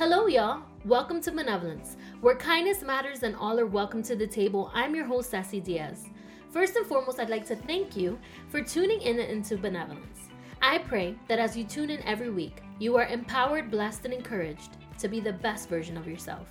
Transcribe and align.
Hello, 0.00 0.28
y'all. 0.28 0.62
Welcome 0.86 1.20
to 1.20 1.30
Benevolence, 1.30 1.98
where 2.22 2.34
kindness 2.34 2.80
matters 2.80 3.22
and 3.22 3.36
all 3.36 3.60
are 3.60 3.66
welcome 3.66 4.02
to 4.04 4.16
the 4.16 4.26
table. 4.26 4.70
I'm 4.72 4.94
your 4.94 5.04
host, 5.04 5.28
Sassy 5.28 5.60
Diaz. 5.60 6.06
First 6.48 6.74
and 6.76 6.86
foremost, 6.86 7.20
I'd 7.20 7.28
like 7.28 7.44
to 7.48 7.54
thank 7.54 7.98
you 7.98 8.18
for 8.48 8.62
tuning 8.62 9.02
in 9.02 9.18
into 9.18 9.58
Benevolence. 9.58 10.30
I 10.62 10.78
pray 10.78 11.16
that 11.28 11.38
as 11.38 11.54
you 11.54 11.64
tune 11.64 11.90
in 11.90 12.02
every 12.04 12.30
week, 12.30 12.62
you 12.78 12.96
are 12.96 13.08
empowered, 13.08 13.70
blessed, 13.70 14.06
and 14.06 14.14
encouraged 14.14 14.78
to 15.00 15.06
be 15.06 15.20
the 15.20 15.34
best 15.34 15.68
version 15.68 15.98
of 15.98 16.08
yourself. 16.08 16.48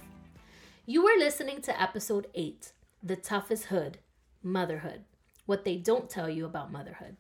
You 0.86 1.08
are 1.08 1.18
listening 1.18 1.60
to 1.64 1.82
episode 1.82 2.28
8 2.36 2.72
The 3.02 3.16
Toughest 3.16 3.66
Hood 3.66 3.98
Motherhood. 4.44 5.06
What 5.48 5.66
they 5.66 5.78
don't 5.78 6.08
tell 6.08 6.30
you 6.30 6.46
about 6.46 6.72
motherhood. 6.72 7.18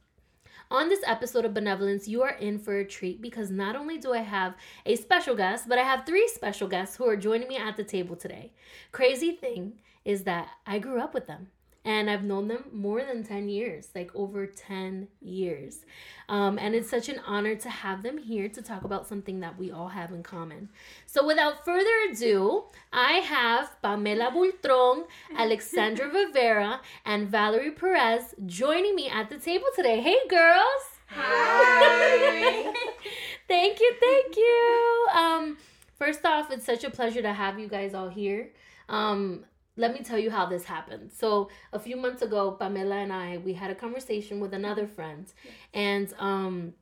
On 0.71 0.87
this 0.87 1.01
episode 1.07 1.45
of 1.45 1.55
Benevolence, 1.55 2.07
you 2.07 2.21
are 2.21 2.29
in 2.29 2.59
for 2.59 2.77
a 2.77 2.85
treat 2.85 3.23
because 3.23 3.49
not 3.49 3.75
only 3.75 3.97
do 3.97 4.13
I 4.13 4.19
have 4.19 4.53
a 4.85 4.95
special 4.97 5.35
guest, 5.35 5.67
but 5.67 5.79
I 5.79 5.83
have 5.83 6.05
three 6.05 6.27
special 6.27 6.67
guests 6.67 6.95
who 6.95 7.07
are 7.07 7.17
joining 7.17 7.47
me 7.47 7.57
at 7.57 7.75
the 7.75 7.83
table 7.83 8.15
today. 8.15 8.51
Crazy 8.91 9.31
thing 9.31 9.79
is 10.05 10.25
that 10.25 10.47
I 10.67 10.77
grew 10.77 11.01
up 11.01 11.15
with 11.15 11.25
them 11.25 11.47
and 11.85 12.09
I've 12.09 12.23
known 12.23 12.47
them 12.47 12.65
more 12.71 13.03
than 13.03 13.23
10 13.23 13.49
years, 13.49 13.89
like 13.95 14.11
over 14.13 14.45
10 14.45 15.07
years. 15.21 15.85
Um, 16.27 16.59
and 16.59 16.75
it's 16.75 16.89
such 16.89 17.09
an 17.09 17.19
honor 17.25 17.55
to 17.55 17.69
have 17.69 18.03
them 18.03 18.17
here 18.17 18.49
to 18.49 18.61
talk 18.61 18.83
about 18.83 19.07
something 19.07 19.39
that 19.39 19.57
we 19.57 19.71
all 19.71 19.87
have 19.87 20.11
in 20.11 20.21
common. 20.21 20.69
So, 21.05 21.25
without 21.25 21.65
further 21.65 21.89
ado, 22.11 22.65
I 22.93 23.13
have 23.13 23.81
Pamela 23.81 24.31
Bultron, 24.31 25.05
Alexandra 25.35 26.07
Rivera, 26.13 26.81
and 27.05 27.29
Valerie 27.29 27.71
Perez 27.71 28.35
joining 28.45 28.95
me 28.95 29.09
at 29.09 29.29
the 29.29 29.37
table 29.37 29.67
today. 29.75 30.01
Hey, 30.01 30.17
girls! 30.29 30.99
Hi! 31.07 32.73
thank 33.47 33.79
you, 33.79 33.93
thank 33.99 34.37
you. 34.37 35.07
Um, 35.15 35.57
first 35.97 36.23
off, 36.25 36.51
it's 36.51 36.65
such 36.65 36.83
a 36.83 36.91
pleasure 36.91 37.23
to 37.23 37.33
have 37.33 37.57
you 37.57 37.67
guys 37.67 37.95
all 37.95 38.09
here. 38.09 38.51
Um, 38.87 39.45
let 39.79 39.93
me 39.93 40.01
tell 40.09 40.19
you 40.19 40.29
how 40.29 40.45
this 40.45 40.65
happened. 40.65 41.11
So 41.21 41.49
a 41.73 41.79
few 41.79 41.95
months 41.95 42.21
ago, 42.21 42.51
Pamela 42.51 42.97
and 43.05 43.13
I 43.13 43.37
we 43.37 43.53
had 43.53 43.71
a 43.71 43.75
conversation 43.85 44.39
with 44.43 44.53
another 44.53 44.85
friend, 44.87 45.25
and 45.73 46.13
um, 46.19 46.73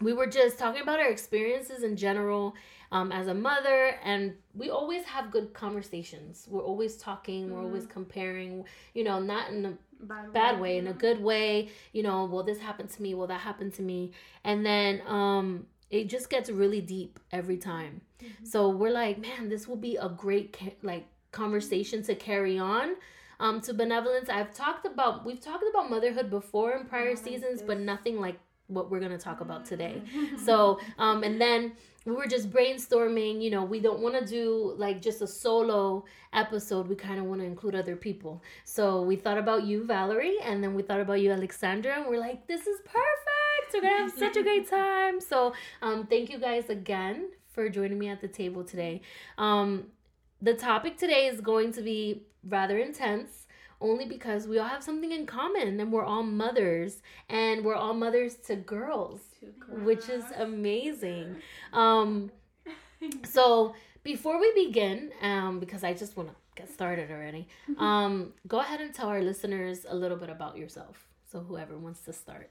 we 0.00 0.12
were 0.12 0.26
just 0.26 0.58
talking 0.58 0.82
about 0.82 1.00
our 1.00 1.10
experiences 1.10 1.82
in 1.82 1.96
general 1.96 2.54
um, 2.92 3.10
as 3.10 3.26
a 3.26 3.34
mother, 3.34 3.96
and 4.04 4.34
we 4.54 4.68
always 4.70 5.04
have 5.04 5.30
good 5.30 5.54
conversations. 5.54 6.46
We're 6.50 6.62
always 6.72 6.96
talking. 6.96 7.50
We're 7.50 7.62
always 7.62 7.86
comparing. 7.86 8.64
You 8.94 9.04
know, 9.04 9.18
not 9.18 9.50
in 9.50 9.64
a 9.64 9.72
Bad, 9.98 10.32
bad 10.34 10.60
way, 10.60 10.76
in 10.76 10.88
a 10.88 10.92
good 10.92 11.20
way. 11.22 11.70
You 11.94 12.02
know, 12.02 12.26
well, 12.26 12.42
this 12.42 12.58
happened 12.58 12.90
to 12.90 13.02
me. 13.02 13.14
Well, 13.14 13.28
that 13.28 13.40
happened 13.40 13.72
to 13.74 13.82
me, 13.82 14.12
and 14.44 14.64
then 14.64 15.00
um, 15.06 15.66
it 15.90 16.10
just 16.10 16.28
gets 16.28 16.50
really 16.50 16.82
deep 16.82 17.18
every 17.32 17.56
time. 17.56 18.02
So 18.44 18.68
we're 18.68 18.90
like, 18.90 19.18
man, 19.18 19.48
this 19.48 19.66
will 19.66 19.76
be 19.90 19.96
a 19.96 20.08
great 20.10 20.54
like 20.82 21.06
conversation 21.42 22.02
to 22.08 22.14
carry 22.28 22.58
on. 22.58 22.96
Um 23.44 23.56
to 23.66 23.74
benevolence 23.74 24.28
i've 24.36 24.52
talked 24.64 24.84
about 24.90 25.12
we've 25.28 25.42
talked 25.48 25.66
about 25.70 25.90
motherhood 25.94 26.28
before 26.30 26.70
in 26.76 26.82
prior 26.92 27.14
seasons 27.26 27.58
but 27.68 27.78
nothing 27.92 28.16
like 28.26 28.38
what 28.68 28.90
we're 28.90 28.98
going 29.06 29.16
to 29.20 29.24
talk 29.28 29.40
about 29.40 29.64
today. 29.72 30.02
So 30.44 30.80
um 30.98 31.22
and 31.22 31.40
then 31.40 31.60
we 32.04 32.12
were 32.12 32.26
just 32.26 32.50
brainstorming 32.50 33.34
you 33.44 33.50
know 33.54 33.64
we 33.74 33.78
don't 33.86 34.00
want 34.00 34.14
to 34.18 34.24
do 34.38 34.74
like 34.84 35.00
just 35.08 35.22
a 35.22 35.26
solo 35.26 36.04
episode 36.32 36.88
we 36.88 36.96
kind 36.96 37.18
of 37.20 37.24
want 37.26 37.40
to 37.40 37.46
include 37.46 37.74
other 37.82 37.96
people. 37.96 38.42
So 38.64 39.02
we 39.02 39.16
thought 39.16 39.38
about 39.38 39.60
you 39.70 39.84
valerie 39.84 40.38
and 40.42 40.62
then 40.62 40.74
we 40.74 40.82
thought 40.82 41.00
about 41.06 41.20
you 41.20 41.30
alexandra 41.38 41.92
and 41.98 42.06
we're 42.08 42.24
like 42.28 42.46
this 42.52 42.66
is 42.66 42.80
perfect! 42.98 43.66
We're 43.74 43.82
gonna 43.82 44.02
have 44.04 44.18
such 44.24 44.36
a 44.36 44.42
great 44.42 44.68
time! 44.80 45.20
So 45.20 45.38
um 45.82 46.06
thank 46.06 46.30
you 46.30 46.38
guys 46.38 46.70
again 46.70 47.16
for 47.54 47.68
joining 47.68 47.98
me 47.98 48.08
at 48.08 48.20
the 48.20 48.28
table 48.28 48.64
today. 48.64 49.02
Um 49.38 49.86
the 50.46 50.54
topic 50.54 50.96
today 50.96 51.26
is 51.26 51.40
going 51.40 51.72
to 51.72 51.82
be 51.82 52.22
rather 52.48 52.78
intense 52.78 53.46
only 53.80 54.06
because 54.06 54.46
we 54.46 54.58
all 54.58 54.68
have 54.68 54.82
something 54.82 55.10
in 55.10 55.26
common 55.26 55.78
and 55.80 55.92
we're 55.92 56.04
all 56.04 56.22
mothers 56.22 57.02
and 57.28 57.64
we're 57.64 57.74
all 57.74 57.92
mothers 57.92 58.36
to 58.36 58.54
girls 58.54 59.20
which 59.68 60.08
is 60.08 60.24
amazing 60.38 61.36
um 61.72 62.30
so 63.24 63.74
before 64.04 64.40
we 64.40 64.52
begin 64.54 65.10
um 65.20 65.58
because 65.58 65.82
i 65.82 65.92
just 65.92 66.16
want 66.16 66.28
to 66.28 66.34
get 66.54 66.72
started 66.72 67.10
already 67.10 67.46
um 67.78 68.32
go 68.46 68.60
ahead 68.60 68.80
and 68.80 68.94
tell 68.94 69.08
our 69.08 69.20
listeners 69.20 69.84
a 69.88 69.94
little 69.94 70.16
bit 70.16 70.30
about 70.30 70.56
yourself 70.56 71.08
so 71.30 71.40
whoever 71.40 71.76
wants 71.76 72.00
to 72.00 72.12
start 72.12 72.50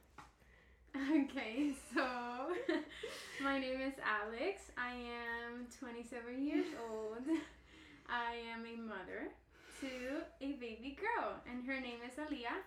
Okay, 0.95 1.73
so 1.94 2.01
my 3.44 3.59
name 3.59 3.81
is 3.81 3.91
Alex. 4.01 4.72
I 4.78 4.94
am 4.94 5.67
27 5.78 6.47
years 6.47 6.67
old. 6.89 7.38
I 8.09 8.35
am 8.53 8.66
a 8.66 8.77
mother 8.81 9.31
to 9.81 10.21
a 10.41 10.53
baby 10.53 10.97
girl, 10.99 11.33
and 11.49 11.66
her 11.66 11.79
name 11.79 11.99
is 12.07 12.16
Aliyah. 12.16 12.61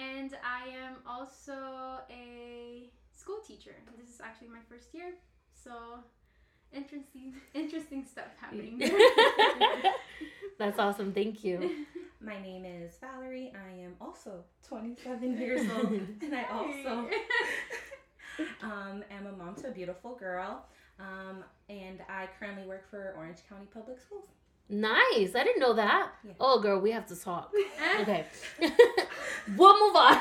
And 0.00 0.34
I 0.44 0.68
am 0.68 0.96
also 1.06 2.00
a 2.10 2.90
school 3.16 3.40
teacher. 3.46 3.74
This 3.98 4.14
is 4.14 4.20
actually 4.20 4.48
my 4.48 4.60
first 4.68 4.94
year, 4.94 5.12
so 5.52 5.70
interesting, 6.72 7.34
interesting 7.54 8.04
stuff 8.04 8.28
happening. 8.40 8.80
that's 10.58 10.78
awesome 10.78 11.10
thank 11.12 11.42
you 11.42 11.86
My 12.22 12.38
name 12.42 12.66
is 12.66 12.92
Valerie. 13.00 13.50
I 13.54 13.82
am 13.82 13.94
also 13.98 14.44
27 14.68 15.38
years 15.38 15.66
old, 15.74 15.90
and 15.90 16.34
I 16.34 16.44
also 16.52 17.08
um, 18.62 19.02
am 19.10 19.26
a 19.26 19.32
mom 19.32 19.54
to 19.56 19.68
a 19.68 19.70
beautiful 19.70 20.16
girl. 20.16 20.66
Um, 20.98 21.44
and 21.70 22.00
I 22.10 22.28
currently 22.38 22.66
work 22.66 22.90
for 22.90 23.14
Orange 23.16 23.38
County 23.48 23.66
Public 23.72 23.98
Schools. 24.00 24.28
Nice 24.70 25.34
i 25.34 25.42
didn't 25.44 25.58
know 25.60 25.74
that 25.74 26.08
Yeah. 26.24 26.32
oh 26.40 26.60
girl 26.60 26.80
we 26.80 26.92
have 26.92 27.06
to 27.08 27.16
talk 27.16 27.52
okay 28.00 28.24
we'll 29.56 29.86
move 29.86 29.96
on 29.96 30.18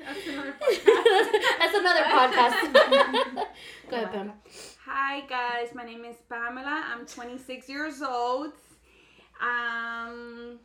That's 0.00 0.26
another 0.26 0.54
podcast. 0.60 1.32
That's 1.58 1.76
another 1.76 2.04
podcast. 2.04 3.34
Go 3.90 3.96
ahead, 3.96 4.12
Pam. 4.12 4.32
Hi 4.86 5.20
guys, 5.28 5.68
my 5.74 5.84
name 5.84 6.04
is 6.04 6.16
Pamela. 6.28 6.84
I'm 6.90 7.06
26 7.06 7.68
years 7.68 8.02
old. 8.02 8.52
Um, 9.40 10.58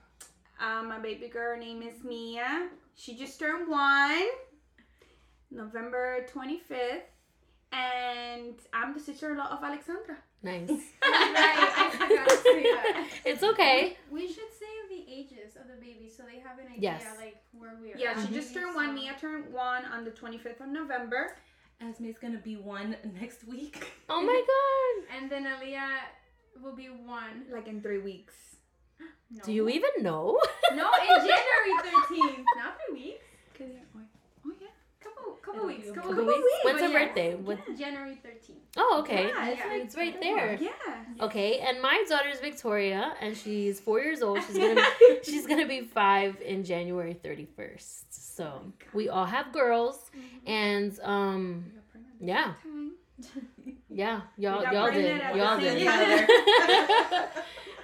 uh, 0.59 0.81
my 0.83 0.99
baby 0.99 1.27
girl 1.27 1.59
name 1.59 1.83
is 1.83 2.03
Mia. 2.03 2.69
She 2.95 3.15
just 3.15 3.37
turned 3.39 3.69
one, 3.69 4.25
November 5.51 6.25
25th, 6.33 7.05
and 7.71 8.55
I'm 8.73 8.93
the 8.93 8.99
sister-in-law 8.99 9.49
of 9.51 9.63
Alexandra. 9.63 10.17
Nice. 10.41 10.69
right, 11.01 11.73
It's 13.25 13.43
okay. 13.43 13.97
We 14.11 14.27
should 14.27 14.51
say 14.59 14.73
the 14.89 15.05
ages 15.11 15.55
of 15.59 15.67
the 15.67 15.75
babies 15.79 16.13
so 16.15 16.23
they 16.23 16.39
have 16.39 16.59
an 16.59 16.65
idea 16.67 16.99
Yes. 17.01 17.03
like 17.17 17.37
where 17.57 17.77
we 17.81 17.93
are. 17.93 17.97
Yeah, 17.97 18.13
she 18.25 18.33
just 18.33 18.53
turned 18.53 18.75
one. 18.75 18.93
Mia 18.95 19.15
turned 19.19 19.51
one 19.53 19.85
on 19.85 20.03
the 20.05 20.11
25th 20.11 20.61
of 20.61 20.67
November. 20.69 21.35
Esme's 21.81 22.17
gonna 22.17 22.37
be 22.37 22.55
one 22.55 22.95
next 23.19 23.45
week. 23.47 23.91
Oh 24.09 24.21
my 24.21 24.41
god. 24.53 25.17
And 25.17 25.29
then 25.31 25.45
Aaliyah 25.45 25.97
will 26.63 26.75
be 26.75 26.87
one. 26.87 27.45
Like 27.51 27.67
in 27.67 27.81
three 27.81 27.99
weeks. 27.99 28.33
No. 29.31 29.41
Do 29.43 29.51
you 29.51 29.67
even 29.69 29.89
know? 30.01 30.39
No, 30.75 30.87
in 31.01 31.07
January 31.17 31.73
13th. 31.83 32.43
Not 32.55 32.77
three 32.87 32.93
weeks. 33.01 33.25
Oh 35.47 35.51
yeah. 35.53 35.53
Couple, 35.53 35.53
couple 35.53 35.53
It'll 35.56 35.67
weeks. 35.67 35.88
Couple, 35.91 36.09
Couple 36.11 36.25
weeks. 36.25 36.38
weeks? 36.39 36.66
When's 36.66 36.79
her 36.81 36.88
yeah. 36.89 37.06
birthday? 37.06 37.35
What? 37.35 37.78
January 37.78 38.17
13th. 38.25 38.56
Oh, 38.78 38.97
okay. 39.01 39.28
Yeah, 39.28 39.50
it's 39.50 39.61
like- 39.61 39.81
It's 39.83 39.95
right 39.95 40.22
there. 40.22 40.57
Yeah. 40.61 40.69
Okay, 41.25 41.59
and 41.59 41.81
my 41.81 42.03
daughter 42.09 42.29
is 42.29 42.39
Victoria, 42.39 43.13
and 43.22 43.35
she's 43.38 43.79
four 43.79 44.00
years 44.01 44.22
old. 44.22 44.39
She's 44.45 44.57
gonna 44.57 44.75
be, 45.00 45.19
she's 45.23 45.45
gonna 45.47 45.67
be 45.67 45.81
five 45.81 46.41
in 46.41 46.63
January 46.63 47.14
thirty 47.14 47.47
first. 47.55 48.35
So 48.35 48.73
we 48.93 49.08
all 49.09 49.25
have 49.25 49.52
girls, 49.53 50.11
and 50.46 50.97
um, 51.03 51.66
yeah, 52.19 52.53
yeah, 53.95 54.21
y'all 54.37 54.61
y'all 54.61 54.91
did, 54.91 55.19
pregnant 55.19 55.23
at 55.23 55.33
the 55.33 55.39
y'all 55.39 55.59
did, 56.11 57.29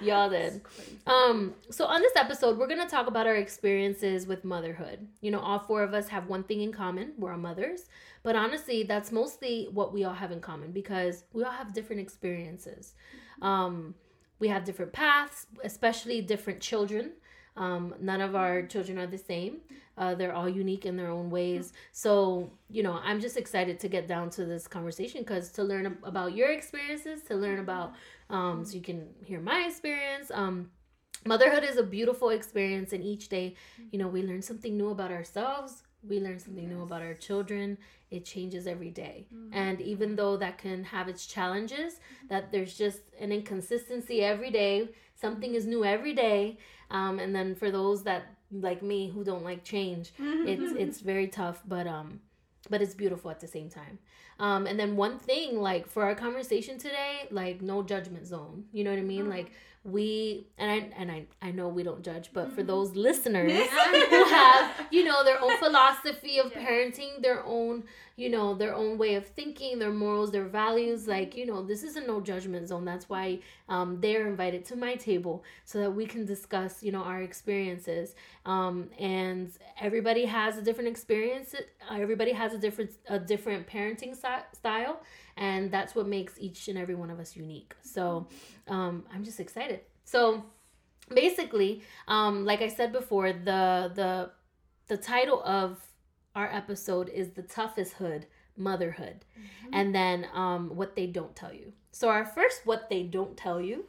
y'all 0.06 0.28
did. 0.28 0.60
Um, 1.06 1.54
so 1.70 1.86
on 1.86 2.02
this 2.02 2.12
episode, 2.16 2.58
we're 2.58 2.66
gonna 2.66 2.86
talk 2.86 3.06
about 3.06 3.26
our 3.26 3.36
experiences 3.36 4.26
with 4.26 4.44
motherhood. 4.44 5.08
You 5.22 5.30
know, 5.30 5.40
all 5.40 5.58
four 5.58 5.82
of 5.82 5.94
us 5.94 6.08
have 6.08 6.26
one 6.26 6.44
thing 6.44 6.60
in 6.60 6.70
common: 6.70 7.14
we're 7.16 7.32
all 7.32 7.38
mothers. 7.38 7.86
But 8.22 8.36
honestly, 8.36 8.82
that's 8.82 9.10
mostly 9.10 9.68
what 9.72 9.94
we 9.94 10.04
all 10.04 10.12
have 10.12 10.30
in 10.30 10.42
common 10.42 10.70
because 10.70 11.24
we 11.32 11.44
all 11.44 11.50
have 11.50 11.72
different 11.72 12.02
experiences. 12.02 12.92
Um, 13.40 13.94
we 14.38 14.48
have 14.48 14.64
different 14.64 14.92
paths, 14.92 15.46
especially 15.64 16.20
different 16.20 16.60
children. 16.60 17.12
Um, 17.56 17.94
none 18.00 18.20
of 18.20 18.34
our 18.34 18.62
children 18.62 18.98
are 18.98 19.06
the 19.06 19.18
same. 19.18 19.58
Uh, 19.98 20.14
they're 20.14 20.32
all 20.32 20.48
unique 20.48 20.86
in 20.86 20.96
their 20.96 21.10
own 21.10 21.28
ways. 21.30 21.72
So, 21.92 22.50
you 22.70 22.82
know, 22.82 22.98
I'm 23.02 23.20
just 23.20 23.36
excited 23.36 23.78
to 23.80 23.88
get 23.88 24.08
down 24.08 24.30
to 24.30 24.44
this 24.44 24.66
conversation 24.66 25.20
because 25.20 25.50
to 25.52 25.62
learn 25.62 25.98
about 26.02 26.34
your 26.34 26.50
experiences, 26.50 27.22
to 27.24 27.34
learn 27.34 27.58
about, 27.58 27.92
um, 28.30 28.64
so 28.64 28.74
you 28.74 28.80
can 28.80 29.08
hear 29.22 29.40
my 29.40 29.66
experience. 29.66 30.30
Um, 30.32 30.70
motherhood 31.26 31.64
is 31.64 31.76
a 31.76 31.82
beautiful 31.82 32.30
experience, 32.30 32.92
and 32.92 33.04
each 33.04 33.28
day, 33.28 33.54
you 33.90 33.98
know, 33.98 34.08
we 34.08 34.22
learn 34.22 34.40
something 34.40 34.76
new 34.76 34.88
about 34.88 35.12
ourselves, 35.12 35.82
we 36.08 36.20
learn 36.20 36.38
something 36.38 36.68
new 36.68 36.82
about 36.82 37.02
our 37.02 37.14
children 37.14 37.78
it 38.12 38.26
changes 38.26 38.66
every 38.66 38.90
day. 38.90 39.26
Mm-hmm. 39.34 39.54
and 39.54 39.80
even 39.80 40.16
though 40.16 40.36
that 40.36 40.58
can 40.58 40.84
have 40.84 41.08
its 41.08 41.26
challenges 41.26 42.00
that 42.28 42.52
there's 42.52 42.76
just 42.76 43.00
an 43.18 43.32
inconsistency 43.32 44.22
every 44.22 44.50
day 44.50 44.88
something 45.14 45.54
is 45.54 45.66
new 45.66 45.84
every 45.84 46.12
day 46.12 46.58
um, 46.92 47.18
and 47.18 47.34
then 47.34 47.54
for 47.54 47.70
those 47.70 48.02
that 48.04 48.22
like 48.68 48.82
me 48.82 49.08
who 49.08 49.24
don't 49.24 49.44
like 49.44 49.64
change 49.64 50.12
it's 50.18 50.72
it's 50.82 51.00
very 51.00 51.26
tough 51.26 51.62
but 51.66 51.86
um 51.86 52.20
but 52.70 52.82
it's 52.82 52.94
beautiful 52.94 53.30
at 53.30 53.40
the 53.40 53.46
same 53.46 53.68
time 53.70 53.98
um 54.38 54.66
and 54.66 54.78
then 54.78 54.94
one 54.94 55.18
thing 55.18 55.60
like 55.60 55.86
for 55.86 56.02
our 56.04 56.14
conversation 56.14 56.76
today 56.78 57.26
like 57.30 57.62
no 57.62 57.82
judgment 57.82 58.26
zone 58.26 58.64
you 58.72 58.84
know 58.84 58.90
what 58.90 58.98
i 58.98 59.02
mean 59.02 59.24
Mhm. 59.26 59.30
like 59.36 59.50
we 59.84 60.46
and 60.58 60.70
i 60.70 60.78
and 61.00 61.10
i 61.10 61.24
i 61.40 61.50
know 61.50 61.66
we 61.68 61.82
don't 61.82 62.02
judge 62.04 62.30
but 62.32 62.52
for 62.52 62.62
Mhm. 62.62 62.66
those 62.72 62.94
listeners 62.94 63.52
who 64.10 64.24
have 64.26 64.86
you 64.90 65.02
know 65.02 65.24
their 65.24 65.40
own 65.40 65.56
philosophy 65.58 66.38
of 66.38 66.52
Yeah. 66.52 66.62
parenting 66.64 67.22
their 67.22 67.42
own 67.44 67.84
you 68.16 68.28
know 68.28 68.54
their 68.54 68.74
own 68.74 68.98
way 68.98 69.14
of 69.14 69.26
thinking 69.26 69.78
their 69.78 69.92
morals 69.92 70.30
their 70.30 70.44
values 70.44 71.08
like 71.08 71.36
you 71.36 71.46
know 71.46 71.62
this 71.62 71.82
is 71.82 71.96
a 71.96 72.00
no 72.00 72.20
judgment 72.20 72.68
zone. 72.68 72.84
That's 72.84 73.08
why 73.08 73.40
um, 73.68 74.00
they're 74.00 74.26
invited 74.26 74.64
to 74.66 74.76
my 74.76 74.94
table 74.96 75.44
so 75.64 75.78
that 75.80 75.90
we 75.90 76.06
can 76.06 76.24
discuss 76.24 76.82
you 76.82 76.92
know 76.92 77.02
our 77.02 77.22
experiences. 77.22 78.14
Um, 78.46 78.90
and 78.98 79.50
everybody 79.80 80.24
has 80.24 80.58
a 80.58 80.62
different 80.62 80.88
experience 80.88 81.54
everybody 81.90 82.32
has 82.32 82.52
a 82.52 82.58
different 82.58 82.90
a 83.08 83.18
different 83.18 83.66
parenting 83.66 84.16
style 84.52 85.00
and 85.36 85.70
that's 85.70 85.94
what 85.94 86.06
makes 86.06 86.34
each 86.38 86.68
and 86.68 86.78
every 86.78 86.94
one 86.94 87.10
of 87.10 87.18
us 87.18 87.36
unique. 87.36 87.74
So 87.82 88.26
um, 88.68 89.04
i'm 89.12 89.24
just 89.24 89.40
excited. 89.40 89.80
So 90.04 90.44
basically 91.14 91.82
um, 92.08 92.44
like 92.44 92.62
i 92.62 92.68
said 92.68 92.92
before 92.92 93.32
the 93.32 93.92
the 93.94 94.30
the 94.88 94.96
title 94.96 95.42
of 95.44 95.78
our 96.34 96.46
episode 96.52 97.08
is 97.08 97.30
the 97.30 97.42
toughest 97.42 97.94
hood 97.94 98.26
motherhood. 98.56 99.24
And 99.72 99.94
then 99.94 100.26
um, 100.34 100.76
what 100.76 100.94
they 100.96 101.06
don't 101.06 101.34
tell 101.34 101.52
you. 101.52 101.72
So 101.92 102.08
our 102.08 102.24
first 102.24 102.62
what 102.64 102.88
they 102.90 103.02
don't 103.02 103.36
tell 103.36 103.60
you 103.60 103.84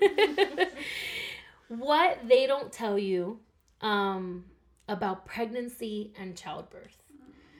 what 1.68 2.18
they 2.28 2.46
don't 2.46 2.72
tell 2.72 2.98
you 2.98 3.38
um, 3.80 4.44
about 4.88 5.26
pregnancy 5.26 6.12
and 6.18 6.36
childbirth. 6.36 6.96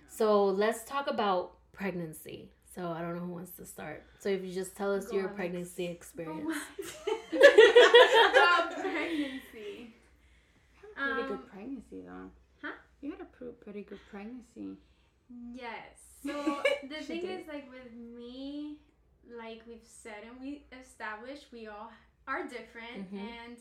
So 0.08 0.46
let's 0.46 0.84
talk 0.84 1.06
about 1.08 1.52
pregnancy. 1.72 2.50
So 2.74 2.88
i 2.88 3.00
don't 3.00 3.14
know 3.14 3.20
who 3.22 3.32
wants 3.32 3.52
to 3.52 3.64
start. 3.66 4.04
So 4.20 4.28
if 4.28 4.44
you 4.44 4.52
just 4.52 4.76
tell 4.76 4.94
us 4.94 5.06
Go 5.06 5.12
your 5.16 5.22
Alex. 5.24 5.36
pregnancy 5.36 5.86
experience. 5.86 6.56
About 7.32 8.72
pregnancy. 8.80 9.94
Pretty 10.96 11.22
Um, 11.22 11.26
good 11.28 11.50
pregnancy 11.50 12.02
though. 12.06 12.30
You 13.00 13.12
had 13.12 13.20
a 13.20 13.52
pretty 13.64 13.82
good 13.82 14.00
pregnancy. 14.10 14.76
Yes. 15.54 15.98
So 16.22 16.60
the 16.86 16.96
thing 17.02 17.22
did. 17.22 17.40
is, 17.40 17.46
like 17.48 17.66
with 17.70 17.94
me, 17.94 18.76
like 19.42 19.62
we've 19.66 19.80
said 19.88 20.20
and 20.28 20.38
we 20.38 20.66
established, 20.78 21.46
we 21.50 21.66
all 21.66 21.90
are 22.28 22.42
different, 22.46 23.10
Mhm. 23.10 23.18
and 23.18 23.56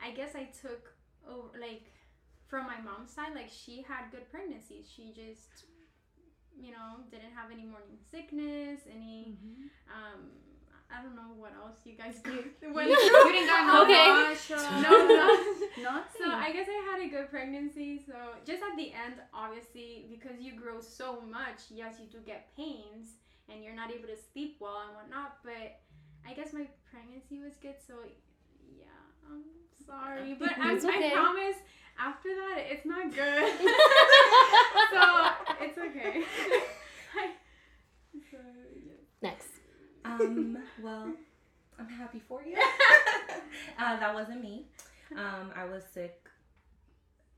I 0.00 0.12
guess 0.12 0.36
I 0.36 0.44
took 0.62 0.94
over 1.28 1.58
like 1.58 1.90
from 2.46 2.66
my 2.66 2.80
mom's 2.80 3.10
side, 3.10 3.34
like 3.34 3.50
she 3.50 3.82
had 3.82 4.12
good 4.12 4.30
pregnancies. 4.30 4.86
She 4.88 5.10
just, 5.12 5.64
you 6.56 6.70
know, 6.70 7.02
didn't 7.10 7.32
have 7.34 7.50
any 7.50 7.64
morning 7.64 7.98
sickness, 8.12 8.82
any 8.88 9.36
um. 9.88 10.30
I 10.90 11.02
don't 11.02 11.14
know 11.14 11.30
what 11.38 11.52
else 11.54 11.78
you 11.84 11.94
guys 11.94 12.18
go 12.24 12.32
went 12.74 12.90
You, 12.90 13.32
didn't 13.32 13.46
got 13.46 13.66
no 13.66 13.84
Okay. 13.84 14.34
No, 14.82 14.90
no. 15.06 15.26
Nothing. 15.82 16.18
So 16.18 16.30
I 16.30 16.52
guess 16.52 16.66
I 16.68 16.90
had 16.90 17.06
a 17.06 17.08
good 17.08 17.30
pregnancy. 17.30 18.02
So 18.04 18.14
just 18.44 18.62
at 18.62 18.76
the 18.76 18.92
end, 18.92 19.14
obviously, 19.32 20.06
because 20.10 20.40
you 20.40 20.52
grow 20.52 20.80
so 20.80 21.20
much, 21.20 21.70
yes, 21.70 21.94
you 22.00 22.06
do 22.10 22.18
get 22.26 22.54
pains 22.56 23.16
and 23.48 23.62
you're 23.62 23.74
not 23.74 23.90
able 23.90 24.08
to 24.08 24.18
sleep 24.32 24.56
well 24.60 24.82
and 24.86 24.96
whatnot. 24.96 25.38
But 25.44 25.80
I 26.28 26.34
guess 26.34 26.52
my 26.52 26.66
pregnancy 26.90 27.40
was 27.40 27.54
good. 27.62 27.76
So 27.86 27.94
yeah, 28.76 28.86
I'm 29.30 29.44
sorry, 29.86 30.36
but 30.38 30.50
I'm, 30.58 30.76
okay. 30.76 31.08
I 31.08 31.14
promise 31.14 31.56
after 31.98 32.28
that 32.28 32.64
it's 32.70 32.86
not 32.86 33.14
good. 33.14 33.52
so 34.90 35.02
it's 35.64 35.78
okay. 35.78 36.24
I, 37.14 37.30
so, 38.30 38.38
yeah. 38.86 38.92
next 39.22 39.59
Um, 40.20 40.58
well, 40.82 41.12
I'm 41.78 41.88
happy 41.88 42.20
for 42.28 42.42
you. 42.42 42.56
uh, 43.78 43.98
that 43.98 44.14
wasn't 44.14 44.42
me. 44.42 44.66
Um, 45.16 45.50
I 45.56 45.64
was 45.64 45.82
sick 45.92 46.16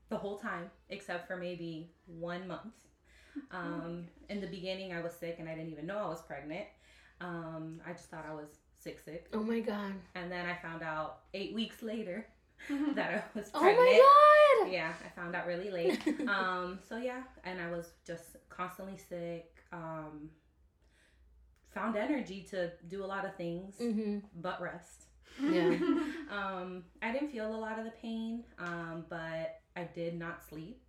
the 0.09 0.17
whole 0.17 0.37
time, 0.37 0.69
except 0.89 1.27
for 1.27 1.37
maybe 1.37 1.89
one 2.05 2.47
month. 2.47 2.73
Um, 3.51 4.05
in 4.29 4.41
the 4.41 4.47
beginning, 4.47 4.93
I 4.93 5.01
was 5.01 5.11
sick 5.11 5.37
and 5.39 5.49
I 5.49 5.55
didn't 5.55 5.71
even 5.71 5.87
know 5.87 5.97
I 5.97 6.07
was 6.07 6.21
pregnant. 6.21 6.65
Um, 7.19 7.81
I 7.83 7.91
just 7.93 8.05
thought 8.11 8.25
I 8.29 8.33
was 8.35 8.45
sick, 8.79 8.99
sick. 8.99 9.25
oh 9.33 9.41
my 9.41 9.59
god 9.59 9.93
And 10.13 10.31
then 10.31 10.45
I 10.45 10.53
found 10.61 10.83
out 10.83 11.21
eight 11.33 11.51
weeks 11.55 11.81
later 11.81 12.27
that 12.93 13.11
I 13.11 13.37
was 13.39 13.49
pregnant. 13.49 13.79
oh 13.79 14.61
my 14.61 14.65
god 14.65 14.71
Yeah, 14.71 14.93
I 15.03 15.09
found 15.19 15.35
out 15.35 15.47
really 15.47 15.71
late. 15.71 15.99
um, 16.27 16.77
so 16.87 16.97
yeah, 16.97 17.23
and 17.43 17.59
I 17.59 17.71
was 17.71 17.93
just 18.05 18.35
constantly 18.49 18.97
sick. 18.97 19.49
Um, 19.71 20.29
found 21.73 21.95
energy 21.95 22.45
to 22.51 22.71
do 22.87 23.03
a 23.03 23.07
lot 23.07 23.25
of 23.25 23.35
things, 23.35 23.75
mm-hmm. 23.81 24.19
but 24.41 24.61
rest. 24.61 25.05
Yeah. 25.41 25.77
Um, 26.33 26.83
I 27.03 27.11
didn't 27.11 27.29
feel 27.29 27.55
a 27.55 27.55
lot 27.55 27.77
of 27.77 27.85
the 27.85 27.91
pain, 28.01 28.43
um, 28.57 29.05
but 29.07 29.59
I 29.75 29.83
did 29.93 30.17
not 30.17 30.41
sleep. 30.49 30.81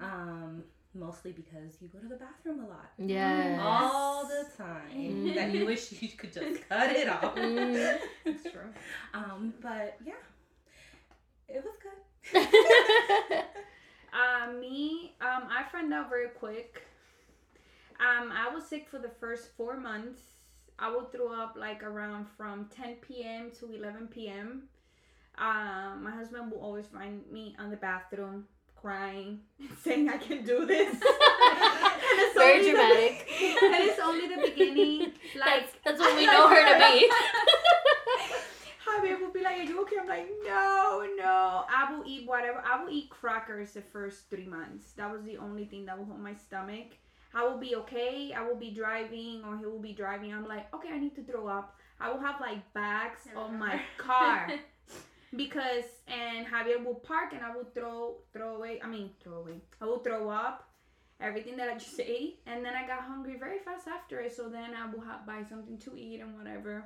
Um, 0.00 0.64
mostly 0.94 1.32
because 1.32 1.74
you 1.82 1.88
go 1.88 1.98
to 1.98 2.08
the 2.08 2.16
bathroom 2.16 2.60
a 2.60 2.68
lot. 2.68 2.86
yes 2.96 3.60
All 3.62 4.26
the 4.26 4.46
time. 4.56 4.90
Mm. 4.94 5.34
That 5.34 5.52
you 5.52 5.66
wish 5.66 5.92
you 6.00 6.08
could 6.08 6.32
just 6.32 6.66
cut 6.70 6.90
it 6.90 7.06
off. 7.06 7.36
Mm. 7.36 7.98
It's 8.24 8.44
true. 8.44 8.72
Um, 9.12 9.52
but 9.60 9.98
yeah, 10.06 10.14
it 11.48 11.62
was 11.62 11.74
good. 11.82 13.44
Uh, 14.10 14.52
me, 14.52 15.14
um, 15.20 15.48
I 15.50 15.64
found 15.70 15.92
out 15.92 16.08
very 16.08 16.28
quick. 16.28 16.87
Um, 18.00 18.32
I 18.32 18.48
was 18.54 18.66
sick 18.66 18.88
for 18.88 18.98
the 18.98 19.08
first 19.20 19.50
four 19.56 19.76
months. 19.76 20.20
I 20.78 20.94
would 20.94 21.10
throw 21.12 21.32
up 21.32 21.56
like 21.58 21.82
around 21.82 22.26
from 22.36 22.68
10 22.74 22.96
p.m. 22.96 23.50
to 23.58 23.72
11 23.74 24.08
p.m. 24.08 24.64
Um, 25.36 26.02
my 26.04 26.10
husband 26.12 26.50
will 26.52 26.60
always 26.60 26.86
find 26.86 27.22
me 27.30 27.56
on 27.58 27.70
the 27.70 27.76
bathroom 27.76 28.46
crying, 28.76 29.40
saying 29.84 30.08
I 30.08 30.16
can 30.18 30.44
do 30.44 30.64
this. 30.66 30.96
And 32.10 32.20
it's 32.20 32.34
Very 32.38 32.58
only 32.58 32.70
the- 32.70 32.76
dramatic. 32.76 33.28
and 33.62 33.74
it's 33.74 34.00
only 34.00 34.28
the 34.34 34.40
beginning. 34.50 35.00
Like 35.38 35.60
that's, 35.60 35.72
that's 35.84 36.00
what 36.00 36.16
we 36.16 36.26
know 36.26 36.48
her 36.48 36.64
to 36.64 36.78
be. 36.78 37.10
Javier 38.86 39.20
will 39.20 39.30
be 39.32 39.42
like, 39.42 39.58
"Are 39.58 39.62
you 39.62 39.82
okay?" 39.82 39.96
I'm 40.00 40.08
like, 40.08 40.28
"No, 40.44 41.06
no. 41.16 41.64
I 41.68 41.92
will 41.92 42.02
eat 42.06 42.26
whatever. 42.26 42.62
I 42.64 42.82
will 42.82 42.90
eat 42.90 43.10
crackers 43.10 43.72
the 43.72 43.82
first 43.82 44.30
three 44.30 44.46
months. 44.46 44.92
That 44.92 45.12
was 45.12 45.22
the 45.24 45.36
only 45.36 45.66
thing 45.66 45.84
that 45.86 45.98
will 45.98 46.06
hold 46.06 46.20
my 46.20 46.34
stomach. 46.34 46.86
I 47.34 47.44
will 47.46 47.58
be 47.58 47.76
okay. 47.76 48.32
I 48.36 48.42
will 48.46 48.56
be 48.56 48.70
driving, 48.70 49.42
or 49.44 49.56
he 49.58 49.66
will 49.66 49.78
be 49.80 49.92
driving. 49.92 50.32
I'm 50.32 50.46
like, 50.48 50.72
okay, 50.74 50.88
I 50.92 50.98
need 50.98 51.14
to 51.16 51.22
throw 51.22 51.46
up. 51.46 51.76
I 52.00 52.10
will 52.10 52.20
have 52.20 52.40
like 52.40 52.72
bags 52.72 53.20
on 53.36 53.58
my 53.58 53.80
car 53.98 54.48
because, 55.36 55.84
and 56.06 56.46
Javier 56.46 56.82
will 56.84 56.94
park, 56.94 57.32
and 57.32 57.42
I 57.44 57.54
will 57.54 57.68
throw 57.74 58.16
throw 58.32 58.56
away. 58.56 58.80
I 58.82 58.86
mean, 58.88 59.10
throw 59.22 59.34
away. 59.40 59.60
I 59.80 59.84
will 59.84 59.98
throw 59.98 60.28
up." 60.28 60.64
Everything 61.20 61.56
that 61.56 61.68
I 61.68 61.74
just 61.74 61.98
ate, 62.18 62.38
and 62.46 62.64
then 62.64 62.74
I 62.76 62.86
got 62.86 63.00
hungry 63.00 63.36
very 63.38 63.58
fast 63.58 63.88
after 63.88 64.20
it. 64.20 64.34
So 64.36 64.48
then 64.48 64.70
I 64.74 64.86
will 64.88 65.00
have, 65.00 65.26
buy 65.26 65.42
something 65.48 65.76
to 65.78 65.96
eat 65.96 66.20
and 66.20 66.36
whatever. 66.38 66.84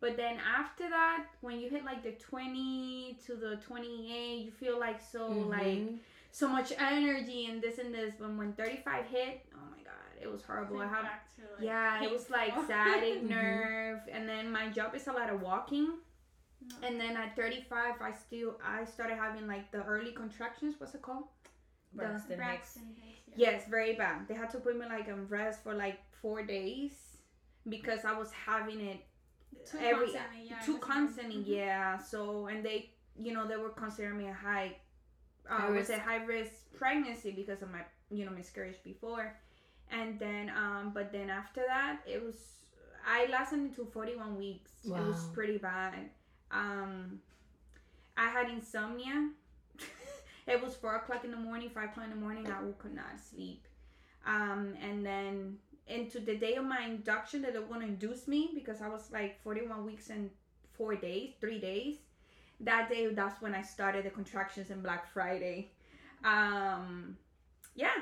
But 0.00 0.16
then 0.16 0.36
after 0.38 0.88
that, 0.88 1.26
when 1.40 1.58
you 1.58 1.68
hit 1.68 1.84
like 1.84 2.02
the 2.04 2.12
20 2.12 3.18
to 3.26 3.34
the 3.34 3.56
28, 3.56 4.44
you 4.44 4.50
feel 4.52 4.78
like 4.78 5.00
so 5.00 5.26
like 5.26 5.78
Mhm. 5.78 5.98
so 6.30 6.46
much 6.48 6.72
energy 6.78 7.46
and 7.46 7.60
this 7.60 7.78
and 7.78 7.92
this. 7.92 8.14
But 8.18 8.30
when 8.36 8.52
35 8.52 9.06
hit, 9.06 9.46
oh 9.54 9.71
it 10.22 10.30
was 10.30 10.42
horrible. 10.42 10.80
I 10.80 10.86
have 10.86 11.04
to, 11.36 11.42
like, 11.56 11.60
yeah, 11.64 12.02
it 12.04 12.10
was 12.10 12.30
like 12.30 12.52
sciatic 12.66 13.22
Mhm. 13.22 13.28
nerve, 13.38 14.00
and 14.10 14.28
then 14.28 14.50
my 14.50 14.68
job 14.68 14.94
is 14.94 15.06
a 15.08 15.12
lot 15.12 15.28
of 15.30 15.40
walking. 15.42 15.88
And 16.82 17.00
then 17.00 17.16
at 17.16 17.34
35, 17.34 17.94
I 18.00 18.12
still 18.12 18.58
I 18.64 18.84
started 18.84 19.16
having 19.16 19.46
like 19.48 19.70
the 19.72 19.82
early 19.82 20.12
contractions. 20.12 20.76
What's 20.78 20.94
it 20.94 21.02
called? 21.02 21.24
Braxton 21.92 22.30
Hicks. 22.30 22.36
Braxton 22.38 22.94
Hicks, 23.02 23.20
yeah. 23.26 23.34
Yes, 23.50 23.64
very 23.68 23.94
bad. 23.94 24.28
They 24.28 24.34
had 24.34 24.50
to 24.50 24.58
put 24.60 24.78
me 24.78 24.86
like 24.86 25.08
on 25.08 25.26
rest 25.28 25.62
for 25.64 25.74
like 25.74 25.98
four 26.22 26.42
days 26.44 26.92
because 27.68 28.04
I 28.04 28.12
was 28.16 28.30
having 28.32 28.80
it 28.80 29.00
Too 29.66 29.78
every 29.78 30.06
constantly, 30.12 30.48
yeah, 30.48 30.60
too 30.64 30.72
was- 30.74 30.82
constantly. 30.82 31.36
Mhm. 31.42 31.56
Yeah. 31.56 31.98
So 31.98 32.46
and 32.46 32.64
they, 32.64 32.90
you 33.16 33.32
know, 33.34 33.46
they 33.46 33.56
were 33.56 33.70
considering 33.70 34.18
me 34.18 34.28
a 34.28 34.32
high, 34.32 34.76
uh, 35.50 35.54
I 35.58 35.66
would 35.68 35.74
risk. 35.78 35.88
say 35.90 35.98
high 35.98 36.22
risk 36.24 36.52
pregnancy 36.74 37.32
because 37.32 37.60
of 37.62 37.70
my, 37.70 37.82
you 38.10 38.24
know, 38.24 38.30
miscarriage 38.32 38.80
before, 38.84 39.34
and 39.92 40.18
then 40.18 40.50
um, 40.50 40.90
but 40.94 41.12
then 41.12 41.30
after 41.30 41.62
that 41.66 42.00
it 42.06 42.22
was 42.22 42.36
I 43.06 43.26
lasted 43.30 43.60
until 43.60 43.86
forty 43.86 44.16
one 44.16 44.36
weeks. 44.38 44.72
It 44.84 44.90
was 44.90 45.24
pretty 45.32 45.58
bad. 45.58 46.10
Um, 46.50 47.20
I 48.16 48.28
had 48.28 48.48
insomnia. 48.48 49.30
It 50.44 50.60
was 50.60 50.74
four 50.74 50.96
o'clock 50.96 51.24
in 51.24 51.30
the 51.30 51.36
morning, 51.36 51.70
five 51.70 51.90
o'clock 51.90 52.06
in 52.06 52.10
the 52.10 52.16
morning. 52.16 52.48
I 52.48 52.58
could 52.78 52.94
not 52.94 53.20
sleep. 53.30 53.64
Um, 54.26 54.74
and 54.82 55.06
then 55.06 55.58
into 55.86 56.18
the 56.20 56.36
day 56.36 56.54
of 56.56 56.64
my 56.64 56.82
induction 56.82 57.42
that 57.42 57.52
they 57.52 57.60
were 57.60 57.66
gonna 57.66 57.86
induce 57.86 58.26
me 58.26 58.50
because 58.54 58.82
I 58.82 58.88
was 58.88 59.10
like 59.12 59.40
41 59.42 59.84
weeks 59.86 60.10
and 60.10 60.30
four 60.72 60.96
days, 60.96 61.34
three 61.40 61.60
days. 61.60 61.98
That 62.60 62.88
day, 62.88 63.06
that's 63.12 63.40
when 63.40 63.54
I 63.54 63.62
started 63.62 64.04
the 64.04 64.10
contractions 64.10 64.70
in 64.70 64.82
Black 64.82 65.12
Friday. 65.12 65.70
Um, 66.24 67.16
yeah, 67.74 67.94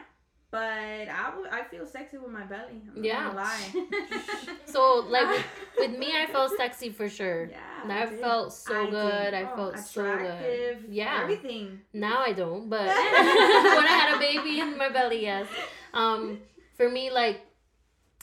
but 0.51 0.61
I 0.61 1.33
I 1.51 1.65
feel 1.71 1.87
sexy 1.87 2.19
with 2.19 2.31
my 2.33 2.43
belly. 2.45 2.83
I'm 2.97 3.05
Yeah. 3.05 3.25
not 3.25 3.37
lie. 3.37 3.73
So 4.67 5.05
like 5.09 5.29
with, 5.29 5.45
with 5.79 5.99
me, 5.99 6.13
I 6.17 6.27
felt 6.27 6.53
sexy 6.57 6.91
for 6.91 7.09
sure. 7.09 7.47
Yeah, 7.51 7.59
And 7.83 7.93
I 7.93 8.07
did. 8.07 8.21
felt 8.21 8.53
so 8.53 8.87
I 8.87 8.91
good. 8.91 9.25
did. 9.25 9.35
I 9.35 9.43
Oh, 9.53 9.57
felt 9.57 9.79
so 9.81 10.17
good. 10.17 10.85
Yeah. 10.89 11.21
everything. 11.23 11.81
Now 11.93 12.19
I 12.21 12.33
don't, 12.33 12.69
but 12.69 12.87
when 12.87 13.87
I 13.87 13.97
had 14.01 14.17
a 14.17 14.19
baby 14.19 14.61
in 14.61 14.77
my 14.79 14.89
belly, 14.89 15.23
yes. 15.23 15.47
Um, 15.93 16.39
for 16.77 16.89
me, 16.89 17.11
like 17.11 17.41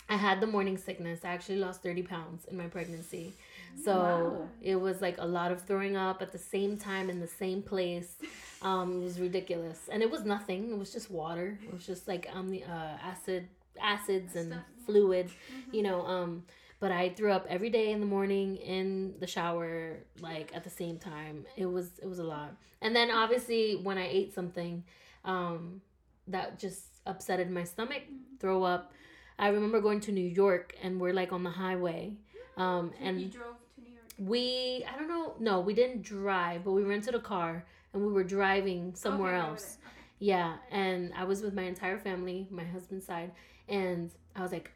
I 0.09 0.15
had 0.15 0.39
the 0.39 0.47
morning 0.47 0.77
sickness. 0.77 1.19
I 1.25 1.29
actually 1.29 1.57
lost 1.57 1.83
thirty 1.83 2.01
pounds 2.03 2.45
in 2.45 2.55
my 2.57 2.67
pregnancy, 2.67 3.33
so 3.83 3.93
Wow. 3.97 4.47
it 4.61 4.77
was 4.77 5.01
like 5.01 5.17
a 5.19 5.25
lot 5.27 5.51
of 5.51 5.61
throwing 5.63 5.97
up 5.97 6.21
at 6.21 6.31
the 6.31 6.37
same 6.37 6.77
time 6.77 7.09
in 7.09 7.19
the 7.19 7.27
same 7.27 7.61
place. 7.61 8.15
Um, 8.61 9.01
it 9.01 9.03
was 9.03 9.19
ridiculous, 9.19 9.87
and 9.91 10.01
it 10.01 10.09
was 10.09 10.23
nothing. 10.25 10.71
It 10.71 10.77
was 10.77 10.91
just 10.91 11.11
water. 11.11 11.59
It 11.63 11.73
was 11.73 11.85
just 11.85 12.07
like 12.07 12.27
um 12.33 12.49
the 12.49 12.63
uh, 12.63 12.97
acid 13.03 13.47
acids 13.79 14.35
and 14.35 14.53
Stuff. 14.53 14.63
fluid, 14.85 15.29
you 15.71 15.83
know. 15.83 16.01
Um, 16.05 16.43
but 16.79 16.91
I 16.91 17.09
threw 17.09 17.31
up 17.31 17.45
every 17.49 17.69
day 17.69 17.91
in 17.91 17.99
the 17.99 18.05
morning 18.05 18.57
in 18.57 19.15
the 19.19 19.27
shower, 19.27 19.97
like 20.21 20.51
at 20.55 20.63
the 20.63 20.69
same 20.69 20.97
time. 20.97 21.45
It 21.55 21.65
was 21.65 21.91
it 22.01 22.07
was 22.07 22.19
a 22.19 22.23
lot. 22.23 22.55
And 22.81 22.95
then 22.95 23.09
obviously 23.11 23.75
when 23.75 23.97
I 23.97 24.07
ate 24.07 24.33
something, 24.33 24.83
um, 25.25 25.81
that 26.27 26.59
just 26.59 27.03
upsetted 27.05 27.49
my 27.49 27.63
stomach, 27.63 28.03
throw 28.39 28.63
up. 28.63 28.91
I 29.39 29.49
remember 29.49 29.81
going 29.81 29.99
to 30.01 30.11
New 30.11 30.25
York 30.25 30.75
and 30.81 30.99
we're 30.99 31.13
like 31.13 31.31
on 31.31 31.43
the 31.43 31.49
highway, 31.51 32.13
um, 32.57 32.91
you 32.99 33.07
and 33.07 33.31
drove 33.31 33.55
to 33.75 33.81
New 33.81 33.91
York. 33.91 34.05
we 34.17 34.83
I 34.91 34.97
don't 34.97 35.07
know, 35.07 35.35
no, 35.39 35.59
we 35.59 35.73
didn't 35.73 36.01
drive, 36.01 36.63
but 36.63 36.71
we 36.71 36.83
rented 36.83 37.13
a 37.15 37.19
car 37.19 37.65
and 37.93 38.05
we 38.05 38.11
were 38.11 38.23
driving 38.23 38.93
somewhere 38.95 39.35
Okay, 39.35 39.47
else. 39.47 39.77
Okay. 39.83 39.93
Yeah, 40.19 40.57
and 40.71 41.13
I 41.15 41.23
was 41.25 41.41
with 41.41 41.53
my 41.53 41.63
entire 41.63 41.99
family, 41.99 42.47
my 42.49 42.63
husband's 42.63 43.05
side, 43.05 43.31
and 43.69 44.11
I 44.35 44.41
was 44.41 44.51
like, 44.51 44.71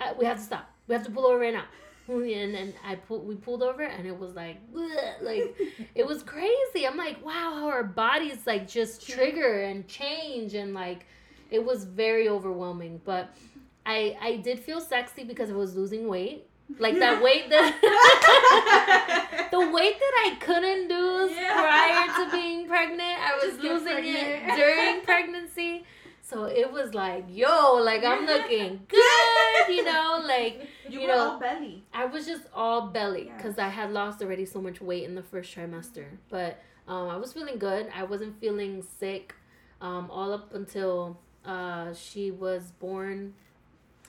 "Uh, 0.00 0.14
"We 0.18 0.24
have 0.24 0.36
to 0.38 0.42
stop. 0.42 0.70
We 0.86 0.94
have 0.94 1.04
to 1.04 1.10
pull 1.10 1.26
over 1.26 1.38
right 1.38 1.54
now." 1.54 1.64
And 2.06 2.54
then 2.54 2.74
I 2.84 2.96
pulled, 2.96 3.26
we 3.26 3.34
pulled 3.34 3.62
over, 3.62 3.82
and 3.82 4.06
it 4.06 4.18
was 4.18 4.34
like, 4.34 4.58
bleh, 4.70 5.22
like 5.22 5.56
it 5.94 6.06
was 6.06 6.22
crazy. 6.22 6.86
I'm 6.86 6.98
like, 6.98 7.24
wow, 7.24 7.54
how 7.58 7.68
our 7.68 7.82
bodies 7.82 8.46
like 8.46 8.68
just 8.68 9.08
trigger 9.08 9.62
and 9.62 9.88
change, 9.88 10.52
and 10.52 10.74
like 10.74 11.06
it 11.50 11.64
was 11.64 11.84
very 11.84 12.28
overwhelming. 12.28 13.00
But 13.04 13.34
I 13.86 14.18
I 14.20 14.36
did 14.36 14.60
feel 14.60 14.82
sexy 14.82 15.24
because 15.24 15.48
I 15.50 15.54
was 15.54 15.74
losing 15.76 16.06
weight, 16.06 16.46
like 16.78 16.98
that 16.98 17.22
weight 17.22 17.48
that 17.50 19.48
the 19.50 19.60
weight 19.70 19.98
that 19.98 20.14
I 20.26 20.36
couldn't 20.40 20.88
lose 20.88 21.32
Yeah. 21.32 21.52
prior 21.54 22.24
to 22.24 22.30
being 22.32 22.66
pregnant, 22.66 23.00
I 23.02 23.38
was 23.44 23.58
losing 23.58 24.04
it 24.04 24.56
during 24.56 25.02
pregnancy. 25.04 25.84
So 26.22 26.44
it 26.44 26.72
was 26.72 26.94
like, 26.94 27.26
yo, 27.28 27.74
like 27.74 28.02
I'm 28.02 28.24
looking 28.26 28.80
good, 28.88 29.68
you 29.68 29.84
know, 29.84 30.22
like 30.26 30.68
You, 30.88 31.00
You 31.00 31.06
were 31.08 31.14
know, 31.14 31.30
all 31.32 31.38
belly. 31.38 31.84
I 31.92 32.06
was 32.06 32.26
just 32.26 32.44
all 32.54 32.88
belly 32.88 33.30
because 33.36 33.58
I 33.58 33.68
had 33.68 33.92
lost 33.92 34.22
already 34.22 34.46
so 34.46 34.60
much 34.60 34.80
weight 34.80 35.04
in 35.04 35.14
the 35.14 35.22
first 35.22 35.54
trimester. 35.54 36.06
But 36.30 36.60
um, 36.88 37.08
I 37.08 37.16
was 37.18 37.32
feeling 37.34 37.58
good. 37.58 37.88
I 37.94 38.04
wasn't 38.04 38.40
feeling 38.40 38.82
sick 38.98 39.34
um, 39.82 40.10
all 40.10 40.32
up 40.32 40.54
until 40.54 41.18
uh, 41.44 41.92
she 41.92 42.30
was 42.30 42.72
born, 42.80 43.34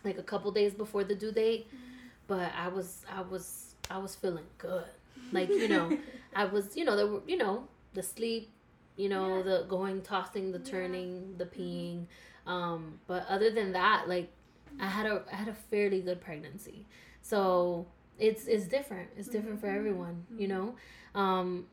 like 0.06 0.18
a 0.18 0.24
couple 0.24 0.52
days 0.52 0.74
before 0.74 1.04
the 1.04 1.16
due 1.16 1.34
date. 1.34 1.68
But 2.28 2.52
I 2.58 2.68
was, 2.68 3.06
I 3.12 3.22
was, 3.22 3.76
I 3.90 3.98
was 3.98 4.16
feeling 4.16 4.46
good. 4.58 4.86
Like 5.32 5.50
you 5.50 5.68
know, 5.68 5.98
I 6.36 6.46
was, 6.46 6.76
you 6.76 6.86
know, 6.86 6.96
the, 6.96 7.22
you 7.28 7.38
know, 7.38 7.68
the 7.94 8.04
sleep, 8.04 8.52
you 8.96 9.10
know, 9.10 9.38
Yeah. 9.38 9.44
the 9.44 9.66
going, 9.68 10.02
tossing, 10.02 10.52
the 10.52 10.60
Yeah. 10.60 10.72
turning, 10.72 11.38
the 11.38 11.46
mm-hmm. 11.46 11.62
peeing. 11.62 12.06
Um, 12.48 13.00
but 13.08 13.26
other 13.28 13.50
than 13.52 13.74
that, 13.74 14.08
like 14.08 14.32
I 14.80 14.88
had 14.88 15.06
a 15.06 15.24
I 15.32 15.36
had 15.36 15.48
a 15.48 15.54
fairly 15.54 16.02
good 16.02 16.22
pregnancy. 16.22 16.86
So 17.22 17.88
it's 18.20 18.46
it's 18.48 18.68
different. 18.68 19.10
It's 19.18 19.28
different 19.28 19.60
for 19.60 19.68
mm-hmm. 19.68 19.78
everyone, 19.78 20.26
you 20.38 20.48
mm-hmm. 20.48 20.58
know. 20.58 20.76
Um, 21.20 21.68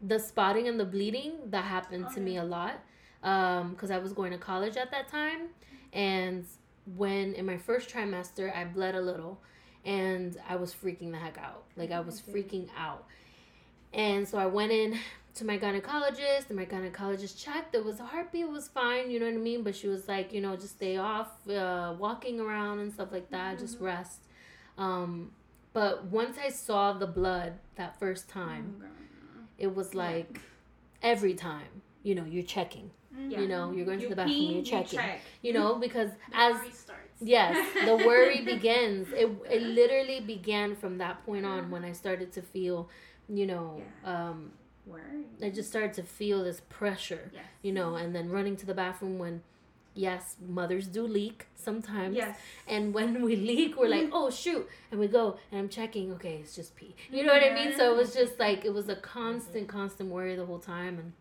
the 0.00 0.18
spotting 0.18 0.68
and 0.68 0.78
the 0.78 0.84
bleeding 0.84 1.32
that 1.46 1.64
happened 1.64 2.08
to 2.14 2.20
me 2.20 2.36
a 2.36 2.44
lot 2.44 2.80
um, 3.22 3.70
because 3.70 3.90
I 3.90 3.98
was 3.98 4.12
going 4.12 4.32
to 4.32 4.38
college 4.38 4.76
at 4.76 4.90
that 4.90 5.08
time, 5.08 5.48
and 5.92 6.44
when 6.96 7.32
in 7.34 7.46
my 7.46 7.56
first 7.56 7.88
trimester 7.88 8.54
I 8.54 8.64
bled 8.64 8.94
a 8.94 9.00
little, 9.00 9.40
and 9.84 10.36
I 10.48 10.56
was 10.56 10.74
freaking 10.74 11.10
the 11.10 11.18
heck 11.18 11.38
out. 11.38 11.64
Like 11.76 11.90
I 11.90 12.00
was 12.00 12.20
freaking 12.20 12.68
out, 12.76 13.04
and 13.92 14.26
so 14.28 14.38
I 14.38 14.46
went 14.46 14.72
in 14.72 14.98
to 15.36 15.44
my 15.44 15.58
gynecologist 15.58 16.48
and 16.48 16.56
my 16.56 16.64
gynecologist 16.64 17.42
checked. 17.42 17.72
There 17.72 17.82
was 17.82 17.98
a 18.00 18.04
heartbeat 18.04 18.42
it 18.42 18.50
was 18.50 18.68
fine 18.68 19.10
you 19.10 19.18
know 19.18 19.26
what 19.26 19.34
i 19.34 19.38
mean? 19.38 19.62
But 19.64 19.74
she 19.74 19.88
was 19.88 20.06
like 20.08 20.32
you 20.32 20.40
know 20.40 20.54
just 20.56 20.76
stay 20.76 20.96
off 20.96 21.30
uh, 21.48 21.94
walking 21.98 22.38
around 22.40 22.78
and 22.78 22.92
stuff 22.92 23.08
like 23.12 23.30
that 23.30 23.58
just 23.58 23.80
rest. 23.80 24.20
Um, 24.78 25.32
but 25.72 26.04
once 26.04 26.36
i 26.38 26.48
saw 26.50 26.92
the 26.92 27.06
blood 27.06 27.54
that 27.76 27.98
first 27.98 28.28
time 28.28 28.82
it 29.58 29.74
was 29.74 29.94
like 29.94 30.40
every 31.02 31.34
time 31.34 31.66
you 32.02 32.14
know 32.14 32.24
you're 32.24 32.42
checking. 32.44 32.90
Yeah. 33.16 33.40
you 33.40 33.48
know 33.48 33.70
you're 33.72 33.86
going 33.86 33.98
to 33.98 34.04
You 34.04 34.10
the 34.10 34.16
bathroom 34.16 34.36
pee, 34.36 34.46
you're 34.46 34.58
you 34.58 34.64
checking. 34.64 34.98
check. 34.98 35.20
you 35.42 35.52
know 35.52 35.76
because 35.76 36.10
as 36.32 36.56
worry 36.56 36.70
starts. 36.72 37.03
Yes, 37.24 37.56
the 37.84 37.96
worry 37.96 38.40
begins. 38.54 39.08
It, 39.12 39.30
it 39.50 39.62
literally 39.62 40.20
began 40.20 40.76
from 40.76 40.98
that 40.98 41.24
point 41.24 41.46
on 41.46 41.70
when 41.70 41.84
I 41.84 41.92
started 41.92 42.32
to 42.32 42.42
feel, 42.42 42.88
you 43.28 43.46
know, 43.46 43.82
um, 44.04 44.52
Word. 44.86 45.24
I 45.42 45.48
just 45.48 45.70
started 45.70 45.94
to 45.94 46.02
feel 46.02 46.44
this 46.44 46.60
pressure, 46.68 47.30
Yes. 47.32 47.44
you 47.62 47.72
know, 47.72 47.94
and 47.94 48.14
then 48.14 48.28
running 48.30 48.54
to 48.56 48.66
the 48.66 48.74
bathroom 48.74 49.18
when, 49.18 49.42
yes, 49.94 50.36
mothers 50.46 50.86
do 50.86 51.06
leak 51.06 51.46
sometimes. 51.54 52.14
Yes. 52.16 52.36
And 52.68 52.92
when 52.92 53.22
we 53.22 53.34
leak, 53.36 53.78
we're 53.78 53.88
like, 53.88 54.10
oh, 54.12 54.28
shoot. 54.30 54.68
And 54.90 55.00
we 55.00 55.06
go, 55.08 55.38
and 55.50 55.58
I'm 55.58 55.68
checking, 55.70 56.12
okay, 56.12 56.34
it's 56.42 56.54
just 56.54 56.76
pee. 56.76 56.94
You 57.10 57.24
know 57.24 57.32
what 57.32 57.42
I 57.42 57.54
mean? 57.54 57.74
So 57.74 57.94
it 57.94 57.96
was 57.96 58.12
just 58.12 58.38
like, 58.38 58.66
it 58.66 58.74
was 58.74 58.90
a 58.90 58.96
constant, 58.96 59.68
constant 59.68 60.10
worry 60.10 60.36
the 60.36 60.44
whole 60.44 60.58
time. 60.58 60.98
And, 60.98 61.12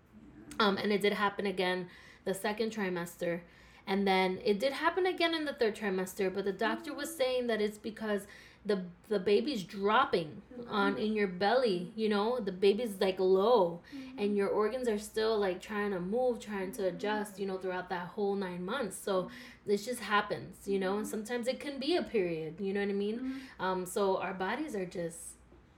um, 0.60 0.76
and 0.78 0.92
it 0.92 1.00
did 1.00 1.14
happen 1.14 1.46
again 1.46 1.88
the 2.26 2.34
second 2.34 2.72
trimester. 2.74 3.40
And 3.86 4.08
then 4.08 4.40
it 4.44 4.60
did 4.60 4.74
happen 4.74 5.06
again 5.06 5.34
in 5.34 5.46
the 5.46 5.54
third 5.54 5.76
trimester, 5.76 6.34
but 6.34 6.46
the 6.46 6.54
doctor 6.54 6.94
was 6.94 7.14
saying 7.16 7.48
that 7.48 7.62
it's 7.62 7.78
because 7.78 8.26
the 8.66 8.82
the 9.10 9.20
baby's 9.20 9.64
dropping 9.64 10.42
mm-hmm. 10.54 10.72
on 10.74 10.98
in 10.98 11.14
your 11.14 11.28
belly, 11.28 11.92
you 11.96 12.08
know, 12.08 12.40
the 12.40 12.52
baby's 12.52 12.96
like 13.00 13.20
low. 13.20 13.82
Mm-hmm. 13.94 14.20
And 14.20 14.38
your 14.38 14.48
organs 14.48 14.88
are 14.88 15.00
still 15.00 15.38
like 15.38 15.62
trying 15.62 15.92
to 15.92 16.00
move, 16.00 16.40
trying 16.40 16.72
to 16.74 16.84
mm-hmm. 16.84 16.96
adjust, 16.96 17.40
you 17.40 17.46
know, 17.46 17.58
throughout 17.58 17.90
that 17.90 18.08
whole 18.08 18.36
9 18.36 18.64
months. 18.64 18.98
So 18.98 19.30
this 19.66 19.86
just 19.86 20.00
happens, 20.00 20.68
you 20.68 20.80
know, 20.80 20.98
and 20.98 21.08
sometimes 21.08 21.48
it 21.48 21.60
can 21.60 21.80
be 21.80 21.96
a 21.98 22.04
period, 22.04 22.56
you 22.60 22.74
know 22.74 22.80
what 22.80 22.90
I 22.90 22.94
mean? 22.94 23.42
Um 23.60 23.86
so 23.86 24.18
our 24.18 24.34
bodies 24.34 24.76
are 24.76 24.86
just 24.86 25.20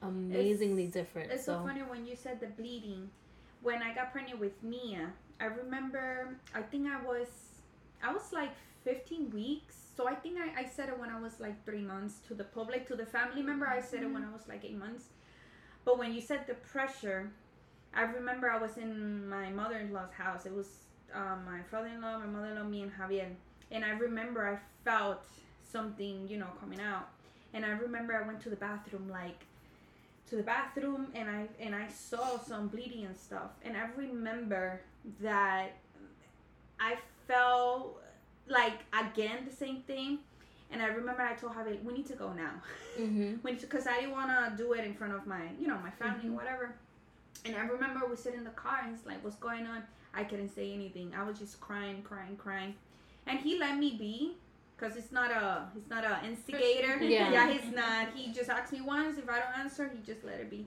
amazingly 0.01 0.87
different. 0.87 1.31
It's 1.31 1.45
so 1.45 1.53
so. 1.53 1.65
funny 1.65 1.81
when 1.81 2.05
you 2.05 2.15
said 2.15 2.39
the 2.39 2.47
bleeding. 2.47 3.09
When 3.63 3.81
I 3.81 3.95
got 3.95 4.11
pregnant 4.11 4.39
with 4.39 4.61
Mia, 4.61 5.11
I 5.39 5.45
remember 5.45 6.37
I 6.53 6.61
think 6.61 6.87
I 6.87 7.01
was 7.03 7.27
I 8.03 8.13
was 8.13 8.31
like 8.31 8.51
15 8.83 9.31
weeks. 9.31 9.75
So 9.95 10.07
I 10.07 10.15
think 10.15 10.37
I, 10.37 10.61
I 10.61 10.65
said 10.65 10.89
it 10.89 10.99
when 10.99 11.09
I 11.09 11.19
was 11.19 11.39
like 11.39 11.63
three 11.65 11.81
months 11.81 12.19
to 12.27 12.33
the 12.33 12.43
public, 12.43 12.87
to 12.87 12.95
the 12.95 13.05
family 13.05 13.41
member. 13.41 13.67
I 13.67 13.81
said 13.81 14.03
it 14.03 14.11
when 14.11 14.23
I 14.23 14.31
was 14.31 14.41
like 14.47 14.63
eight 14.65 14.77
months. 14.77 15.05
But 15.85 15.97
when 15.97 16.13
you 16.13 16.21
said 16.21 16.47
the 16.47 16.55
pressure, 16.55 17.31
I 17.93 18.01
remember 18.03 18.49
I 18.49 18.57
was 18.57 18.77
in 18.77 19.27
my 19.29 19.49
mother 19.49 19.77
in 19.77 19.93
law's 19.93 20.11
house. 20.11 20.45
It 20.45 20.53
was 20.53 20.67
um, 21.13 21.45
my 21.45 21.61
father 21.71 21.87
in 21.87 22.01
law, 22.01 22.19
my 22.19 22.25
mother 22.25 22.47
in 22.47 22.55
law, 22.55 22.63
me, 22.63 22.81
and 22.81 22.91
Javier. 22.91 23.27
And 23.71 23.85
I 23.85 23.91
remember 23.91 24.47
I 24.47 24.57
felt 24.83 25.23
something, 25.63 26.27
you 26.27 26.37
know, 26.37 26.49
coming 26.59 26.81
out. 26.81 27.07
And 27.53 27.65
I 27.65 27.69
remember 27.69 28.13
I 28.13 28.27
went 28.27 28.41
to 28.41 28.49
the 28.49 28.55
bathroom, 28.57 29.09
like, 29.09 29.45
to 30.29 30.35
the 30.35 30.43
bathroom 30.43 31.07
and 31.13 31.29
I 31.29 31.47
and 31.59 31.75
I 31.75 31.87
saw 31.87 32.39
some 32.39 32.67
bleeding 32.67 33.05
and 33.05 33.15
stuff 33.15 33.51
and 33.63 33.77
I 33.77 33.87
remember 33.95 34.81
that 35.21 35.77
I 36.79 36.97
felt 37.27 38.01
like 38.47 38.79
again 38.93 39.45
the 39.49 39.55
same 39.55 39.81
thing. 39.81 40.19
And 40.71 40.81
I 40.81 40.87
remember 40.87 41.21
I 41.21 41.33
told 41.33 41.53
Javi 41.53 41.81
we 41.83 41.93
need 41.93 42.07
to 42.07 42.15
go 42.15 42.33
now. 42.33 42.51
Mhm. 42.99 43.39
we 43.43 43.51
need 43.51 43.59
to 43.61 43.67
because 43.67 43.87
I 43.87 43.95
didn't 44.01 44.11
want 44.11 44.29
to 44.29 44.57
do 44.63 44.73
it 44.73 44.83
in 44.85 44.93
front 44.93 45.13
of 45.13 45.25
my 45.27 45.41
you 45.59 45.67
know 45.67 45.77
my 45.79 45.91
family 45.91 46.29
Mhm. 46.29 46.33
whatever. 46.33 46.75
And 47.45 47.55
I 47.55 47.61
remember 47.61 48.05
we 48.07 48.15
sit 48.15 48.33
in 48.33 48.43
the 48.43 48.49
car 48.51 48.81
and 48.83 48.95
it's 48.95 49.05
like 49.05 49.23
what's 49.23 49.35
going 49.37 49.65
on? 49.67 49.83
I 50.13 50.23
couldn't 50.23 50.49
say 50.55 50.73
anything. 50.73 51.13
I 51.17 51.23
was 51.23 51.37
just 51.37 51.59
crying 51.59 52.01
crying 52.03 52.37
crying. 52.37 52.75
And 53.27 53.39
he 53.39 53.57
let 53.59 53.77
me 53.77 53.95
be 53.97 54.37
because 54.77 54.95
it's 54.97 55.11
not 55.11 55.31
a 55.31 55.67
he's 55.73 55.89
not 55.89 56.03
a 56.03 56.25
instigator. 56.25 56.97
Yeah. 57.03 57.31
yeah 57.31 57.49
he's 57.51 57.71
not. 57.73 58.09
He 58.15 58.31
just 58.33 58.49
asked 58.49 58.71
me 58.73 58.81
once. 58.81 59.17
If 59.17 59.29
I 59.29 59.39
don't 59.39 59.57
answer 59.59 59.89
he 59.93 59.99
just 60.05 60.23
let 60.25 60.39
it 60.39 60.49
be 60.49 60.65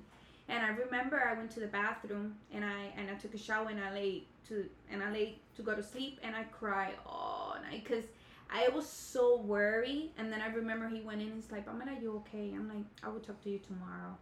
And 0.48 0.64
I 0.64 0.68
remember 0.70 1.20
I 1.22 1.34
went 1.34 1.50
to 1.52 1.60
the 1.60 1.66
bathroom 1.66 2.36
and 2.54 2.64
I 2.64 2.92
and 2.96 3.10
I 3.10 3.14
took 3.14 3.34
a 3.34 3.38
shower 3.38 3.68
and 3.68 3.80
I 3.80 3.92
lay 3.92 4.22
to 4.48 4.64
and 4.90 5.02
I 5.02 5.12
lay 5.12 5.34
to 5.56 5.62
go 5.62 5.74
to 5.74 5.82
sleep 5.82 6.18
and 6.22 6.34
I 6.34 6.44
cried 6.44 6.94
all 7.06 7.56
night 7.70 7.84
because 7.84 8.04
I 8.50 8.68
was 8.74 8.88
so 8.88 9.36
worried. 9.40 10.12
And 10.16 10.32
then 10.32 10.40
I 10.40 10.48
remember 10.48 10.88
he 10.88 11.00
went 11.02 11.20
in. 11.20 11.28
And 11.28 11.36
he's 11.36 11.50
like, 11.52 11.66
"Mama, 11.66 11.84
are 11.90 12.00
you 12.00 12.16
okay?" 12.26 12.52
I'm 12.54 12.68
like, 12.68 12.84
"I 13.02 13.08
will 13.08 13.20
talk 13.20 13.42
to 13.44 13.50
you 13.50 13.58
tomorrow." 13.58 14.16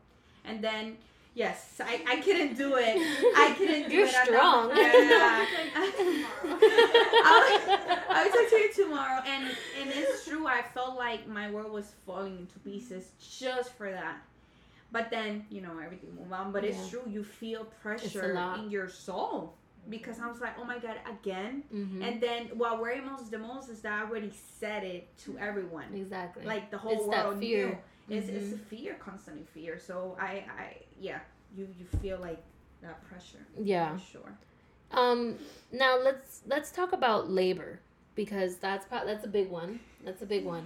And 0.44 0.62
then 0.62 0.96
yes, 1.34 1.80
I, 1.84 2.02
I 2.08 2.16
couldn't 2.20 2.56
do 2.56 2.76
it. 2.76 2.96
I 3.36 3.54
couldn't 3.56 3.88
do 3.88 3.94
You're 3.96 4.06
it. 4.06 4.12
that 4.12 4.26
strong. 4.26 4.68
moment. 4.68 4.78
Yeah. 4.78 5.46
I, 5.78 5.80
I 8.10 8.24
will 8.24 8.32
talk 8.32 8.50
to 8.50 8.56
you 8.56 8.72
tomorrow, 8.72 9.22
and 9.26 9.44
and 9.80 9.90
it's 9.90 10.24
true. 10.26 10.46
I 10.46 10.62
felt 10.62 10.96
like 10.96 11.26
my 11.28 11.50
world 11.50 11.72
was 11.72 11.92
falling 12.04 12.36
into 12.38 12.58
pieces 12.60 13.10
just 13.38 13.72
for 13.74 13.90
that. 13.92 14.16
But 14.92 15.10
then 15.10 15.46
you 15.50 15.60
know 15.60 15.78
everything 15.84 16.14
move 16.14 16.32
on. 16.32 16.52
But 16.52 16.64
it's 16.64 16.88
true. 16.88 17.02
You 17.06 17.22
feel 17.24 17.64
pressure 17.82 18.32
in 18.58 18.70
your 18.70 18.88
soul 18.88 19.54
because 19.88 20.18
I 20.20 20.26
was 20.28 20.40
like, 20.40 20.54
oh 20.58 20.64
my 20.64 20.78
god, 20.78 20.96
again. 21.08 21.62
Mhm. 21.72 22.02
And 22.02 22.20
then 22.22 22.46
what 22.58 22.80
worried 22.80 23.04
most 23.04 23.30
the 23.30 23.38
most 23.38 23.68
is 23.68 23.80
that 23.82 23.92
I 23.92 24.06
already 24.06 24.32
said 24.60 24.84
it 24.84 25.16
to 25.24 25.38
everyone. 25.38 25.92
exactly. 25.94 26.44
Like 26.44 26.70
the 26.70 26.78
whole 26.78 26.92
It's 26.92 27.06
world 27.06 27.38
fear. 27.38 27.66
knew. 28.08 28.16
It's, 28.16 28.28
it's 28.28 28.46
Mhm. 28.46 28.54
a 28.54 28.58
fear, 28.58 28.94
constant 29.00 29.48
fear. 29.48 29.78
So 29.78 30.16
I, 30.20 30.44
I, 30.58 30.76
yeah, 31.00 31.18
you 31.56 31.66
you 31.78 31.84
feel 32.00 32.18
like 32.18 32.42
that 32.82 33.02
pressure. 33.08 33.44
yeah. 33.58 33.96
For 33.96 34.04
sure. 34.12 34.38
Um. 34.92 35.36
Now 35.72 35.98
let's 35.98 36.42
let's 36.46 36.70
talk 36.70 36.92
about 36.92 37.30
labor 37.30 37.80
because 38.14 38.56
that's 38.56 38.86
that's 38.86 39.24
a 39.24 39.28
big 39.28 39.50
one. 39.50 39.80
That's 40.06 40.22
a 40.22 40.26
big 40.26 40.44
one. 40.46 40.64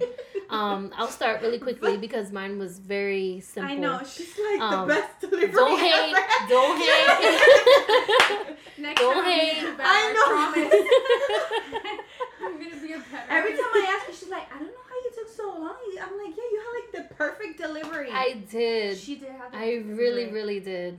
Um. 0.50 0.92
I'll 0.96 1.08
start 1.08 1.40
really 1.42 1.58
quickly 1.58 1.96
because 2.06 2.30
mine 2.30 2.58
was 2.58 2.78
very 2.78 3.40
simple. 3.40 3.72
I 3.72 3.74
know 3.76 4.00
she's 4.04 4.34
like 4.38 4.60
Um, 4.60 4.86
the 4.86 4.94
best 4.94 5.20
delivery. 5.20 5.50
Don't 5.52 5.78
hate. 5.80 6.14
ever. 6.14 6.48
Don't 6.48 6.78
hate. 6.86 8.56
Next 8.78 9.00
Don't 9.00 9.14
time 9.14 9.24
I'm 9.24 9.30
hate. 9.32 9.76
better, 9.76 9.82
I 9.82 10.12
know. 10.14 10.26
promise. 10.34 10.72
I'm 12.42 12.54
gonna 12.60 12.82
be 12.86 12.92
a 12.92 12.98
better. 12.98 13.30
Every 13.30 13.52
time 13.52 13.72
I 13.74 13.96
ask 13.96 14.06
her, 14.08 14.12
she's 14.12 14.28
like, 14.28 14.46
I 14.54 14.58
don't 14.58 14.68
know 14.68 14.86
how 14.88 14.96
you 15.04 15.10
took 15.14 15.28
so 15.28 15.48
long. 15.48 15.76
I'm 16.02 16.18
like, 16.18 16.36
yeah, 16.36 16.48
you 16.52 16.62
had 16.64 16.72
like 16.78 17.08
the 17.08 17.14
perfect 17.14 17.58
delivery. 17.58 18.08
I 18.12 18.42
did. 18.50 18.98
She 18.98 19.16
did 19.16 19.30
have. 19.30 19.52
the 19.52 19.58
I 19.58 19.60
perfect 19.78 19.86
really, 19.98 20.24
delivery. 20.26 20.32
really 20.32 20.60
did. 20.60 20.98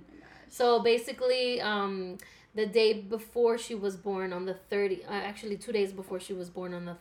So 0.49 0.81
basically, 0.81 1.61
um, 1.61 2.17
the 2.55 2.65
day 2.65 2.93
before 3.01 3.57
she 3.57 3.75
was 3.75 3.95
born, 3.95 4.33
on 4.33 4.45
the 4.45 4.53
thirty, 4.53 5.03
uh, 5.05 5.11
actually 5.11 5.57
two 5.57 5.71
days 5.71 5.91
before 5.91 6.19
she 6.19 6.33
was 6.33 6.49
born, 6.49 6.73
on 6.73 6.85
the 6.85 6.97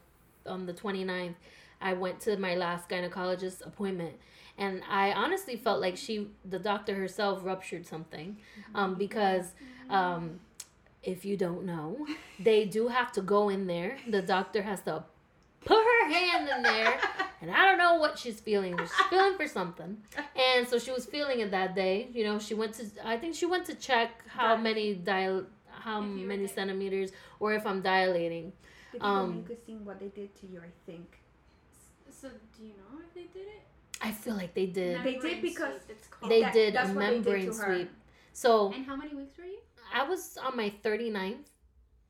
on 0.46 0.66
the 0.66 0.72
29th, 0.72 1.34
I 1.80 1.94
went 1.94 2.20
to 2.20 2.36
my 2.36 2.54
last 2.54 2.88
gynecologist 2.88 3.66
appointment, 3.66 4.16
and 4.58 4.82
I 4.88 5.12
honestly 5.12 5.56
felt 5.56 5.80
like 5.80 5.96
she, 5.96 6.28
the 6.44 6.58
doctor 6.58 6.94
herself, 6.94 7.40
ruptured 7.42 7.86
something, 7.86 8.36
um, 8.74 8.96
because 8.96 9.52
um, 9.88 10.40
if 11.02 11.24
you 11.24 11.36
don't 11.36 11.64
know, 11.64 12.06
they 12.38 12.64
do 12.64 12.88
have 12.88 13.12
to 13.12 13.22
go 13.22 13.48
in 13.48 13.66
there. 13.66 13.96
The 14.08 14.22
doctor 14.22 14.62
has 14.62 14.82
to 14.82 15.04
put 15.64 15.82
her 15.82 16.08
hand 16.10 16.48
in 16.48 16.62
there 16.62 17.00
and 17.40 17.50
I 17.50 17.64
don't 17.64 17.78
know 17.78 17.94
what 17.94 18.18
she's 18.18 18.40
feeling. 18.40 18.76
She's 18.78 18.92
feeling 19.08 19.36
for 19.36 19.46
something, 19.46 19.96
and 20.36 20.68
so 20.68 20.78
she 20.78 20.90
was 20.90 21.06
feeling 21.06 21.40
it 21.40 21.50
that 21.50 21.74
day. 21.74 22.08
You 22.12 22.24
know, 22.24 22.38
she 22.38 22.54
went 22.54 22.74
to. 22.74 22.86
I 23.04 23.16
think 23.16 23.34
she 23.34 23.46
went 23.46 23.64
to 23.66 23.74
check 23.74 24.24
how 24.28 24.56
many 24.56 24.94
dial, 24.94 25.44
how 25.70 26.02
If 26.02 26.08
you 26.08 26.22
were 26.22 26.28
many 26.28 26.46
centimeters, 26.46 27.12
or 27.38 27.54
if 27.54 27.66
I'm 27.66 27.80
dilating. 27.80 28.52
They 28.92 28.98
did 28.98 29.04
Um, 29.04 29.44
the 29.46 29.54
mucusine, 29.54 29.84
what 29.84 30.00
they 30.00 30.08
did 30.08 30.34
to 30.40 30.46
you, 30.46 30.60
I 30.60 30.70
think. 30.86 31.18
So 32.10 32.28
do 32.56 32.62
you 32.64 32.70
know 32.70 32.98
if 33.00 33.14
they 33.14 33.24
did 33.38 33.46
it? 33.48 33.62
I 34.02 34.10
feel 34.12 34.34
like 34.34 34.54
they 34.54 34.66
did. 34.66 35.02
They 35.04 35.16
did 35.16 35.42
because 35.42 35.82
sweep, 35.82 35.90
it's 35.96 36.08
called. 36.08 36.30
They 36.32 36.40
That- 36.42 36.52
did 36.52 36.74
a 36.74 36.78
what 36.78 36.86
they 36.86 36.92
did 36.92 37.24
membrane 37.24 37.52
sweep. 37.52 37.90
So 38.32 38.72
And 38.72 38.84
how 38.86 38.96
many 38.96 39.14
weeks 39.14 39.36
were 39.38 39.44
you? 39.44 39.58
I 39.92 40.02
was 40.08 40.36
on 40.38 40.56
my 40.56 40.70
39th. 40.82 41.50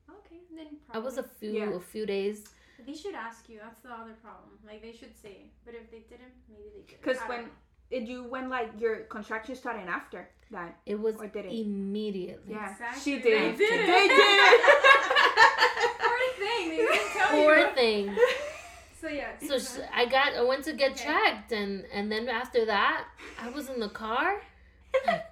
Okay, 0.08 0.40
then 0.54 0.78
I 0.90 0.99
was 0.99 1.18
a 1.18 1.22
few 1.22 1.52
Yeah. 1.52 1.70
a 1.76 1.80
few 1.80 2.06
days. 2.06 2.44
They 2.87 2.94
should 2.94 3.14
ask 3.14 3.49
you. 3.49 3.58
That's 3.62 3.80
the 3.80 3.90
other 3.92 4.14
problem. 4.22 4.58
Like 4.66 4.80
they 4.82 4.93
should 4.93 5.14
say, 5.16 5.50
but 5.64 5.75
if 5.75 5.90
they 5.90 6.00
didn't, 6.08 6.32
maybe 6.49 6.69
they 6.75 6.82
did. 6.88 7.02
'Cause 7.02 7.16
I 7.19 7.21
don't 7.21 7.28
when- 7.28 7.45
know. 7.47 7.50
Did 7.90 8.08
you 8.08 8.23
when 8.25 8.49
like 8.49 8.71
your 8.80 9.00
contraction 9.16 9.54
started 9.56 9.88
after 9.88 10.28
that? 10.52 10.78
It 10.86 10.95
was 10.99 11.16
Or 11.16 11.26
did 11.26 11.45
it? 11.47 11.52
immediately. 11.52 12.54
Yeah, 12.54 12.71
Exactly. 12.71 13.00
she 13.02 13.19
They 13.19 13.30
did. 13.30 13.58
did 13.58 13.80
it. 13.80 13.86
They 13.86 14.08
did. 14.16 14.60
poor 16.40 16.48
thing, 16.48 16.68
they 16.70 16.76
didn't 16.76 17.10
tell 17.12 17.28
Poor 17.30 17.56
you. 17.58 17.70
thing. 17.74 18.16
So 19.00 19.08
yeah. 19.08 19.30
So 19.48 19.58
sh- 19.58 19.80
I 19.94 20.04
got 20.04 20.34
I 20.34 20.42
went 20.42 20.62
to 20.64 20.74
get 20.74 20.90
Okay. 20.92 21.04
checked 21.04 21.52
and 21.52 21.86
and 21.90 22.12
then 22.12 22.28
after 22.28 22.66
that 22.66 23.04
I 23.40 23.48
was 23.48 23.70
in 23.70 23.80
the 23.80 23.88
car. 23.88 24.42
Like, 25.06 25.24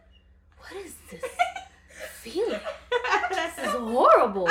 what 0.57 0.73
is 0.87 0.95
this 1.11 1.23
feeling? 2.23 2.61
This 3.29 3.59
is 3.59 3.73
horrible. 3.75 4.49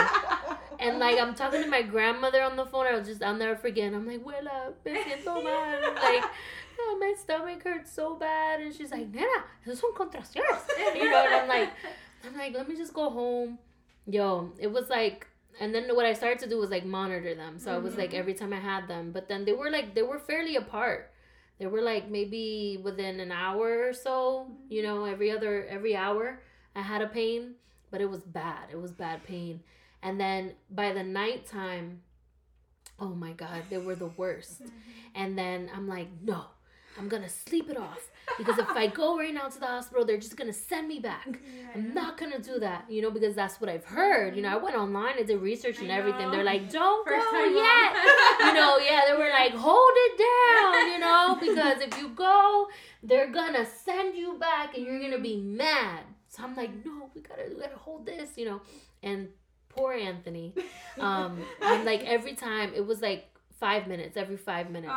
And 0.79 0.99
like 0.99 1.17
I'm 1.19 1.33
talking 1.33 1.63
to 1.63 1.67
my 1.67 1.81
grandmother 1.81 2.43
on 2.43 2.55
the 2.57 2.65
phone. 2.67 2.85
I 2.85 2.95
was 2.95 3.07
just 3.07 3.23
I'll 3.23 3.33
never 3.33 3.55
forget. 3.55 3.91
I'm 3.91 4.05
like, 4.05 4.23
Willa, 4.23 4.73
me 4.85 4.91
siento 5.01 5.43
mal. 5.43 5.81
Like, 5.95 6.23
oh, 6.79 6.97
my 6.99 7.15
stomach 7.17 7.63
hurts 7.63 7.91
so 7.91 8.13
bad. 8.15 8.61
And 8.61 8.71
she's 8.71 8.91
like, 8.91 9.09
Nena, 9.09 9.25
esos 9.65 9.77
son 9.81 9.93
contracciones. 9.95 10.61
You 10.95 11.09
know, 11.09 11.25
and 11.25 11.35
I'm 11.41 11.47
like, 11.47 11.69
I'm 12.23 12.37
like, 12.37 12.53
let 12.53 12.69
me 12.69 12.75
just 12.75 12.93
go 12.93 13.09
home. 13.09 13.57
Yo, 14.05 14.51
it 14.59 14.71
was 14.71 14.89
like, 14.89 15.25
and 15.59 15.73
then 15.73 15.89
what 15.95 16.05
I 16.05 16.13
started 16.13 16.39
to 16.39 16.49
do 16.49 16.57
was 16.57 16.69
like 16.69 16.85
monitor 16.85 17.33
them. 17.33 17.59
So 17.59 17.73
I 17.73 17.77
was 17.77 17.97
like 17.97 18.09
mm-hmm. 18.09 18.19
every 18.19 18.33
time 18.33 18.53
I 18.53 18.59
had 18.59 18.87
them, 18.87 19.11
but 19.11 19.27
then 19.27 19.45
they 19.45 19.53
were 19.53 19.71
like 19.71 19.95
they 19.95 20.03
were 20.03 20.19
fairly 20.19 20.55
apart. 20.55 21.11
They 21.59 21.65
were 21.65 21.81
like 21.81 22.09
maybe 22.09 22.79
within 22.83 23.19
an 23.19 23.31
hour 23.31 23.87
or 23.87 23.93
so. 23.93 24.47
Mm-hmm. 24.49 24.73
You 24.73 24.83
know, 24.83 25.05
every 25.05 25.31
other 25.31 25.65
every 25.67 25.95
hour 25.95 26.41
I 26.75 26.81
had 26.81 27.01
a 27.01 27.07
pain, 27.07 27.55
but 27.89 28.01
it 28.01 28.09
was 28.09 28.21
bad. 28.21 28.69
It 28.71 28.79
was 28.79 28.91
bad 28.91 29.23
pain. 29.23 29.61
And 30.03 30.19
then 30.19 30.53
by 30.69 30.93
the 30.93 31.03
nighttime, 31.03 32.01
oh 32.99 33.09
my 33.09 33.31
god, 33.31 33.63
they 33.69 33.79
were 33.79 33.95
the 33.95 34.11
worst. 34.17 34.63
Mm-hmm. 34.63 34.71
And 35.15 35.37
then 35.37 35.71
I'm 35.75 35.87
like, 35.87 36.09
no, 36.23 36.45
I'm 36.99 37.09
gonna 37.09 37.29
sleep 37.29 37.69
it 37.69 37.77
off 37.77 38.11
because 38.37 38.57
if 38.57 38.69
I 38.69 38.87
go 38.87 39.17
right 39.17 39.33
now 39.33 39.47
to 39.47 39.59
the 39.59 39.65
hospital, 39.65 40.05
they're 40.05 40.17
just 40.17 40.35
gonna 40.35 40.53
send 40.53 40.87
me 40.87 40.99
back. 40.99 41.39
I'm 41.73 41.93
not 41.93 42.17
gonna 42.17 42.39
do 42.39 42.59
that, 42.59 42.85
you 42.89 43.01
know, 43.01 43.11
because 43.11 43.35
that's 43.35 43.59
what 43.61 43.69
I've 43.69 43.85
heard. 43.85 44.35
You 44.35 44.41
know, 44.41 44.49
I 44.49 44.57
went 44.57 44.75
online, 44.75 45.15
I 45.17 45.23
did 45.23 45.41
research 45.41 45.79
and 45.79 45.89
everything. 45.91 46.31
They're 46.31 46.43
like, 46.43 46.71
don't 46.71 47.07
First 47.07 47.25
go 47.31 47.43
yet. 47.45 47.93
you 48.39 48.53
know, 48.53 48.77
yeah, 48.77 49.01
they 49.07 49.13
were 49.17 49.29
like, 49.29 49.53
hold 49.53 49.91
it 49.93 50.17
down, 50.17 50.91
you 50.91 50.99
know, 50.99 51.37
because 51.39 51.81
if 51.81 51.97
you 51.99 52.09
go, 52.09 52.67
they're 53.03 53.31
gonna 53.31 53.65
send 53.65 54.15
you 54.15 54.37
back 54.37 54.75
and 54.75 54.85
you're 54.85 54.99
gonna 54.99 55.19
be 55.19 55.37
mad. 55.37 56.01
So 56.27 56.43
I'm 56.43 56.55
like, 56.55 56.85
no, 56.85 57.09
we 57.15 57.21
gotta, 57.21 57.43
we 57.49 57.61
gotta 57.61 57.77
hold 57.77 58.05
this, 58.05 58.37
you 58.37 58.45
know. 58.45 58.61
And 59.03 59.29
poor 59.69 59.93
Anthony, 59.93 60.53
um, 60.99 61.39
I'm 61.61 61.85
like 61.85 62.03
every 62.05 62.33
time 62.33 62.73
it 62.75 62.85
was 62.85 63.01
like 63.01 63.25
five 63.59 63.87
minutes, 63.87 64.17
every 64.17 64.37
five 64.37 64.69
minutes. 64.69 64.93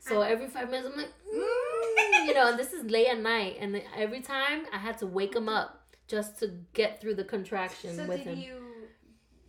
So 0.00 0.22
every 0.22 0.48
five 0.48 0.70
minutes, 0.70 0.88
I'm 0.92 0.96
like, 0.98 1.12
mm, 1.34 2.26
you 2.26 2.34
know, 2.34 2.48
and 2.50 2.58
this 2.58 2.72
is 2.72 2.84
late 2.90 3.08
at 3.08 3.18
night, 3.20 3.56
and 3.60 3.80
every 3.96 4.20
time 4.20 4.62
I 4.72 4.78
had 4.78 4.98
to 4.98 5.06
wake 5.06 5.34
him 5.34 5.48
up 5.48 5.82
just 6.06 6.38
to 6.40 6.52
get 6.72 7.00
through 7.00 7.14
the 7.16 7.24
contraction 7.24 7.94
So 7.96 8.06
with 8.06 8.18
did 8.24 8.28
him. 8.28 8.38
you 8.38 8.54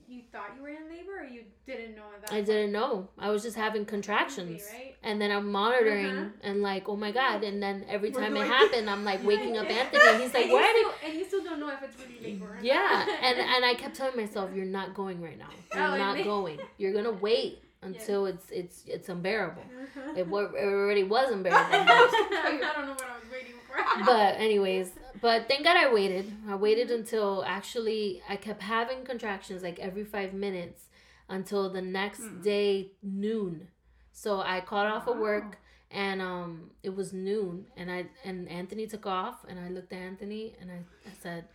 you 0.08 0.24
thought 0.32 0.50
you 0.56 0.64
were 0.64 0.70
in 0.70 0.90
labor 0.90 1.20
or 1.22 1.24
you 1.24 1.44
didn't 1.68 1.96
know 1.96 2.02
at 2.16 2.22
that 2.22 2.32
I 2.32 2.38
point? 2.38 2.48
didn't 2.48 2.72
know. 2.72 3.10
I 3.20 3.30
was 3.30 3.44
just 3.44 3.56
having 3.56 3.86
contractions. 3.86 4.64
Right? 4.74 4.96
And 5.04 5.22
then 5.22 5.30
I'm 5.32 5.52
monitoring 5.52 6.08
Uh-huh. 6.18 6.30
and 6.42 6.62
like, 6.64 6.90
oh 6.90 6.96
my 6.96 7.12
god! 7.12 7.44
And 7.44 7.62
then 7.62 7.86
every 7.88 8.10
time 8.10 8.36
it 8.36 8.48
happened, 8.58 8.90
I'm 8.90 9.06
like 9.06 9.24
waking 9.24 9.58
up 9.58 9.70
Anthony. 9.70 10.02
And 10.10 10.22
he's 10.22 10.34
like, 10.34 10.44
and, 10.44 10.50
you 10.52 10.56
why 10.56 10.74
did? 10.74 10.78
still, 10.88 11.10
and 11.10 11.20
you 11.20 11.26
still 11.26 11.44
don't 11.44 11.60
know 11.60 11.70
if 11.70 11.84
it's 11.84 11.96
really 12.00 12.34
labor. 12.34 12.46
or 12.56 12.60
Yeah, 12.62 13.06
not. 13.08 13.24
and 13.24 13.40
and 13.56 13.64
I 13.66 13.76
kept 13.76 13.96
telling 13.96 14.18
myself, 14.18 14.50
you're 14.56 14.66
not 14.66 14.96
going 14.96 15.22
right 15.22 15.38
now. 15.38 15.52
You're 15.76 15.84
Oh, 15.84 15.98
not 15.98 16.24
going. 16.24 16.60
You're 16.80 16.94
gonna 16.94 17.12
wait 17.12 17.64
until 17.82 18.26
it's 18.26 18.50
it's 18.52 18.84
it's 18.88 19.10
unbearable. 19.10 19.64
Uh-huh. 19.64 20.12
It, 20.16 20.22
it 20.28 20.66
already 20.66 21.04
was 21.04 21.32
unbearable. 21.38 21.74
I 21.74 22.26
don't 22.76 22.86
know 22.86 22.92
what 22.94 23.06
I 23.10 23.18
was 23.20 23.30
waiting 23.32 23.54
for. 23.68 24.06
but 24.06 24.36
anyways, 24.38 24.92
but 25.22 25.48
thank 25.48 25.64
God 25.64 25.78
I 25.78 25.92
waited. 25.94 26.32
I 26.48 26.56
waited 26.56 26.92
until 26.92 27.44
actually 27.46 28.22
I 28.28 28.36
kept 28.36 28.62
having 28.62 29.04
contractions 29.04 29.64
like 29.64 29.80
every 29.80 30.04
five 30.04 30.34
minutes 30.34 30.84
until 31.30 31.70
the 31.70 31.82
next 31.82 32.22
Hmm. 32.22 32.42
day 32.42 32.92
noon. 33.04 33.68
So 34.12 34.42
I 34.42 34.62
called 34.62 34.88
off 34.88 35.08
of 35.08 35.18
work 35.18 35.58
and 35.92 36.22
um 36.22 36.72
it 36.84 36.94
was 36.96 37.14
noon 37.14 37.66
and 37.78 37.90
I 37.92 38.08
and 38.24 38.48
Anthony 38.50 38.86
took 38.88 39.06
off 39.08 39.46
and 39.48 39.60
I 39.60 39.70
looked 39.70 39.92
at 39.94 40.00
Anthony 40.00 40.54
and 40.60 40.70
I, 40.72 40.80
I 41.08 41.12
said 41.24 41.46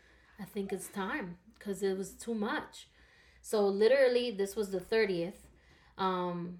I 0.40 0.44
think 0.44 0.72
it's 0.72 0.88
time 0.88 1.36
because 1.58 1.82
it 1.82 1.96
was 1.98 2.12
too 2.12 2.34
much. 2.34 2.88
So 3.42 3.66
literally 3.66 4.30
this 4.30 4.56
was 4.56 4.70
the 4.70 4.80
30th. 4.80 5.43
Um 5.98 6.58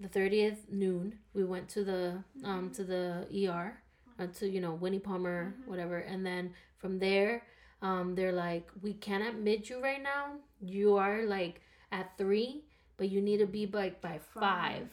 the 0.00 0.08
30th 0.08 0.70
noon 0.70 1.18
we 1.34 1.44
went 1.44 1.68
to 1.68 1.84
the 1.84 2.24
um 2.42 2.70
to 2.70 2.82
the 2.84 3.26
ER 3.46 3.82
uh, 4.18 4.26
to 4.38 4.48
you 4.48 4.60
know 4.60 4.72
Winnie 4.72 4.98
Palmer 4.98 5.54
whatever. 5.66 5.98
And 5.98 6.24
then 6.24 6.54
from 6.78 6.98
there 6.98 7.42
um 7.82 8.14
they're 8.14 8.32
like 8.32 8.68
we 8.82 8.94
can't 8.94 9.22
admit 9.22 9.68
you 9.68 9.82
right 9.82 10.02
now. 10.02 10.36
You 10.60 10.96
are 10.96 11.24
like 11.26 11.60
at 11.92 12.16
3 12.18 12.64
but 12.96 13.08
you 13.10 13.20
need 13.20 13.38
to 13.38 13.46
be 13.46 13.66
like 13.66 14.00
by 14.00 14.18
5 14.34 14.88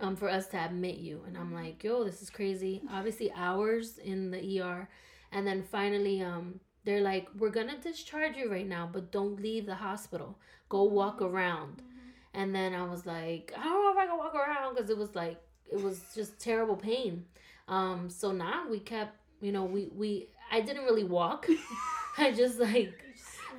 um 0.00 0.16
for 0.16 0.28
us 0.28 0.48
to 0.48 0.64
admit 0.64 0.98
you. 0.98 1.22
And 1.26 1.36
I'm 1.36 1.54
like 1.54 1.84
yo 1.84 2.04
this 2.04 2.20
is 2.20 2.30
crazy. 2.30 2.82
Obviously 2.90 3.32
hours 3.32 3.98
in 3.98 4.30
the 4.30 4.60
ER 4.60 4.88
and 5.32 5.46
then 5.46 5.62
finally 5.62 6.22
um 6.22 6.58
they're 6.84 7.02
like 7.02 7.28
we're 7.38 7.50
gonna 7.50 7.78
discharge 7.78 8.36
you 8.36 8.50
right 8.50 8.66
now 8.66 8.88
but 8.92 9.12
don't 9.12 9.40
leave 9.40 9.66
the 9.66 9.76
hospital. 9.76 10.38
Go 10.68 10.84
walk 10.84 11.20
around 11.22 11.82
and 12.34 12.54
then 12.54 12.74
i 12.74 12.82
was 12.84 13.06
like 13.06 13.52
i 13.56 13.62
don't 13.64 13.84
know 13.84 13.92
if 13.92 13.98
i 13.98 14.06
can 14.06 14.16
walk 14.18 14.34
around 14.34 14.74
because 14.74 14.90
it 14.90 14.96
was 14.98 15.14
like 15.14 15.40
it 15.70 15.80
was 15.82 16.00
just 16.14 16.38
terrible 16.40 16.76
pain 16.76 17.24
um 17.68 18.08
so 18.10 18.32
now 18.32 18.64
we 18.68 18.78
kept 18.78 19.16
you 19.40 19.52
know 19.52 19.64
we 19.64 19.88
we 19.94 20.28
i 20.50 20.60
didn't 20.60 20.84
really 20.84 21.04
walk 21.04 21.46
i 22.18 22.30
just 22.32 22.58
like 22.58 22.92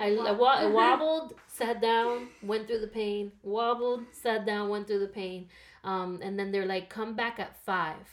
I, 0.00 0.16
I, 0.16 0.32
wa- 0.32 0.54
I 0.54 0.66
wobbled, 0.66 1.34
sat 1.48 1.82
down, 1.82 2.28
went 2.42 2.66
through 2.66 2.80
the 2.80 2.86
pain, 2.86 3.30
wobbled, 3.42 4.04
sat 4.12 4.46
down, 4.46 4.70
went 4.70 4.86
through 4.86 5.00
the 5.00 5.06
pain. 5.06 5.48
Um, 5.84 6.18
and 6.22 6.38
then 6.38 6.50
they're 6.50 6.64
like, 6.66 6.88
come 6.88 7.14
back 7.14 7.38
at 7.38 7.62
five. 7.64 8.08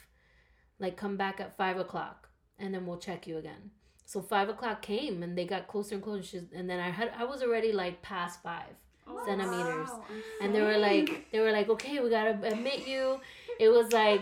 Like, 0.77 0.97
come 0.97 1.15
back 1.15 1.39
at 1.39 1.55
five 1.57 1.77
o'clock, 1.77 2.27
and 2.59 2.73
then 2.73 2.85
we'll 2.85 2.97
check 2.99 3.27
you 3.27 3.37
again. 3.37 3.71
So 4.05 4.21
five 4.21 4.49
o'clock 4.49 4.81
came, 4.81 5.23
and 5.23 5.37
they 5.37 5.45
got 5.45 5.67
closer 5.69 5.95
and 5.95 6.03
closer. 6.03 6.41
And 6.53 6.69
then 6.69 6.79
I 6.81 6.89
had, 6.89 7.11
I 7.17 7.23
was 7.23 7.41
already 7.41 7.71
like 7.71 8.01
past 8.01 8.43
five 8.43 8.75
Oh, 9.09 9.21
centimeters. 9.25 9.89
Wow, 9.89 10.03
and 10.41 10.53
they 10.53 10.61
were 10.61 10.77
like, 10.77 11.27
they 11.31 11.39
were 11.39 11.51
like, 11.51 11.69
okay, 11.69 11.99
we 11.99 12.09
gotta 12.09 12.39
admit 12.43 12.87
you. 12.87 13.19
It 13.59 13.69
was 13.69 13.91
like, 14.01 14.21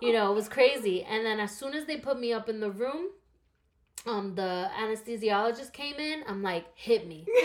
you 0.00 0.12
know, 0.12 0.30
it 0.30 0.34
was 0.34 0.48
crazy. 0.48 1.02
And 1.04 1.24
then 1.24 1.40
as 1.40 1.56
soon 1.56 1.74
as 1.74 1.86
they 1.86 1.96
put 1.96 2.18
me 2.20 2.32
up 2.32 2.48
in 2.48 2.60
the 2.60 2.70
room, 2.70 3.10
um, 4.06 4.34
the 4.36 4.70
anesthesiologist 4.78 5.72
came 5.72 5.96
in. 5.96 6.22
I'm 6.28 6.42
like, 6.42 6.64
hit 6.76 7.06
me. 7.06 7.26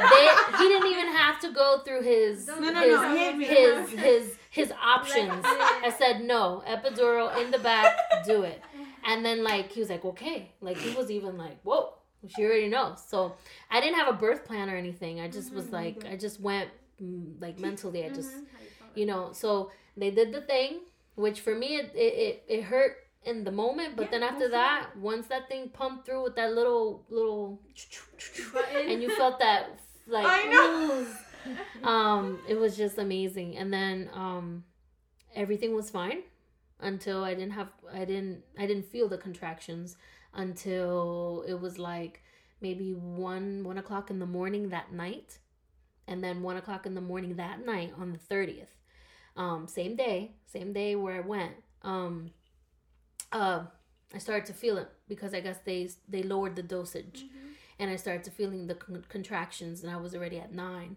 They, 0.00 0.28
he 0.58 0.68
didn't 0.68 0.92
even 0.92 1.08
have 1.12 1.40
to 1.40 1.50
go 1.52 1.80
through 1.84 2.02
his 2.02 2.46
No, 2.46 2.60
no, 2.60 2.80
his, 2.80 3.00
no, 3.00 3.16
hit 3.16 3.36
me. 3.36 3.44
his 3.46 3.90
his 3.90 4.36
his 4.48 4.72
options. 4.80 5.42
I 5.44 5.92
said 5.98 6.22
no, 6.22 6.62
epidural 6.68 7.36
in 7.42 7.50
the 7.50 7.58
back, 7.58 7.96
do 8.24 8.42
it. 8.42 8.62
And 9.04 9.24
then 9.24 9.42
like 9.42 9.72
he 9.72 9.80
was 9.80 9.90
like, 9.90 10.04
okay, 10.04 10.52
like 10.60 10.76
he 10.76 10.94
was 10.94 11.10
even 11.10 11.36
like, 11.36 11.60
whoa, 11.62 11.94
she 12.26 12.44
already 12.44 12.68
knows. 12.68 13.02
So 13.06 13.36
I 13.70 13.80
didn't 13.80 13.96
have 13.96 14.08
a 14.08 14.12
birth 14.18 14.44
plan 14.44 14.68
or 14.68 14.76
anything. 14.76 15.20
I 15.20 15.28
just 15.28 15.52
was 15.52 15.66
Mhm, 15.66 15.72
like, 15.72 16.04
I 16.06 16.16
just 16.16 16.40
went 16.40 16.70
mm, 17.00 17.40
like 17.40 17.58
mentally. 17.58 18.04
I 18.04 18.08
just 18.08 18.30
Mhm. 18.30 18.46
You 18.94 19.06
know. 19.06 19.32
So 19.32 19.70
they 19.96 20.10
did 20.10 20.32
the 20.32 20.40
thing, 20.40 20.80
which 21.14 21.40
for 21.40 21.54
me 21.54 21.76
it 21.76 21.94
it, 21.94 22.44
it, 22.48 22.62
hurt 22.64 22.96
in 23.24 23.44
the 23.44 23.52
moment, 23.52 23.94
but 23.96 24.04
Yeah, 24.06 24.10
then 24.12 24.22
after 24.22 24.48
that, 24.48 24.96
once 24.96 25.26
that 25.28 25.48
thing 25.48 25.68
pumped 25.68 26.06
through 26.06 26.22
with 26.24 26.36
that 26.36 26.54
little 26.54 27.04
little, 27.10 27.60
Button. 28.52 28.88
and 28.90 29.02
you 29.02 29.10
felt 29.16 29.38
that 29.38 29.78
like 30.06 30.26
I 30.26 30.44
know. 30.50 31.06
um 31.88 32.40
it 32.48 32.54
was 32.58 32.76
just 32.76 32.98
amazing 32.98 33.56
and 33.56 33.72
then 33.72 34.08
um 34.12 34.64
everything 35.34 35.74
was 35.74 35.90
fine 35.90 36.22
until 36.80 37.24
i 37.24 37.34
didn't 37.34 37.52
have 37.52 37.68
i 37.92 38.04
didn't 38.04 38.42
i 38.58 38.66
didn't 38.66 38.84
feel 38.86 39.08
the 39.08 39.18
contractions 39.18 39.96
until 40.34 41.44
it 41.46 41.54
was 41.60 41.78
like 41.78 42.22
maybe 42.60 42.92
one 42.92 43.64
one 43.64 43.78
o'clock 43.78 44.10
in 44.10 44.18
the 44.18 44.26
morning 44.26 44.68
that 44.70 44.92
night 44.92 45.38
and 46.06 46.22
then 46.24 46.42
one 46.42 46.56
o'clock 46.56 46.86
in 46.86 46.94
the 46.94 47.00
morning 47.00 47.36
that 47.36 47.64
night 47.64 47.92
on 47.98 48.12
the 48.12 48.34
30th 48.34 48.68
um 49.36 49.66
same 49.66 49.94
day 49.96 50.32
same 50.46 50.72
day 50.72 50.94
where 50.96 51.16
i 51.16 51.20
went 51.20 51.52
um 51.82 52.30
uh 53.32 53.62
i 54.14 54.18
started 54.18 54.46
to 54.46 54.52
feel 54.52 54.78
it 54.78 54.88
because 55.08 55.34
i 55.34 55.40
guess 55.40 55.58
they 55.64 55.88
they 56.08 56.22
lowered 56.22 56.56
the 56.56 56.62
dosage 56.62 57.24
Mhm. 57.24 57.54
and 57.80 57.90
I 57.92 57.96
started 57.96 58.24
to 58.24 58.32
feeling 58.32 58.66
the 58.66 58.74
con- 58.74 59.04
contractions, 59.08 59.84
and 59.84 59.92
I 59.92 59.98
was 59.98 60.12
already 60.12 60.40
at 60.40 60.52
nine, 60.52 60.96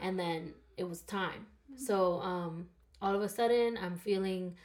and 0.00 0.18
then 0.18 0.54
it 0.76 0.82
was 0.88 1.02
time. 1.02 1.46
So 1.76 2.20
um, 2.20 2.68
all 3.00 3.14
of 3.14 3.22
a 3.22 3.28
sudden, 3.28 3.78
I'm 3.80 3.96
feeling, 3.96 4.56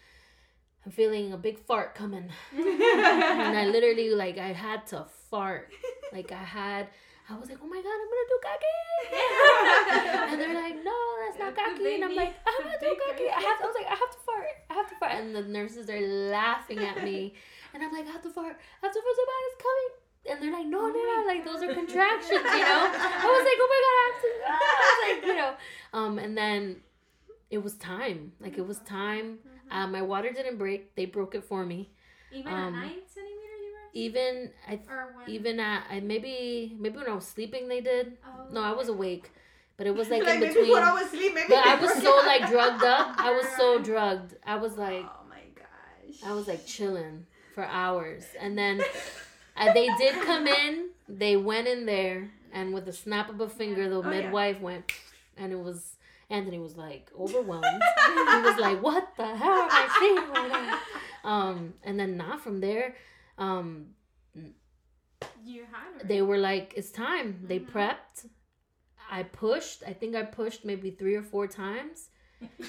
I'm 0.86 0.92
feeling 0.92 1.32
a 1.34 1.38
big 1.38 1.60
fart 1.60 1.94
coming, 1.94 2.30
and 2.56 3.58
I 3.58 3.68
literally 3.72 4.10
like 4.10 4.38
I 4.38 4.52
had 4.52 4.88
to 4.88 5.06
fart, 5.30 5.70
like 6.12 6.32
I 6.32 6.44
had. 6.44 6.88
I 7.30 7.38
was 7.40 7.48
like, 7.48 7.60
oh 7.64 7.68
my 7.68 7.78
god, 7.78 7.96
I'm 8.02 8.10
gonna 8.12 8.28
do 8.28 8.40
kaki. 8.44 10.32
and 10.34 10.42
they're 10.42 10.62
like, 10.62 10.84
no, 10.84 10.98
that's 11.24 11.40
not 11.40 11.56
kaki. 11.56 11.96
And 11.96 12.04
I'm 12.04 12.16
like, 12.16 12.36
I'm 12.46 12.66
gonna 12.66 12.78
do 12.82 12.98
kaki. 13.08 13.30
I 13.30 13.40
have 13.40 13.58
to, 13.60 13.64
I 13.64 13.68
was 13.68 13.76
like, 13.78 13.86
I 13.88 13.96
have 13.96 14.12
to 14.12 14.18
fart. 14.26 14.48
I 14.70 14.74
have 14.74 14.90
to 14.90 14.96
fart. 14.96 15.12
And 15.14 15.34
the 15.34 15.44
nurses 15.44 15.90
are 15.90 16.02
laughing 16.02 16.80
at 16.80 17.02
me. 17.04 17.34
And 17.74 17.82
I'm 17.82 17.94
like, 17.94 18.06
I 18.06 18.12
have 18.12 18.22
to 18.24 18.30
fart. 18.32 18.58
I 18.84 18.86
have 18.86 18.94
to 18.94 19.02
fart. 19.02 19.16
Somebody's 19.16 19.58
coming. 19.64 19.90
And 20.30 20.42
they're 20.44 20.52
like, 20.60 20.68
no, 20.68 20.80
Oh 20.82 20.88
no, 20.88 20.94
no. 20.94 21.28
Like, 21.28 21.46
those 21.46 21.64
are 21.64 21.74
contractions, 21.74 22.32
you 22.32 22.66
know? 22.68 22.82
I 22.92 23.26
was 23.26 23.44
like, 23.48 23.60
oh 23.64 23.70
my 23.72 23.80
God, 23.86 23.96
I 23.96 24.04
have 24.12 24.22
to. 24.22 24.30
I 24.48 24.84
was 24.84 25.00
like, 25.08 25.26
you 25.28 25.36
know. 25.36 25.54
Um, 25.94 26.20
and 26.20 26.38
then 26.38 26.78
it 27.50 27.60
was 27.64 27.76
time. 27.76 28.34
Like, 28.42 28.58
it 28.58 28.68
was 28.68 28.80
time. 28.80 29.40
Uh, 29.72 29.88
my 29.88 30.02
water 30.02 30.32
didn't 30.32 30.58
break. 30.58 30.96
They 30.96 31.06
broke 31.06 31.36
it 31.36 31.44
for 31.44 31.66
me. 31.66 31.90
Even 32.32 32.52
um, 32.54 32.60
at 32.60 32.72
nine 32.74 32.92
centimeters, 33.08 33.62
you 33.62 33.72
were. 33.74 33.90
Even, 33.94 34.52
I, 34.68 34.80
Or 34.90 35.14
when? 35.18 35.30
even 35.30 35.60
at, 35.60 35.84
I 35.90 36.00
maybe, 36.00 36.76
maybe 36.80 36.98
when 36.98 37.08
I 37.08 37.14
was 37.16 37.28
sleeping, 37.28 37.68
they 37.68 37.82
did. 37.82 38.18
Oh, 38.26 38.52
No, 38.52 38.62
I 38.62 38.72
was 38.74 38.88
awake. 38.90 39.32
But 39.78 39.88
it 39.88 39.96
was 39.96 40.10
like, 40.14 40.24
like 40.24 40.36
in 40.36 40.40
maybe 40.42 40.54
between. 40.54 40.72
when 40.74 40.84
I 40.84 40.94
was 40.94 41.08
asleep, 41.08 41.34
maybe. 41.34 41.48
But 41.50 41.66
I 41.66 41.76
was 41.76 41.92
so 42.02 42.20
it. 42.22 42.26
like 42.26 42.50
drugged 42.50 42.84
up. 42.84 43.16
I 43.18 43.32
was 43.32 43.48
so 43.58 43.80
drugged. 43.90 44.36
I 44.46 44.56
was 44.58 44.78
like, 44.78 45.06
oh 45.06 45.26
my 45.30 45.42
gosh. 45.56 46.16
I 46.26 46.34
was 46.34 46.48
like 46.48 46.66
chilling 46.66 47.26
for 47.56 47.64
hours. 47.66 48.24
And 48.40 48.58
then 48.58 48.82
uh, 49.58 49.74
they 49.74 49.88
did 49.98 50.16
come 50.24 50.48
in. 50.48 50.90
They 51.10 51.36
went 51.36 51.68
in 51.68 51.86
there, 51.86 52.32
and 52.54 52.74
with 52.74 52.88
a 52.88 52.94
snap 52.94 53.30
of 53.30 53.42
a 53.42 53.50
finger, 53.50 53.90
the 53.90 53.98
Oh, 53.98 54.02
yeah. 54.04 54.22
midwife 54.22 54.62
went, 54.62 54.90
and 55.36 55.52
it 55.52 55.60
was 55.60 55.98
Anthony 56.32 56.60
was 56.60 56.76
like 56.78 57.12
overwhelmed. 57.20 57.66
he 57.66 58.42
was 58.50 58.58
like, 58.60 58.82
"What 58.82 59.16
the 59.18 59.26
hell 59.36 59.60
am 59.64 59.70
I 59.72 59.86
seeing 60.00 60.30
right 60.34 60.50
now?" 60.52 60.80
Um, 61.32 61.74
and 61.84 62.00
then 62.00 62.18
not 62.18 62.42
from 62.42 62.62
there, 62.62 62.96
um, 63.38 63.88
You 65.44 65.64
had 65.72 66.02
her. 66.02 66.08
they 66.08 66.22
were 66.22 66.38
like, 66.38 66.74
"It's 66.76 66.92
time." 66.92 67.46
They 67.48 67.60
Mhm. 67.60 67.70
prepped. 67.72 68.28
I 69.10 69.24
pushed. 69.24 69.84
I 69.86 69.94
think 69.94 70.16
I 70.16 70.24
pushed 70.24 70.64
maybe 70.66 70.92
three 70.92 71.16
or 71.16 71.24
four 71.24 71.48
times, 71.48 72.10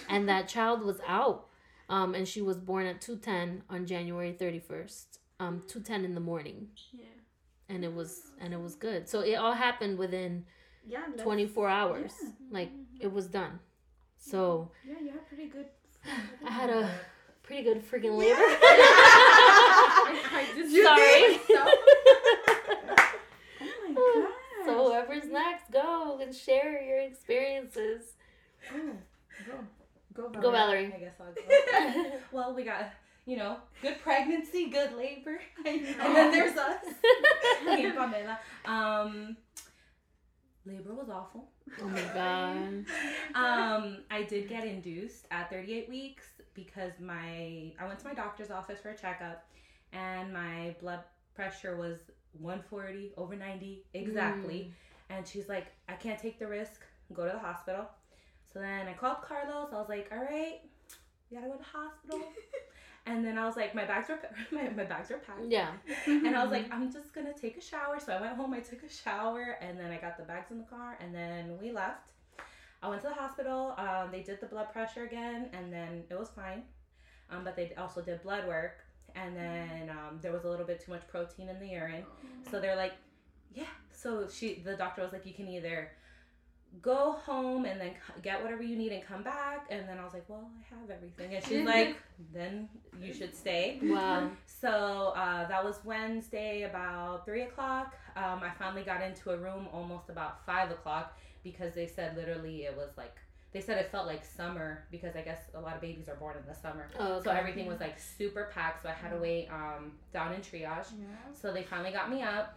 and 0.08 0.28
that 0.28 0.48
child 0.48 0.82
was 0.82 1.00
out. 1.06 1.48
Um, 1.88 2.14
and 2.14 2.26
she 2.26 2.40
was 2.42 2.56
born 2.58 2.86
at 2.86 3.00
two 3.00 3.16
ten 3.18 3.62
on 3.70 3.86
January 3.86 4.32
thirty 4.32 4.58
first. 4.58 5.20
Um, 5.38 5.62
two 5.68 5.80
ten 5.80 6.04
in 6.04 6.14
the 6.14 6.20
morning, 6.20 6.70
Yeah. 6.92 7.04
and 7.68 7.84
it 7.84 7.92
was 7.94 8.32
and 8.40 8.52
it 8.52 8.60
was 8.60 8.74
good. 8.74 9.08
So 9.08 9.20
it 9.20 9.34
all 9.34 9.52
happened 9.52 9.98
within 9.98 10.46
yeah, 10.86 11.06
twenty 11.16 11.46
four 11.46 11.68
hours. 11.68 12.12
yeah. 12.22 12.30
Like 12.50 12.70
it 13.02 13.12
was 13.12 13.26
done. 13.26 13.58
So 14.16 14.70
Yeah, 14.86 14.94
you 15.00 15.10
had 15.10 15.26
pretty 15.28 15.48
good. 15.48 15.66
I 16.46 16.50
had 16.50 16.70
a 16.70 16.88
pretty 17.42 17.62
good 17.64 17.82
freaking 17.88 18.16
labor. 18.16 18.36
I 20.34 20.46
just 20.56 20.74
Sorry. 20.82 21.38
did? 21.38 21.40
Oh 23.60 23.88
my 23.88 23.94
god. 23.94 24.66
so 24.66 24.86
whoever's 24.86 25.30
next, 25.30 25.70
go 25.72 26.18
and 26.22 26.34
share 26.34 26.82
your 26.82 27.00
experiences. 27.00 28.14
Oh, 28.72 28.92
go, 30.14 30.28
go, 30.30 30.40
Go, 30.40 30.50
Valerie. 30.50 30.92
I 30.94 30.98
guess 30.98 31.14
I'll 31.20 31.32
go. 31.32 32.10
well, 32.32 32.54
we 32.54 32.64
got 32.64 32.92
you 33.26 33.36
know 33.36 33.56
good 33.82 34.00
pregnancy, 34.02 34.68
good 34.70 34.92
labor, 34.96 35.40
and 35.66 35.84
then 35.84 36.30
there's 36.30 36.56
us. 36.56 36.84
Me 37.66 37.84
and 37.86 37.96
Pamela. 37.96 38.38
Um, 38.64 39.36
labor 40.66 40.94
was 40.94 41.08
awful. 41.08 41.48
Oh 41.80 41.88
my 41.88 42.02
god. 42.14 42.84
um, 43.34 43.98
I 44.10 44.22
did 44.28 44.48
get 44.48 44.66
induced 44.66 45.26
at 45.30 45.50
38 45.50 45.88
weeks 45.88 46.24
because 46.54 46.92
my 47.00 47.72
I 47.78 47.86
went 47.86 47.98
to 48.00 48.06
my 48.06 48.14
doctor's 48.14 48.50
office 48.50 48.80
for 48.80 48.90
a 48.90 48.96
checkup, 48.96 49.46
and 49.92 50.32
my 50.32 50.74
blood 50.80 51.00
pressure 51.34 51.76
was 51.76 51.98
140 52.40 53.12
over 53.16 53.36
90 53.36 53.84
exactly. 53.94 54.72
And 55.10 55.26
she's 55.26 55.48
like, 55.48 55.66
I 55.88 55.94
can't 55.94 56.18
take 56.18 56.38
the 56.38 56.46
risk. 56.46 56.82
Go 57.12 57.26
to 57.26 57.32
the 57.32 57.38
hospital. 57.38 57.86
So 58.52 58.60
then 58.60 58.88
I 58.88 58.94
called 58.94 59.18
Carlos. 59.22 59.68
I 59.72 59.76
was 59.76 59.88
like, 59.88 60.08
all 60.12 60.22
right, 60.24 60.60
we 61.30 61.36
gotta 61.36 61.48
go 61.48 61.56
to 61.56 61.58
the 61.58 61.78
hospital. 61.78 62.28
and 63.06 63.24
then 63.24 63.36
I 63.36 63.44
was 63.44 63.56
like, 63.56 63.74
my 63.74 63.84
bags 63.84 64.08
were 64.08 64.18
my, 64.52 64.68
my 64.70 64.84
bags 64.84 65.10
were 65.10 65.18
packed. 65.18 65.46
Yeah. 65.48 65.70
And 66.06 66.36
I 66.36 66.42
was 66.42 66.52
like, 66.52 66.72
I'm 66.72 66.92
just 66.92 67.12
gonna 67.12 67.32
take 67.32 67.56
a 67.56 67.60
shower. 67.60 67.98
So 68.04 68.12
I 68.12 68.20
went 68.20 68.36
home, 68.36 68.54
I 68.54 68.60
took 68.60 68.82
a 68.82 68.88
shower, 68.88 69.58
and 69.60 69.78
then 69.78 69.90
I 69.90 69.96
got 69.96 70.16
the 70.16 70.24
bags 70.24 70.50
in 70.50 70.58
the 70.58 70.64
car, 70.64 70.96
and 71.00 71.14
then 71.14 71.58
we 71.60 71.72
left. 71.72 72.12
I 72.82 72.88
went 72.88 73.02
to 73.02 73.08
the 73.08 73.14
hospital. 73.14 73.74
Um, 73.78 74.10
they 74.10 74.22
did 74.22 74.40
the 74.40 74.46
blood 74.46 74.72
pressure 74.72 75.04
again, 75.04 75.48
and 75.52 75.72
then 75.72 76.04
it 76.10 76.18
was 76.18 76.30
fine. 76.30 76.62
Um, 77.30 77.44
but 77.44 77.56
they 77.56 77.72
also 77.76 78.02
did 78.02 78.22
blood 78.22 78.46
work, 78.46 78.84
and 79.14 79.36
then 79.36 79.90
um, 79.90 80.18
there 80.20 80.32
was 80.32 80.44
a 80.44 80.48
little 80.48 80.66
bit 80.66 80.84
too 80.84 80.92
much 80.92 81.06
protein 81.08 81.48
in 81.48 81.58
the 81.58 81.66
urine. 81.66 82.04
So 82.50 82.60
they're 82.60 82.76
like, 82.76 82.92
yeah. 83.54 83.64
So 83.92 84.28
she, 84.28 84.62
the 84.64 84.74
doctor 84.76 85.02
was 85.02 85.12
like, 85.12 85.26
you 85.26 85.34
can 85.34 85.48
either 85.48 85.90
go 86.80 87.12
home 87.12 87.64
and 87.64 87.80
then 87.80 87.92
get 88.22 88.42
whatever 88.42 88.62
you 88.62 88.76
need 88.76 88.92
and 88.92 89.04
come 89.04 89.22
back. 89.22 89.66
And 89.70 89.88
then 89.88 89.98
I 89.98 90.04
was 90.04 90.14
like, 90.14 90.24
well, 90.28 90.48
I 90.58 90.74
have 90.74 90.90
everything. 90.90 91.34
And 91.34 91.44
she's 91.44 91.64
like, 91.64 91.96
then 92.32 92.68
you 93.00 93.12
should 93.12 93.34
stay. 93.34 93.78
Wow. 93.82 94.30
So 94.46 95.12
uh, 95.16 95.46
that 95.48 95.62
was 95.64 95.80
Wednesday 95.84 96.62
about 96.62 97.24
three 97.24 97.42
o'clock. 97.42 97.94
Um, 98.16 98.40
I 98.42 98.50
finally 98.58 98.82
got 98.82 99.02
into 99.02 99.30
a 99.30 99.36
room 99.36 99.68
almost 99.72 100.08
about 100.08 100.44
five 100.46 100.70
o'clock 100.70 101.18
because 101.44 101.74
they 101.74 101.86
said 101.86 102.16
literally 102.16 102.64
it 102.64 102.76
was 102.76 102.90
like 102.96 103.16
they 103.52 103.60
said 103.60 103.76
it 103.76 103.90
felt 103.90 104.06
like 104.06 104.24
summer 104.24 104.84
because 104.90 105.14
I 105.14 105.20
guess 105.20 105.38
a 105.54 105.60
lot 105.60 105.74
of 105.74 105.82
babies 105.82 106.08
are 106.08 106.14
born 106.14 106.36
in 106.38 106.46
the 106.46 106.54
summer. 106.58 106.88
Oh, 106.98 107.20
So 107.22 107.30
everything 107.30 107.66
was 107.66 107.80
like 107.80 107.98
super 107.98 108.50
packed. 108.54 108.82
So 108.82 108.88
I 108.88 108.92
had 108.92 109.10
to 109.10 109.18
wait 109.18 109.48
um, 109.50 109.92
down 110.12 110.32
in 110.32 110.40
triage. 110.40 110.92
Yeah. 110.98 111.06
So 111.34 111.52
they 111.52 111.62
finally 111.62 111.92
got 111.92 112.10
me 112.10 112.22
up, 112.22 112.56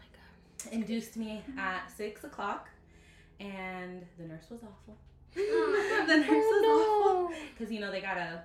Oh 0.66 0.70
induced 0.72 1.18
me 1.18 1.44
at 1.58 1.92
six 1.92 2.24
o'clock, 2.24 2.70
and 3.40 4.06
the 4.18 4.26
nurse 4.26 4.46
was 4.50 4.62
awful. 4.64 4.98
Oh, 5.38 6.04
the 6.08 6.18
nurse 6.18 6.28
was 6.30 6.64
Oh, 6.66 7.26
awful 7.28 7.38
because 7.58 7.72
you 7.72 7.80
know 7.80 7.92
they 7.92 8.02
gotta 8.02 8.42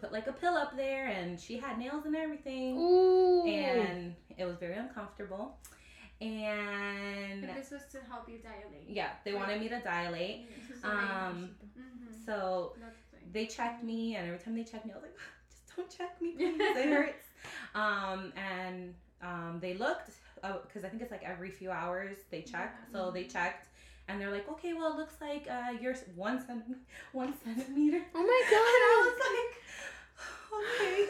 put 0.00 0.12
like 0.12 0.26
a 0.26 0.32
pill 0.32 0.54
up 0.54 0.76
there, 0.76 1.06
and 1.08 1.38
she 1.40 1.56
had 1.58 1.78
nails 1.78 2.04
and 2.06 2.16
everything. 2.16 2.76
Ooh. 2.76 3.46
and 3.46 4.14
it 4.36 4.44
was 4.44 4.56
very 4.58 4.74
uncomfortable. 4.76 5.56
And 6.20 7.42
But 7.46 7.56
this 7.56 7.70
was 7.72 7.82
to 7.92 7.98
help 8.08 8.28
you 8.28 8.38
dilate. 8.38 8.88
yeah, 8.88 9.10
they 9.24 9.34
wanted 9.34 9.60
me 9.60 9.68
to 9.68 9.80
dilate. 9.80 10.46
Um, 10.84 11.50
Mm-hmm. 11.78 12.24
So 12.26 12.74
That's 12.80 12.96
the 13.10 13.16
thing. 13.18 13.28
they 13.32 13.46
checked 13.46 13.82
me, 13.82 14.14
and 14.16 14.26
every 14.28 14.38
time 14.38 14.54
they 14.54 14.62
checked 14.64 14.86
me, 14.86 14.92
I 14.92 14.96
was 14.96 15.02
like, 15.02 15.16
just 15.50 15.76
don't 15.76 15.90
check 15.90 16.20
me, 16.22 16.32
please. 16.36 16.60
It 16.76 16.88
hurts. 16.92 17.26
Um, 17.74 18.32
and 18.36 18.94
um, 19.22 19.58
they 19.60 19.74
looked 19.74 20.10
because 20.36 20.84
I 20.84 20.88
think 20.88 21.02
it's 21.02 21.10
like 21.10 21.24
every 21.24 21.50
few 21.50 21.70
hours 21.70 22.18
they 22.30 22.42
check. 22.42 22.76
So 22.92 23.10
they 23.10 23.24
checked, 23.24 23.68
and 24.08 24.20
they're 24.20 24.30
like, 24.30 24.48
okay, 24.50 24.72
well, 24.72 24.92
it 24.92 24.96
looks 24.96 25.14
like 25.20 25.46
uh, 25.50 25.72
you're 25.80 25.94
one 26.14 26.38
centimeter, 26.38 26.80
one 27.12 27.34
centimeter. 27.44 28.04
Oh 28.14 28.22
my 28.22 28.42
god! 28.50 28.62
And 28.82 28.84
I 28.88 29.02
was 29.04 29.18
like, 29.28 29.52
okay. 30.60 31.08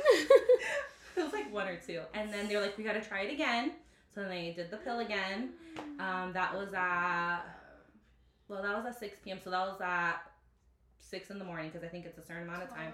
it 1.17 1.25
was 1.25 1.33
like 1.33 1.53
one 1.53 1.69
or 1.69 1.77
two, 1.77 2.01
and 2.15 2.33
then 2.33 2.49
they're 2.49 2.61
like, 2.61 2.77
we 2.79 2.85
got 2.85 2.95
to 2.95 3.01
try 3.01 3.23
it 3.23 3.33
again. 3.33 3.73
So 4.15 4.21
then 4.21 4.31
they 4.31 4.53
did 4.53 4.71
the 4.71 4.77
pill 4.77 5.01
again. 5.01 5.51
Um, 5.99 6.33
that 6.35 6.55
was 6.55 6.75
at 6.75 7.41
well, 8.49 8.63
that 8.63 8.77
was 8.77 8.85
at 8.87 9.01
6 9.01 9.19
p.m. 9.25 9.39
So 9.43 9.51
that 9.51 9.67
was 9.67 9.81
at 9.81 10.17
six 10.99 11.31
in 11.31 11.39
the 11.39 11.45
morning 11.45 11.71
because 11.71 11.85
I 11.85 11.89
think 11.89 12.05
it's 12.05 12.19
a 12.19 12.23
certain 12.23 12.45
amount 12.45 12.65
of 12.65 12.69
time. 12.71 12.93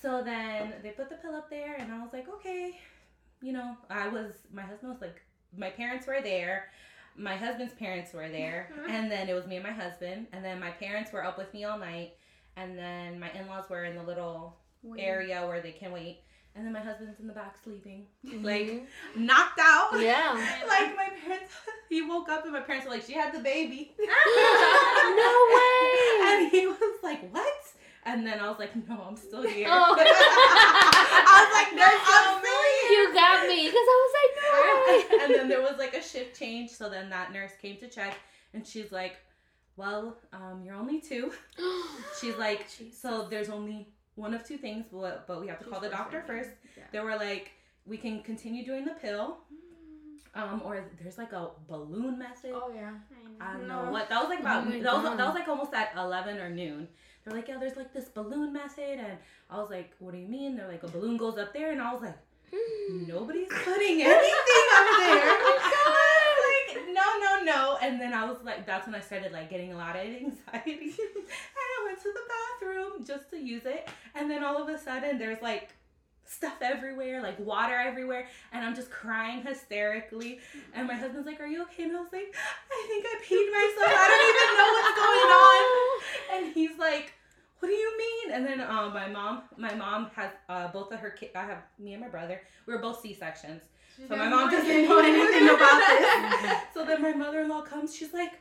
So 0.00 0.22
then 0.22 0.72
they 0.82 0.90
put 0.90 1.08
the 1.10 1.16
pill 1.16 1.34
up 1.34 1.50
there, 1.50 1.76
and 1.78 1.92
I 1.92 2.02
was 2.02 2.12
like, 2.12 2.28
okay, 2.28 2.78
you 3.42 3.52
know, 3.52 3.76
I 3.90 4.08
was 4.08 4.32
my 4.52 4.62
husband 4.62 4.92
was 4.92 5.00
like, 5.00 5.20
my 5.56 5.70
parents 5.70 6.06
were 6.06 6.20
there. 6.22 6.70
My 7.18 7.36
husband's 7.36 7.74
parents 7.74 8.12
were 8.12 8.28
there, 8.28 8.70
and 8.88 9.10
then 9.10 9.28
it 9.28 9.34
was 9.34 9.46
me 9.46 9.56
and 9.56 9.64
my 9.64 9.72
husband, 9.72 10.26
and 10.32 10.44
then 10.44 10.60
my 10.60 10.70
parents 10.70 11.12
were 11.12 11.24
up 11.24 11.38
with 11.38 11.52
me 11.54 11.64
all 11.64 11.78
night, 11.78 12.12
and 12.56 12.78
then 12.78 13.18
my 13.18 13.30
in-laws 13.32 13.68
were 13.70 13.84
in 13.84 13.94
the 13.96 14.02
little 14.02 14.56
area 14.98 15.44
where 15.46 15.60
they 15.60 15.72
can 15.72 15.92
wait, 15.92 16.20
and 16.54 16.64
then 16.64 16.72
my 16.72 16.80
husband's 16.80 17.18
in 17.20 17.26
the 17.26 17.32
back 17.32 17.56
sleeping, 17.64 18.06
like 18.42 18.66
Mhm. 18.68 18.86
knocked 19.16 19.58
out. 19.60 19.90
yeah. 19.98 20.32
like 20.68 20.94
my 20.96 21.08
parents, 21.24 21.52
he 21.88 22.02
woke 22.02 22.28
up 22.28 22.44
and 22.44 22.52
my 22.52 22.60
parents 22.60 22.86
were 22.86 22.92
like, 22.92 23.02
she 23.02 23.14
had 23.14 23.32
the 23.32 23.40
baby. 23.40 23.94
no 23.98 25.32
way. 25.56 26.20
And 26.28 26.50
he 26.50 26.66
was 26.66 26.98
like, 27.02 27.28
what? 27.32 27.52
And 28.04 28.24
then 28.26 28.38
I 28.38 28.48
was 28.48 28.58
like, 28.60 28.74
no, 28.88 29.02
I'm 29.08 29.16
still 29.16 29.42
here. 29.42 29.66
Oh. 29.68 29.96
I 29.98 31.34
was 31.42 31.52
like, 31.58 31.74
no, 31.74 31.82
I'm 31.82 32.38
still 32.38 32.62
here. 32.78 33.02
You 33.02 33.14
got 33.14 33.48
me 33.48 33.66
because 33.66 33.74
I 33.74 33.96
was 34.04 34.12
like. 34.14 34.15
and 35.22 35.34
then 35.34 35.48
there 35.48 35.60
was 35.62 35.76
like 35.78 35.94
a 35.94 36.02
shift 36.02 36.38
change. 36.38 36.70
So 36.70 36.88
then 36.88 37.10
that 37.10 37.32
nurse 37.32 37.52
came 37.60 37.76
to 37.78 37.88
check 37.88 38.16
and 38.54 38.66
she's 38.66 38.92
like, 38.92 39.16
well, 39.76 40.16
um, 40.32 40.62
you're 40.64 40.74
only 40.74 41.00
two. 41.00 41.32
She's 42.20 42.36
like, 42.36 42.66
so 42.92 43.26
there's 43.28 43.50
only 43.50 43.88
one 44.14 44.32
of 44.32 44.42
two 44.46 44.56
things, 44.56 44.86
but, 44.90 45.26
but 45.26 45.38
we 45.40 45.48
have 45.48 45.58
to 45.58 45.66
call 45.66 45.80
the 45.80 45.90
doctor 45.90 46.22
first. 46.26 46.48
They 46.92 47.00
were 47.00 47.16
like, 47.16 47.50
we 47.84 47.98
can 47.98 48.22
continue 48.22 48.64
doing 48.64 48.86
the 48.86 48.92
pill, 48.92 49.36
um, 50.34 50.62
or 50.64 50.84
there's 51.02 51.18
like 51.18 51.32
a 51.32 51.48
balloon 51.68 52.18
message. 52.18 52.52
Oh 52.54 52.72
yeah. 52.74 52.92
I 53.40 53.50
I 53.50 53.52
don't 53.52 53.68
No. 53.68 53.84
know 53.84 53.90
what 53.90 54.08
that 54.08 54.18
was 54.20 54.28
like 54.30 54.40
about. 54.40 54.64
Oh 54.66 54.70
my 54.70 54.78
that 54.80 54.94
was 54.94 55.16
that 55.16 55.26
was 55.26 55.34
like 55.34 55.48
almost 55.48 55.74
at 55.74 55.92
eleven 55.96 56.38
or 56.38 56.48
noon. 56.48 56.88
They're 57.24 57.34
like, 57.34 57.48
yeah, 57.48 57.58
there's 57.58 57.76
like 57.76 57.92
this 57.92 58.08
balloon 58.08 58.52
method, 58.52 58.98
and 58.98 59.18
I 59.50 59.58
was 59.58 59.68
like, 59.70 59.92
what 59.98 60.12
do 60.14 60.18
you 60.18 60.26
mean? 60.28 60.56
They're 60.56 60.68
like, 60.68 60.82
a 60.84 60.88
balloon 60.88 61.16
goes 61.16 61.36
up 61.38 61.52
there, 61.52 61.70
and 61.72 61.80
I 61.82 61.92
was 61.92 62.02
like, 62.02 62.16
nobody's 63.06 63.48
putting 63.48 64.02
anything 64.02 64.66
up 64.74 64.86
there. 64.98 65.36
Oh 65.88 65.94
I 65.94 66.74
was 66.74 66.76
like, 66.76 66.94
no, 66.94 67.02
no, 67.20 67.44
no. 67.44 67.78
And 67.80 68.00
then 68.00 68.12
I 68.12 68.24
was 68.24 68.38
like, 68.44 68.66
that's 68.66 68.86
when 68.86 68.94
I 68.94 69.00
started 69.00 69.32
like 69.32 69.50
getting 69.50 69.72
a 69.72 69.76
lot 69.76 69.96
of 69.96 70.02
anxiety, 70.02 70.94
and 70.98 71.66
I 71.74 71.84
went 71.84 72.02
to 72.02 72.12
the 72.12 72.20
bathroom 72.34 73.04
just 73.06 73.30
to 73.30 73.38
use 73.38 73.64
it, 73.66 73.88
and 74.14 74.30
then 74.30 74.42
all 74.44 74.62
of 74.62 74.68
a 74.68 74.78
sudden 74.78 75.18
there's 75.18 75.40
like 75.42 75.70
stuff 76.24 76.56
everywhere, 76.60 77.22
like 77.22 77.38
water 77.38 77.74
everywhere, 77.76 78.26
and 78.52 78.64
I'm 78.64 78.74
just 78.74 78.90
crying 78.90 79.42
hysterically. 79.42 80.40
And 80.74 80.88
my 80.88 80.94
husband's 80.94 81.26
like, 81.26 81.40
"Are 81.40 81.46
you 81.46 81.62
okay?" 81.62 81.84
And 81.84 81.96
I 81.96 82.00
was 82.00 82.12
like, 82.12 82.34
"I 82.70 82.84
think 82.88 83.06
I 83.06 83.14
peed 83.22 83.48
myself. 83.52 83.92
I 83.94 84.06
don't 84.10 84.26
even 84.32 84.48
know 84.58 84.70
what's 84.76 84.96
going 84.98 85.30
on." 85.30 85.62
Oh. 85.70 86.02
And 86.34 86.52
he's 86.52 86.78
like, 86.78 87.12
"What 87.60 87.68
do 87.68 87.74
you 87.74 87.98
mean?" 87.98 88.34
And 88.34 88.46
then 88.46 88.60
um, 88.60 88.92
my 88.92 89.08
mom, 89.08 89.42
my 89.56 89.74
mom 89.74 90.10
has 90.14 90.30
uh, 90.48 90.68
both 90.68 90.92
of 90.92 90.98
her 91.00 91.10
kids. 91.10 91.32
I 91.34 91.44
have 91.44 91.62
me 91.78 91.92
and 91.94 92.02
my 92.02 92.08
brother. 92.08 92.40
We 92.66 92.74
were 92.74 92.80
both 92.80 93.00
C 93.00 93.14
sections, 93.14 93.62
so 94.08 94.16
my 94.16 94.28
mom 94.28 94.50
doesn't 94.50 94.88
know 94.88 94.98
anything 94.98 95.48
about 95.48 95.78
this. 95.86 96.52
so 96.74 96.84
then 96.84 97.02
my 97.02 97.12
mother-in-law 97.12 97.62
comes. 97.62 97.94
She's 97.94 98.12
like, 98.12 98.32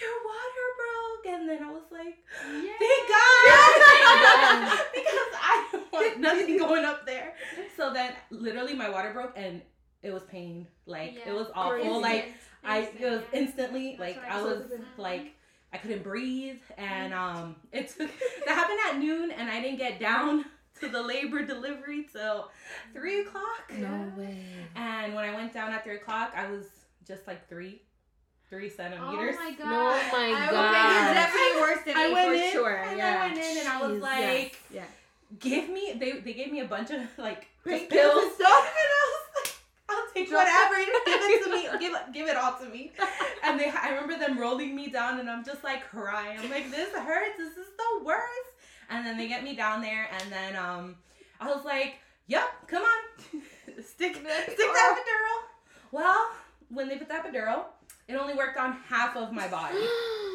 "Your 0.00 0.14
water 0.24 0.66
broke," 0.80 1.34
and 1.34 1.48
then 1.48 1.62
I 1.62 1.70
was 1.70 1.84
like, 1.90 2.18
"Thank 2.42 3.08
God!" 3.08 4.78
because 4.94 5.32
I 5.34 5.68
don't 5.72 5.92
want 5.92 6.20
nothing 6.28 6.58
going 6.58 6.84
up 6.84 7.06
there. 7.06 7.34
So 7.76 7.92
then, 7.92 8.12
literally, 8.30 8.74
my 8.74 8.90
water 8.90 9.12
broke, 9.12 9.32
and 9.36 9.62
it 10.02 10.12
was 10.12 10.22
pain. 10.24 10.66
Like 10.86 11.18
it 11.26 11.32
was 11.32 11.48
awful. 11.54 12.00
Like 12.00 12.34
I 12.64 12.88
it 12.98 13.10
was 13.10 13.22
instantly 13.32 13.96
That's 13.98 14.16
like 14.16 14.30
I 14.30 14.42
was 14.42 14.64
like 14.96 15.34
I 15.76 15.78
couldn't 15.78 16.02
breathe 16.02 16.60
and 16.78 17.12
um 17.12 17.56
it 17.70 17.88
took 17.88 18.08
that 18.46 18.54
happened 18.54 18.78
at 18.90 18.98
noon 18.98 19.30
and 19.30 19.50
I 19.50 19.60
didn't 19.60 19.76
get 19.78 20.00
down 20.00 20.44
to 20.80 20.88
the 20.88 21.02
labor 21.02 21.42
delivery 21.44 22.06
till 22.10 22.50
three 22.94 23.20
o'clock. 23.20 23.70
No 23.76 24.10
way. 24.16 24.42
And 24.74 25.14
when 25.14 25.24
I 25.28 25.34
went 25.34 25.52
down 25.52 25.72
at 25.72 25.84
three 25.84 25.96
o'clock 25.96 26.32
I 26.34 26.50
was 26.50 26.64
just 27.06 27.26
like 27.26 27.46
three, 27.48 27.82
three 28.50 28.68
centimeters. 28.70 29.36
Oh 29.38 29.44
my 29.44 29.52
god. 29.52 29.66
Oh 29.66 30.08
my 30.12 30.26
I- 30.26 30.50
God. 30.50 30.64
Okay, 30.64 30.72
God. 30.72 31.14
definitely 31.14 31.60
worse 31.60 31.78
than 31.84 31.96
I 31.96 32.08
me 32.08 32.12
went 32.14 32.28
for 32.28 32.34
in 32.34 32.52
sure. 32.52 32.76
and 32.76 32.96
yeah. 32.98 33.16
I 33.22 33.26
went 33.26 33.38
in 33.38 33.58
and 33.58 33.68
I 33.68 33.82
was 33.86 33.98
Jeez. 33.98 34.00
like 34.02 34.56
yeah. 34.72 34.84
give 35.38 35.68
me 35.68 35.92
they 35.98 36.12
they 36.20 36.32
gave 36.32 36.50
me 36.52 36.60
a 36.60 36.66
bunch 36.66 36.90
of 36.90 37.00
like 37.18 37.46
pills 37.64 37.82
pills 37.90 38.22
and 38.24 38.32
stuff. 38.32 38.64
and 38.64 38.88
I 38.96 39.02
was 39.10 39.24
like 39.36 39.54
Drop 40.24 40.46
whatever 40.46 40.76
give 41.04 41.30
it 41.30 41.44
to 41.44 41.50
me. 41.50 41.68
Give 41.80 41.94
it 41.94 42.12
give 42.12 42.28
it 42.28 42.36
all 42.36 42.58
to 42.58 42.68
me. 42.68 42.92
And 43.44 43.60
they 43.60 43.68
I 43.70 43.90
remember 43.90 44.18
them 44.18 44.38
rolling 44.38 44.74
me 44.74 44.88
down 44.88 45.20
and 45.20 45.28
I'm 45.28 45.44
just 45.44 45.62
like 45.62 45.88
crying. 45.90 46.38
I'm 46.38 46.50
like 46.50 46.70
this 46.70 46.90
hurts. 46.92 47.36
This 47.36 47.52
is 47.52 47.68
the 47.76 48.04
worst. 48.04 48.50
And 48.88 49.04
then 49.04 49.18
they 49.18 49.28
get 49.28 49.44
me 49.44 49.54
down 49.54 49.82
there 49.82 50.08
and 50.12 50.32
then 50.32 50.56
um 50.56 50.96
I 51.40 51.52
was 51.52 51.64
like 51.64 51.96
yep 52.26 52.48
come 52.66 52.82
on. 52.82 53.42
Stick 53.82 54.14
stick 54.14 54.16
the 54.16 54.24
epidural. 54.24 55.38
well 55.92 56.30
when 56.70 56.88
they 56.88 56.96
put 56.96 57.08
the 57.08 57.14
epidural 57.14 57.64
it 58.08 58.14
only 58.14 58.34
worked 58.34 58.56
on 58.56 58.72
half 58.88 59.16
of 59.16 59.32
my 59.32 59.48
body 59.48 59.78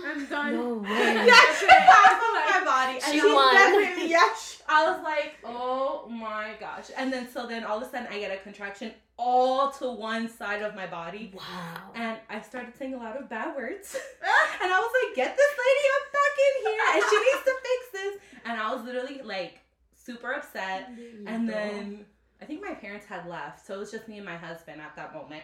I'm 0.03 0.25
done. 0.25 0.53
No 0.55 0.73
way. 0.83 0.89
Yes, 0.89 1.63
half 1.69 2.13
of 2.13 2.33
my 2.33 2.61
body. 2.65 2.93
And 3.03 3.13
She 3.13 3.21
I 3.21 3.23
was 3.23 3.33
won. 3.35 3.53
definitely- 3.53 4.09
yes. 4.09 4.63
I 4.67 4.91
was 4.91 5.03
like, 5.03 5.35
oh 5.45 6.07
my 6.09 6.53
gosh. 6.59 6.85
And 6.97 7.13
then 7.13 7.29
so 7.31 7.45
then 7.45 7.63
all 7.63 7.77
of 7.77 7.83
a 7.83 7.91
sudden 7.91 8.07
I 8.11 8.17
get 8.19 8.31
a 8.31 8.37
contraction 8.41 8.91
all 9.17 9.69
to 9.73 9.91
one 9.91 10.27
side 10.27 10.63
of 10.63 10.73
my 10.75 10.87
body. 10.87 11.31
Wow. 11.35 11.91
And 11.93 12.17
I 12.29 12.41
started 12.41 12.73
saying 12.77 12.95
a 12.95 12.97
lot 12.97 13.15
of 13.15 13.29
bad 13.29 13.55
words. 13.55 13.95
and 14.63 14.71
I 14.73 14.79
was 14.79 14.91
like, 15.05 15.15
get 15.15 15.37
this 15.37 15.51
lady 15.65 15.87
up 15.95 16.11
back 16.13 16.35
in 16.47 16.71
here 16.71 16.81
and 16.95 17.03
she 17.09 17.17
needs 17.17 17.43
to 17.45 17.53
fix 17.61 17.91
this. 17.93 18.21
And 18.45 18.59
I 18.59 18.73
was 18.73 18.83
literally 18.83 19.21
like 19.23 19.59
super 19.95 20.33
upset. 20.33 20.89
And 21.27 21.47
then 21.47 22.05
I 22.41 22.45
think 22.45 22.61
my 22.61 22.73
parents 22.73 23.05
had 23.05 23.27
left, 23.27 23.65
so 23.67 23.75
it 23.75 23.77
was 23.77 23.91
just 23.91 24.07
me 24.07 24.17
and 24.17 24.25
my 24.25 24.35
husband 24.37 24.81
at 24.81 24.95
that 24.95 25.13
moment. 25.13 25.43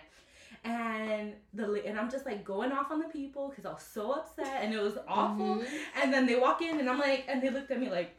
And 0.63 1.33
the 1.53 1.81
and 1.85 1.97
I'm 1.99 2.09
just 2.09 2.25
like 2.25 2.43
going 2.43 2.71
off 2.71 2.91
on 2.91 2.99
the 2.99 3.07
people 3.09 3.49
because 3.49 3.65
I 3.65 3.69
was 3.71 3.81
so 3.81 4.11
upset 4.13 4.61
and 4.63 4.73
it 4.73 4.81
was 4.81 4.97
awful. 5.07 5.57
Mhm. 5.57 5.67
And 6.01 6.13
then 6.13 6.25
they 6.25 6.35
walk 6.35 6.61
in 6.61 6.79
and 6.79 6.89
I'm 6.89 6.99
like, 6.99 7.25
and 7.27 7.41
they 7.41 7.49
looked 7.49 7.71
at 7.71 7.79
me 7.79 7.89
like, 7.89 8.15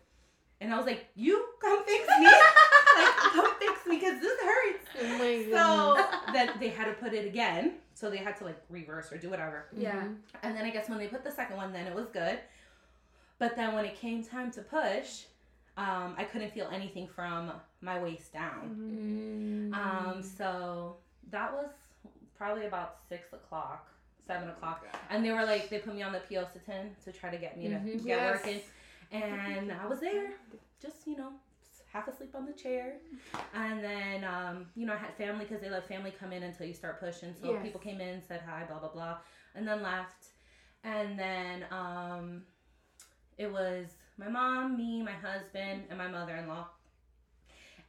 and 0.61 0.73
I 0.73 0.77
was 0.77 0.87
like, 0.87 1.07
you 1.15 1.45
come 1.61 1.85
fix 1.85 2.07
me, 2.19 2.25
like 2.97 3.17
come 3.33 3.55
fix 3.59 3.87
me 3.87 3.97
because 3.99 4.21
this 4.21 4.41
hurts. 4.41 4.89
Oh 5.01 5.19
my 5.19 5.47
So 5.51 5.95
goodness. 5.97 6.21
then 6.33 6.51
they 6.61 6.69
had 6.69 6.87
to 6.87 6.93
put 6.95 7.13
it 7.15 7.27
again. 7.27 7.75
So 7.95 8.09
they 8.11 8.17
had 8.19 8.37
to 8.39 8.45
like 8.45 8.61
reverse 8.71 9.13
or 9.13 9.19
do 9.19 9.29
whatever. 9.31 9.67
Yeah. 9.77 10.03
Mhm. 10.03 10.17
And 10.43 10.57
then 10.57 10.65
I 10.65 10.71
guess 10.71 10.89
when 10.89 10.99
they 10.99 11.09
put 11.09 11.25
the 11.25 11.31
second 11.33 11.57
one, 11.57 11.73
then 11.73 11.87
it 11.87 11.95
was 11.95 12.07
good. 12.07 12.39
But 13.39 13.55
then 13.57 13.75
when 13.75 13.85
it 13.85 13.95
came 13.97 14.25
time 14.25 14.51
to 14.53 14.63
push, 14.63 15.25
um, 15.77 16.15
I 16.17 16.25
couldn't 16.25 16.53
feel 16.53 16.69
anything 16.73 17.07
from 17.07 17.53
my 17.81 18.03
waist 18.03 18.33
down. 18.33 19.71
Mm. 19.73 19.75
Um, 19.77 20.23
so 20.25 20.97
that 21.31 21.53
was 21.53 21.69
probably 22.39 22.67
about 22.67 22.97
six 23.09 23.33
o'clock, 23.33 23.91
seven 24.27 24.49
o'clock, 24.49 24.85
and 25.11 25.25
they 25.25 25.33
were 25.33 25.45
like, 25.45 25.69
they 25.69 25.79
put 25.81 25.95
me 25.95 26.03
on 26.03 26.13
the 26.13 26.21
Pitocin 26.21 26.91
to 27.05 27.13
try 27.13 27.31
to 27.31 27.37
get 27.39 27.59
me 27.59 27.69
to 27.69 27.75
Mhm. 27.75 28.07
get 28.07 28.07
Yes. 28.07 28.45
working, 28.45 28.61
and 29.11 29.73
I 29.73 29.87
was 29.87 30.01
there, 30.01 30.33
just 30.81 31.07
you 31.07 31.17
know, 31.17 31.33
half 31.93 32.07
asleep 32.09 32.35
on 32.35 32.47
the 32.47 32.53
chair, 32.53 32.97
and 33.55 33.83
then 33.83 34.25
um, 34.25 34.67
you 34.77 34.87
know, 34.87 34.93
I 34.95 34.97
had 34.99 35.15
family 35.17 35.45
because 35.45 35.61
they 35.61 35.69
let 35.71 35.87
family 35.89 36.13
come 36.13 36.33
in 36.33 36.43
until 36.45 36.67
you 36.67 36.75
start 36.75 37.01
pushing. 37.01 37.35
So 37.35 37.49
Yes. 37.53 37.63
people 37.63 37.81
came 37.81 38.01
in, 38.01 38.23
said 38.23 38.43
hi, 38.47 38.65
blah 38.69 38.79
blah 38.79 38.91
blah, 38.93 39.19
and 39.55 39.67
then 39.67 39.83
left, 39.83 40.29
and 40.85 41.19
then 41.19 41.65
um, 41.71 42.45
it 43.37 43.51
was 43.51 43.87
my 44.17 44.29
mom, 44.29 44.77
me, 44.77 45.03
my 45.03 45.13
husband, 45.13 45.85
and 45.89 45.99
my 45.99 46.09
mother 46.09 46.37
in 46.37 46.47
law. 46.49 46.69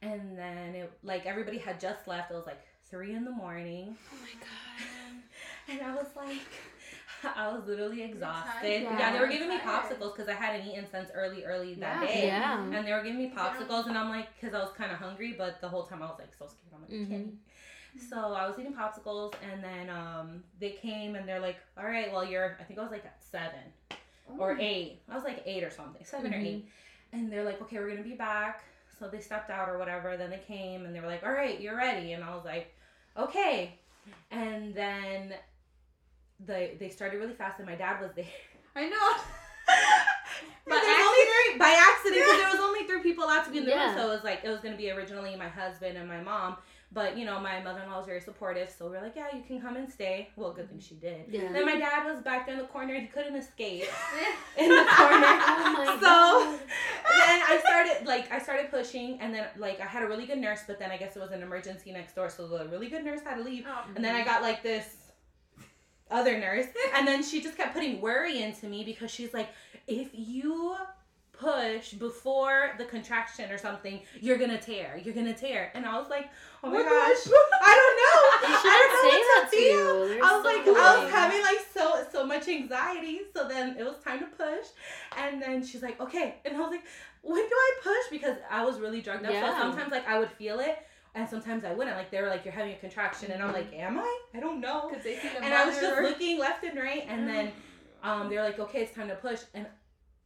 And 0.02 0.36
then 0.38 0.74
it 0.74 0.90
like 1.02 1.26
everybody 1.26 1.58
had 1.58 1.78
just 1.78 2.08
left. 2.08 2.30
It 2.30 2.34
was 2.34 2.46
like 2.46 2.60
three 2.90 3.14
in 3.14 3.24
the 3.24 3.30
morning. 3.30 3.96
Oh 4.12 4.16
my 4.22 4.32
god. 4.40 4.46
And 5.68 5.80
I 5.82 5.94
was 5.94 6.06
like, 6.16 7.36
I 7.36 7.52
was 7.52 7.64
literally 7.68 8.02
exhausted. 8.02 8.82
Yeah, 8.82 8.98
Yeah. 8.98 9.12
they 9.12 9.20
were 9.20 9.28
giving 9.28 9.48
me 9.48 9.58
popsicles 9.58 10.16
because 10.16 10.28
I 10.28 10.32
hadn't 10.32 10.66
eaten 10.66 10.84
since 10.90 11.10
early, 11.14 11.44
early 11.44 11.74
that 11.74 12.02
Yeah. 12.02 12.08
day. 12.08 12.26
Yeah. 12.26 12.64
And 12.76 12.84
they 12.86 12.92
were 12.92 13.02
giving 13.04 13.18
me 13.18 13.32
popsicles, 13.36 13.86
and 13.86 13.96
I'm 13.96 14.08
like, 14.08 14.28
because 14.34 14.52
I 14.52 14.58
was 14.58 14.72
kind 14.76 14.90
of 14.90 14.98
hungry, 14.98 15.34
but 15.38 15.60
the 15.60 15.68
whole 15.68 15.84
time 15.84 16.02
I 16.02 16.06
was 16.06 16.16
like 16.18 16.34
so 16.36 16.46
scared. 16.46 16.72
I'm 16.74 16.80
like, 16.82 16.90
I 16.90 16.94
can't 17.08 17.26
Mhm. 17.26 17.28
eat. 17.94 18.00
So 18.08 18.16
I 18.32 18.48
was 18.48 18.58
eating 18.58 18.74
popsicles, 18.74 19.34
and 19.52 19.62
then 19.62 19.90
um, 19.90 20.42
they 20.58 20.70
came 20.70 21.14
and 21.14 21.28
they're 21.28 21.40
like, 21.40 21.58
all 21.78 21.84
right, 21.84 22.10
well, 22.10 22.24
you're, 22.24 22.56
I 22.58 22.64
think 22.64 22.80
I 22.80 22.82
was 22.82 22.90
like 22.90 23.04
at 23.04 23.22
seven 23.22 23.72
or 24.38 24.56
eight. 24.58 25.02
I 25.08 25.14
was 25.14 25.22
like 25.24 25.42
eight 25.46 25.62
or 25.62 25.70
something, 25.70 26.04
7 26.04 26.32
or 26.32 26.36
Mhm. 26.36 26.44
eight. 26.46 26.68
And 27.12 27.30
they're 27.32 27.44
like, 27.44 27.60
okay, 27.62 27.78
we're 27.78 27.90
gonna 27.90 28.02
be 28.02 28.14
back. 28.16 28.62
So 28.98 29.08
they 29.08 29.20
stepped 29.20 29.50
out 29.50 29.68
or 29.68 29.78
whatever. 29.78 30.16
Then 30.16 30.30
they 30.30 30.38
came 30.38 30.84
and 30.84 30.94
they 30.94 31.00
were 31.00 31.06
like, 31.06 31.22
all 31.24 31.32
right, 31.32 31.60
you're 31.60 31.76
ready. 31.76 32.12
And 32.12 32.24
I 32.24 32.34
was 32.34 32.44
like, 32.44 32.74
okay. 33.16 33.74
And 34.30 34.74
then 34.74 35.34
they 36.44 36.76
they 36.78 36.88
started 36.88 37.18
really 37.18 37.34
fast, 37.34 37.58
and 37.58 37.66
my 37.68 37.74
dad 37.74 38.00
was 38.00 38.10
there. 38.14 38.24
I 38.76 38.88
know. 38.88 39.10
But 40.66 40.78
only 40.84 41.24
three 41.26 41.58
by 41.58 41.74
accident 41.76 42.22
because 42.22 42.36
there 42.38 42.50
was 42.50 42.60
only 42.68 42.84
three 42.86 43.00
people 43.02 43.24
allowed 43.24 43.42
to 43.44 43.50
be 43.50 43.58
in 43.58 43.64
the 43.64 43.70
Yeah. 43.70 43.86
room. 43.88 43.96
So 43.98 44.08
it 44.10 44.14
was 44.14 44.24
like 44.24 44.40
it 44.44 44.48
was 44.48 44.60
gonna 44.60 44.76
be 44.76 44.90
originally 44.90 45.34
my 45.36 45.48
husband 45.48 45.98
and 45.98 46.06
my 46.06 46.20
mom. 46.20 46.56
But 46.92 47.16
you 47.16 47.24
know, 47.24 47.38
my 47.38 47.62
mother 47.62 47.80
in 47.82 47.88
law 47.90 47.98
was 47.98 48.06
very 48.06 48.20
supportive, 48.20 48.68
so 48.76 48.90
we 48.90 48.96
are 48.96 49.02
like, 49.02 49.14
yeah, 49.14 49.28
you 49.32 49.42
can 49.46 49.60
come 49.60 49.76
and 49.76 49.88
stay. 49.88 50.28
Well, 50.34 50.52
good 50.52 50.68
thing 50.68 50.80
she 50.80 50.96
did. 50.96 51.26
Yeah. 51.30 51.52
Then 51.52 51.64
my 51.64 51.76
dad 51.76 52.04
was 52.04 52.20
back 52.22 52.46
there 52.46 52.56
in 52.56 52.60
the 52.60 52.66
corner. 52.66 52.94
He 52.98 53.06
couldn't 53.06 53.36
escape 53.36 53.84
in 54.58 54.68
the 54.68 54.84
corner. 54.96 55.26
Oh 55.62 55.74
my 55.78 55.86
so 55.94 56.00
god. 56.00 56.58
then 57.28 57.42
I 57.48 57.60
started 57.64 58.06
like 58.06 58.32
I 58.32 58.40
started 58.40 58.70
pushing, 58.72 59.20
and 59.20 59.32
then 59.32 59.46
like 59.56 59.80
I 59.80 59.86
had 59.86 60.02
a 60.02 60.06
really 60.08 60.26
good 60.26 60.38
nurse, 60.38 60.60
but 60.66 60.78
then 60.80 60.90
I 60.90 60.96
guess 60.96 61.14
it 61.16 61.20
was 61.20 61.30
an 61.30 61.42
emergency 61.42 61.92
next 61.92 62.14
door, 62.14 62.28
so 62.28 62.48
the 62.48 62.66
really 62.66 62.88
good 62.88 63.04
nurse 63.04 63.20
had 63.22 63.36
to 63.36 63.42
leave, 63.44 63.66
Oh. 63.68 63.84
and 63.94 64.04
then 64.04 64.16
I 64.16 64.24
got 64.24 64.42
like 64.42 64.62
this 64.64 64.86
other 66.10 66.38
nurse, 66.38 66.66
and 66.96 67.06
then 67.06 67.22
she 67.22 67.40
just 67.40 67.56
kept 67.56 67.72
putting 67.72 68.00
worry 68.00 68.42
into 68.42 68.66
me 68.66 68.82
because 68.84 69.12
she's 69.12 69.32
like, 69.32 69.48
if 69.86 70.08
you 70.12 70.74
push 71.40 71.92
before 71.92 72.72
the 72.78 72.84
contraction 72.84 73.50
or 73.50 73.58
something, 73.58 74.00
you're 74.20 74.36
gonna 74.38 74.60
tear, 74.60 75.00
you're 75.02 75.14
gonna 75.14 75.34
tear, 75.34 75.70
and 75.74 75.86
I 75.86 75.98
was 75.98 76.10
like, 76.10 76.28
oh 76.62 76.68
my 76.68 76.76
What 76.76 76.84
gosh, 76.84 77.26
I 77.62 77.74
don't 77.80 77.96
know, 78.00 78.70
I 78.70 78.76
don't 78.78 79.12
know 79.12 79.40
what 79.40 79.50
to 79.50 79.58
you. 79.58 80.22
I 80.22 80.36
was 80.36 80.42
so 80.42 80.48
like, 80.48 80.78
I 80.78 81.02
was 81.02 81.10
having 81.10 81.42
like 81.42 81.60
so 81.72 82.06
so 82.12 82.26
much 82.26 82.48
anxiety. 82.48 83.20
So 83.34 83.48
then 83.48 83.76
it 83.78 83.84
was 83.84 83.96
time 84.04 84.20
to 84.20 84.26
push, 84.26 84.66
and 85.16 85.40
then 85.40 85.64
she's 85.64 85.82
like, 85.82 86.00
okay, 86.00 86.36
and 86.44 86.56
I 86.56 86.60
was 86.60 86.70
like, 86.70 86.84
when 87.22 87.42
do 87.48 87.54
I 87.54 87.72
push? 87.82 88.10
Because 88.10 88.36
I 88.50 88.64
was 88.64 88.78
really 88.78 89.00
drugged 89.00 89.24
up. 89.24 89.32
Yeah. 89.32 89.52
So 89.52 89.58
sometimes 89.58 89.90
like 89.90 90.06
I 90.06 90.18
would 90.18 90.30
feel 90.30 90.60
it, 90.60 90.78
and 91.14 91.28
sometimes 91.28 91.64
I 91.64 91.72
wouldn't. 91.72 91.96
Like 91.96 92.10
they 92.10 92.20
were 92.20 92.28
like, 92.28 92.44
you're 92.44 92.54
having 92.54 92.74
a 92.74 92.78
contraction, 92.78 93.30
and 93.30 93.42
I'm 93.42 93.52
like, 93.52 93.72
am 93.72 93.98
I? 93.98 94.20
I 94.34 94.40
don't 94.40 94.60
know. 94.60 94.88
Because 94.88 95.04
they 95.04 95.16
see 95.16 95.28
the 95.28 95.42
And 95.42 95.54
I 95.54 95.66
was 95.66 95.76
just 95.76 96.02
looking 96.02 96.38
left 96.38 96.64
and 96.64 96.78
right, 96.78 97.04
and 97.08 97.28
then 97.28 97.52
um, 98.02 98.28
they're 98.28 98.44
like, 98.44 98.58
okay, 98.58 98.82
it's 98.82 98.94
time 98.94 99.08
to 99.08 99.16
push, 99.16 99.40
and 99.54 99.66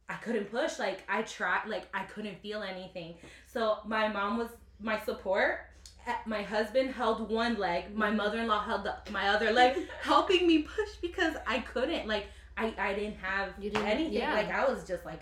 I 0.09 0.13
couldn't 0.15 0.51
push. 0.51 0.77
Like 0.79 1.03
I 1.09 1.21
tried, 1.23 1.67
like 1.67 1.87
I 1.93 2.03
couldn't 2.03 2.39
feel 2.41 2.61
anything. 2.61 3.15
So 3.47 3.77
my 3.85 4.07
mom 4.07 4.37
was 4.37 4.49
my 4.79 4.99
support. 4.99 5.59
Uh, 6.07 6.13
My 6.27 6.43
husband 6.43 6.91
held 6.93 7.31
one 7.31 7.57
leg. 7.57 7.95
My 7.95 8.11
mother-in-law 8.11 8.63
held 8.63 8.83
the, 8.83 8.95
my 9.11 9.29
other 9.29 9.51
leg, 9.51 9.87
helping 10.03 10.45
me 10.45 10.59
push 10.61 10.89
because 11.01 11.35
I 11.47 11.59
couldn't. 11.59 12.07
Like 12.07 12.27
I, 12.57 12.73
I 12.77 12.93
didn't 12.93 13.17
have 13.17 13.59
didn't- 13.59 13.83
anything. 13.83 14.13
yeah. 14.13 14.33
Like 14.33 14.51
I 14.51 14.65
was 14.71 14.85
just 14.87 15.03
like, 15.05 15.21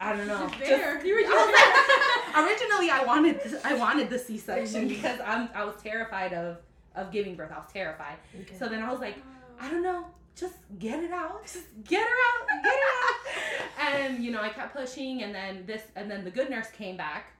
I 0.00 0.14
don't 0.16 0.26
know. 0.26 0.48
Just 0.48 0.58
just- 0.70 1.06
You 1.06 1.14
were 1.14 1.20
I 1.26 2.32
just- 2.32 2.34
like- 2.36 2.44
originally, 2.44 2.90
I 2.90 3.04
wanted 3.04 3.40
this, 3.42 3.64
I 3.64 3.74
wanted 3.74 4.10
the 4.10 4.18
C-section 4.18 4.88
because 4.88 5.20
I'm 5.24 5.48
I 5.54 5.64
was 5.64 5.76
terrified 5.80 6.32
of 6.32 6.58
of 6.96 7.12
giving 7.12 7.36
birth. 7.36 7.52
I 7.52 7.58
was 7.58 7.70
terrified. 7.72 8.16
Okay. 8.40 8.56
So 8.58 8.66
then 8.68 8.82
I 8.82 8.90
was 8.90 9.00
like, 9.00 9.16
I 9.60 9.70
don't 9.70 9.82
know, 9.82 10.06
just 10.36 10.54
get 10.78 11.02
it 11.02 11.10
out, 11.10 11.42
just 11.52 11.66
get 11.84 12.06
her 12.06 12.06
out, 12.06 12.62
get 12.62 12.72
her 12.72 13.88
out. 13.88 14.04
and 14.04 14.24
you 14.24 14.30
know, 14.30 14.40
I 14.40 14.50
kept 14.50 14.74
pushing, 14.74 15.22
and 15.22 15.34
then 15.34 15.64
this, 15.66 15.82
and 15.96 16.10
then 16.10 16.24
the 16.24 16.30
good 16.30 16.50
nurse 16.50 16.70
came 16.70 16.96
back. 16.96 17.32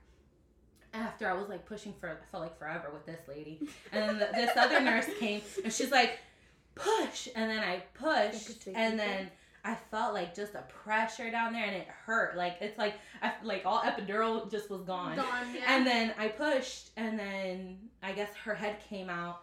After 0.95 1.29
I 1.29 1.35
was 1.35 1.51
like 1.51 1.67
pushing 1.67 1.93
for, 2.01 2.09
I 2.09 2.15
felt 2.33 2.43
like 2.43 2.59
forever 2.59 2.89
with 2.93 3.05
this 3.05 3.21
lady, 3.29 3.69
and 3.93 4.09
then 4.09 4.19
the, 4.19 4.29
this 4.33 4.57
other 4.57 4.81
nurse 4.81 5.07
came, 5.19 5.43
and 5.63 5.73
she's 5.73 5.91
like, 5.91 6.19
push, 6.75 7.29
and 7.37 7.51
then 7.51 7.63
I 7.63 7.83
pushed, 7.95 8.67
and 8.75 8.99
then 8.99 9.31
I 9.63 9.77
felt 9.91 10.15
like 10.15 10.35
just 10.35 10.55
a 10.55 10.63
pressure 10.63 11.31
down 11.31 11.53
there, 11.53 11.67
and 11.67 11.77
it 11.77 11.89
hurt. 11.89 12.37
Like 12.37 12.57
it's 12.61 12.79
like, 12.79 12.95
I 13.21 13.33
like 13.43 13.63
all 13.67 13.81
epidural 13.81 14.51
just 14.51 14.71
was 14.71 14.83
gone. 14.83 15.17
Gone, 15.17 15.27
yeah. 15.55 15.77
And 15.77 15.87
then 15.87 16.15
I 16.19 16.29
pushed, 16.29 16.91
and 16.97 17.19
then 17.19 17.79
I 18.03 18.13
guess 18.13 18.33
her 18.45 18.55
head 18.55 18.79
came 18.89 19.11
out, 19.11 19.43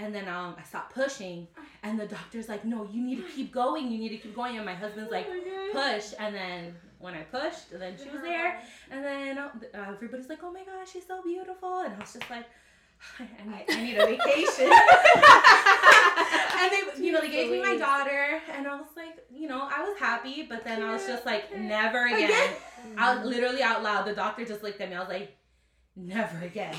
and 0.00 0.14
then 0.14 0.28
um 0.28 0.54
I 0.58 0.62
stopped 0.62 0.94
pushing, 0.94 1.46
and 1.82 1.98
the 2.00 2.06
doctor's 2.06 2.48
like, 2.48 2.64
"No, 2.64 2.88
you 2.90 3.02
need 3.02 3.16
to 3.16 3.28
keep 3.30 3.52
going. 3.52 3.90
You 3.90 3.98
need 3.98 4.10
to 4.10 4.16
keep 4.16 4.34
going." 4.34 4.56
And 4.56 4.64
my 4.64 4.74
husband's 4.74 5.10
like, 5.10 5.26
Oh 5.28 5.34
my 5.34 5.40
"Push," 5.72 6.14
and 6.18 6.34
then 6.34 6.74
when 6.98 7.14
I 7.14 7.22
pushed, 7.22 7.70
then 7.78 7.96
she 8.02 8.10
was 8.10 8.22
there, 8.22 8.60
and 8.90 9.04
then 9.04 9.38
uh, 9.38 9.50
everybody's 9.88 10.28
like, 10.28 10.40
"Oh 10.42 10.52
my 10.52 10.64
gosh, 10.64 10.92
she's 10.92 11.06
so 11.06 11.22
beautiful," 11.22 11.80
and 11.80 11.94
I 11.94 11.98
was 11.98 12.12
just 12.12 12.30
like. 12.30 12.46
I 13.18 13.22
need, 13.46 13.64
I 13.70 13.82
need 13.82 13.96
a 13.96 14.04
vacation. 14.04 14.70
and 16.60 16.70
they, 16.70 17.02
you 17.02 17.12
know, 17.12 17.22
they 17.22 17.30
gave 17.30 17.50
me 17.50 17.58
my 17.62 17.74
daughter, 17.78 18.42
and 18.54 18.66
I 18.66 18.74
was 18.76 18.88
like, 18.94 19.26
you 19.32 19.48
know, 19.48 19.66
I 19.74 19.88
was 19.88 19.98
happy, 19.98 20.42
but 20.46 20.64
then 20.64 20.82
I 20.82 20.92
was 20.92 21.06
just 21.06 21.24
like, 21.24 21.56
never 21.58 22.08
again. 22.08 22.24
Again? 22.24 22.50
Out 22.98 23.24
literally 23.24 23.62
out 23.62 23.82
loud, 23.82 24.04
the 24.04 24.12
doctor 24.12 24.44
just 24.44 24.62
looked 24.62 24.82
at 24.82 24.90
me. 24.90 24.96
I 24.96 25.00
was 25.00 25.08
like, 25.08 25.34
never 25.96 26.44
again. 26.44 26.74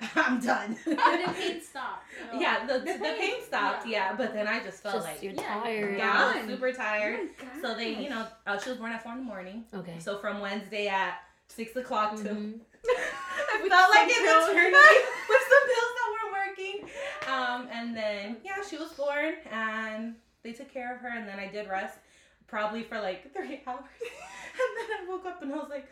I'm, 0.00 0.08
I'm 0.34 0.40
done. 0.40 0.76
And 0.86 0.96
the 0.96 1.32
pain 1.34 1.60
stopped. 1.60 2.04
you 2.32 2.32
know? 2.34 2.40
yeah, 2.40 2.66
the, 2.66 2.78
the, 2.80 2.84
The 2.84 2.98
pain, 2.98 3.18
pain, 3.18 3.34
stopped. 3.46 3.86
yeah. 3.86 4.10
Yeah. 4.10 4.16
but 4.16 4.32
then 4.32 4.46
I 4.48 4.62
just 4.62 4.82
felt 4.82 4.94
Just 4.96 5.06
like 5.06 5.22
you're 5.22 5.32
yeah, 5.32 5.60
tired. 5.62 5.98
yeah, 5.98 6.12
I 6.34 6.36
was 6.40 6.46
super 6.46 6.68
Oh 6.68 6.72
tired. 6.72 7.20
my 7.54 7.60
So 7.62 7.74
they, 7.74 7.94
you 8.02 8.10
know, 8.10 8.26
uh, 8.46 8.58
she 8.58 8.70
was 8.70 8.78
born 8.78 8.92
at 8.92 9.02
four 9.02 9.12
in 9.12 9.18
the 9.18 9.24
morning. 9.24 9.64
Okay. 9.74 9.96
So 9.98 10.18
from 10.18 10.40
Wednesday 10.40 10.88
at 10.88 11.20
six 11.48 11.74
o'clock 11.76 12.16
to 12.16 12.22
Mhm. 12.22 12.60
I 12.86 13.68
felt 13.68 13.90
like 13.90 14.10
some 14.10 14.22
an 14.26 14.26
pills. 14.26 14.48
eternity 14.50 14.98
with 15.28 15.44
some 15.52 15.64
pills 15.68 15.92
that 15.98 16.08
weren't 16.14 16.32
working. 16.48 16.88
Um, 17.30 17.68
and 17.70 17.96
then 17.96 18.36
yeah, 18.44 18.56
she 18.68 18.76
was 18.78 18.92
born, 18.92 19.34
and 19.52 20.14
they 20.42 20.52
took 20.52 20.72
care 20.72 20.94
of 20.94 21.00
her, 21.02 21.10
and 21.10 21.28
then 21.28 21.38
I 21.38 21.48
did 21.48 21.68
rest, 21.68 21.98
probably 22.46 22.82
for 22.82 22.98
like 23.00 23.32
three 23.34 23.60
hours, 23.66 23.84
and 24.00 24.72
then 24.78 24.96
I 24.98 25.06
woke 25.08 25.26
up 25.26 25.42
and 25.42 25.52
I 25.52 25.56
was 25.56 25.68
like. 25.70 25.86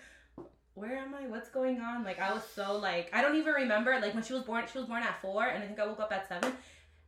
Where 0.78 0.96
am 0.96 1.14
I? 1.14 1.26
What's 1.26 1.48
going 1.48 1.80
on? 1.80 2.04
Like 2.04 2.18
I 2.20 2.32
was 2.32 2.42
so 2.54 2.76
like 2.76 3.10
I 3.12 3.20
don't 3.22 3.36
even 3.36 3.52
remember 3.54 3.98
like 4.00 4.14
when 4.14 4.22
she 4.22 4.32
was 4.32 4.42
born. 4.44 4.64
She 4.70 4.78
was 4.78 4.86
born 4.86 5.02
at 5.02 5.20
four, 5.20 5.46
and 5.46 5.62
I 5.62 5.66
think 5.66 5.78
I 5.80 5.86
woke 5.86 6.00
up 6.00 6.12
at 6.12 6.28
seven, 6.28 6.52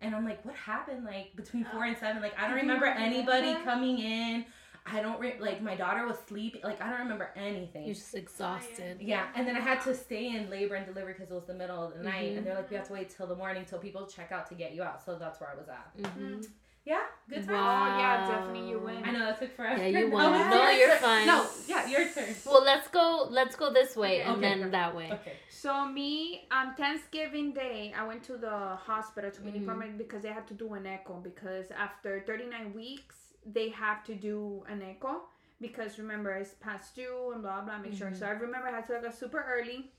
and 0.01 0.15
I'm 0.15 0.25
like, 0.25 0.45
what 0.45 0.55
happened? 0.57 1.05
Like 1.05 1.35
between 1.37 1.65
four 1.65 1.85
and 1.85 1.97
seven, 1.97 2.21
like 2.23 2.39
I 2.39 2.47
don't 2.49 2.57
remember 2.57 2.87
remember? 2.87 3.03
anybody 3.03 3.55
coming 3.65 3.99
in. 3.99 4.45
I 4.87 5.03
don't 5.03 5.21
re- 5.21 5.37
like 5.39 5.61
my 5.63 5.77
daughter 5.77 6.07
was 6.07 6.17
sleeping. 6.27 6.63
Like 6.65 6.81
I 6.83 6.89
don't 6.91 7.01
remember 7.01 7.31
anything. 7.37 7.85
You're 7.85 7.95
just 7.95 8.15
exhausted. 8.15 8.97
Yeah, 9.01 9.27
and 9.37 9.47
then 9.47 9.55
I 9.57 9.61
had 9.61 9.81
to 9.83 9.95
stay 9.95 10.35
in 10.35 10.49
labor 10.51 10.75
and 10.75 10.87
delivery 10.87 11.13
because 11.13 11.31
it 11.31 11.35
was 11.35 11.45
the 11.45 11.55
middle 11.55 11.83
of 11.87 11.95
the 11.97 12.03
night, 12.03 12.33
Mhm. 12.33 12.39
and 12.39 12.47
they're 12.47 12.55
like, 12.55 12.71
we 12.71 12.77
have 12.77 12.87
to 12.87 12.93
wait 12.95 13.11
till 13.11 13.27
the 13.27 13.37
morning 13.37 13.65
till 13.67 13.79
people 13.79 14.07
check 14.07 14.33
out 14.33 14.49
to 14.49 14.55
get 14.55 14.73
you 14.75 14.83
out. 14.83 15.05
So 15.05 15.17
that's 15.17 15.39
where 15.39 15.51
I 15.51 15.55
was 15.55 15.69
at. 15.69 15.97
Mhm. 15.99 16.49
Yeah, 16.85 17.01
good 17.29 17.45
time. 17.47 17.55
Wow. 17.55 17.89
Oh 17.93 17.99
yeah, 17.99 18.27
definitely 18.27 18.69
you 18.71 18.79
win. 18.81 19.05
I 19.05 19.11
know 19.13 19.19
that 19.27 19.39
took 19.39 19.55
forever. 19.55 19.81
Yeah, 19.87 19.99
you 20.01 20.09
No, 20.11 20.15
won. 20.17 20.41
it's 20.41 20.51
No, 20.51 20.63
your 20.71 20.73
you're 20.73 20.97
fine. 20.97 21.27
No, 21.27 21.47
yeah, 21.69 21.87
your 21.87 22.09
turn. 22.09 22.35
Well, 22.47 22.65
let's 22.65 22.89
go. 22.89 23.27
Let's 23.31 23.55
go 23.55 23.73
this 23.73 23.97
way 23.97 24.23
and 24.23 24.33
Okay. 24.37 24.41
then 24.41 24.61
Okay. 24.63 24.71
that 24.71 24.97
way. 24.97 25.09
Okay. 25.13 25.33
So 25.51 25.87
me, 25.87 26.47
um, 26.51 26.75
Thanksgiving 26.77 27.53
Day, 27.53 27.93
I 27.97 28.07
went 28.07 28.23
to 28.25 28.39
the 28.39 28.51
hospital 28.89 29.31
to 29.31 29.41
be 29.43 29.51
Mhm. 29.51 29.59
department 29.61 29.99
because 29.99 30.23
they 30.23 30.31
had 30.33 30.47
to 30.49 30.55
do 30.55 30.73
an 30.73 30.87
echo 30.87 31.15
because 31.21 31.71
after 31.71 32.21
39 32.21 32.73
weeks 32.75 33.17
they 33.45 33.69
have 33.71 34.03
to 34.05 34.15
do 34.15 34.65
an 34.69 34.81
echo 34.83 35.23
because 35.61 35.99
remember 35.99 36.31
it's 36.33 36.55
past 36.55 36.95
due 36.97 37.33
and 37.33 37.43
blah 37.43 37.61
blah. 37.61 37.79
Make 37.79 37.93
sure. 37.95 38.11
Mhm. 38.11 38.17
So 38.19 38.27
I 38.27 38.31
remember 38.31 38.69
I 38.69 38.73
had 38.73 38.87
to 38.87 39.01
go 39.03 39.11
super 39.11 39.45
early, 39.47 39.93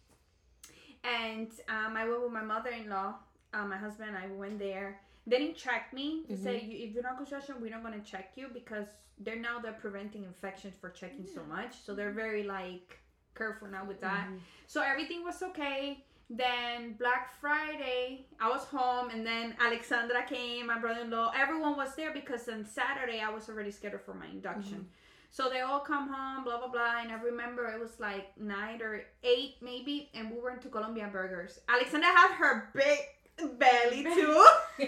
and 1.04 1.50
um, 1.70 1.96
I 1.96 2.08
went 2.10 2.22
with 2.24 2.32
my 2.32 2.42
mother-in-law, 2.44 3.16
uh, 3.54 3.66
my 3.66 3.78
husband. 3.78 4.18
I 4.18 4.28
went 4.28 4.58
there. 4.60 5.00
They 5.28 5.38
didn't 5.40 5.56
check 5.58 5.94
me. 5.94 6.24
They 6.28 6.36
said 6.36 6.64
"You- 6.64 6.86
if 6.88 6.94
you're 6.94 7.04
not 7.04 7.18
construction, 7.18 7.62
we're 7.62 7.70
not 7.72 7.84
gonna 7.84 8.02
check 8.02 8.32
you 8.36 8.48
because 8.54 8.88
they're 9.20 9.36
now 9.36 9.60
they're 9.60 9.74
preventing 9.74 10.24
infections 10.24 10.76
for 10.82 10.90
checking 10.90 11.28
so 11.28 11.44
much. 11.44 11.74
So 11.86 11.94
they're 11.94 12.12
very 12.12 12.44
like 12.44 13.00
careful 13.36 13.68
now 13.68 13.86
with 13.86 14.02
that. 14.02 14.28
Mhm. 14.30 14.40
So 14.68 14.82
everything 14.82 15.24
was 15.24 15.42
okay. 15.44 16.04
Then 16.30 16.94
Black 16.94 17.30
Friday, 17.42 18.26
I 18.40 18.50
was 18.50 18.64
home, 18.64 19.10
and 19.10 19.26
then 19.28 19.56
Alexandra 19.60 20.24
came, 20.24 20.68
my 20.68 20.80
brother-in-law. 20.80 21.34
Everyone 21.36 21.76
was 21.76 21.94
there 21.96 22.14
because 22.14 22.48
on 22.48 22.66
Saturday 22.66 23.20
I 23.20 23.30
was 23.30 23.50
already 23.50 23.70
scheduled 23.72 24.02
for 24.04 24.14
my 24.14 24.28
induction. 24.28 24.90
So 25.30 25.50
they 25.50 25.62
all 25.62 25.82
come 25.82 26.08
home, 26.10 26.44
blah 26.44 26.58
blah 26.58 26.68
blah, 26.70 27.00
and 27.02 27.12
I 27.12 27.16
remember 27.22 27.70
it 27.70 27.80
was 27.80 28.00
like 28.00 28.36
nine 28.38 28.82
or 28.82 29.06
eight 29.24 29.56
maybe, 29.62 30.10
and 30.14 30.32
we 30.32 30.40
went 30.42 30.62
to 30.64 30.70
Colombian 30.70 31.10
Burgers. 31.12 31.60
Alexandra 31.70 32.10
had 32.10 32.32
her 32.34 32.70
big 32.74 33.00
belly 33.48 34.04
too. 34.16 34.46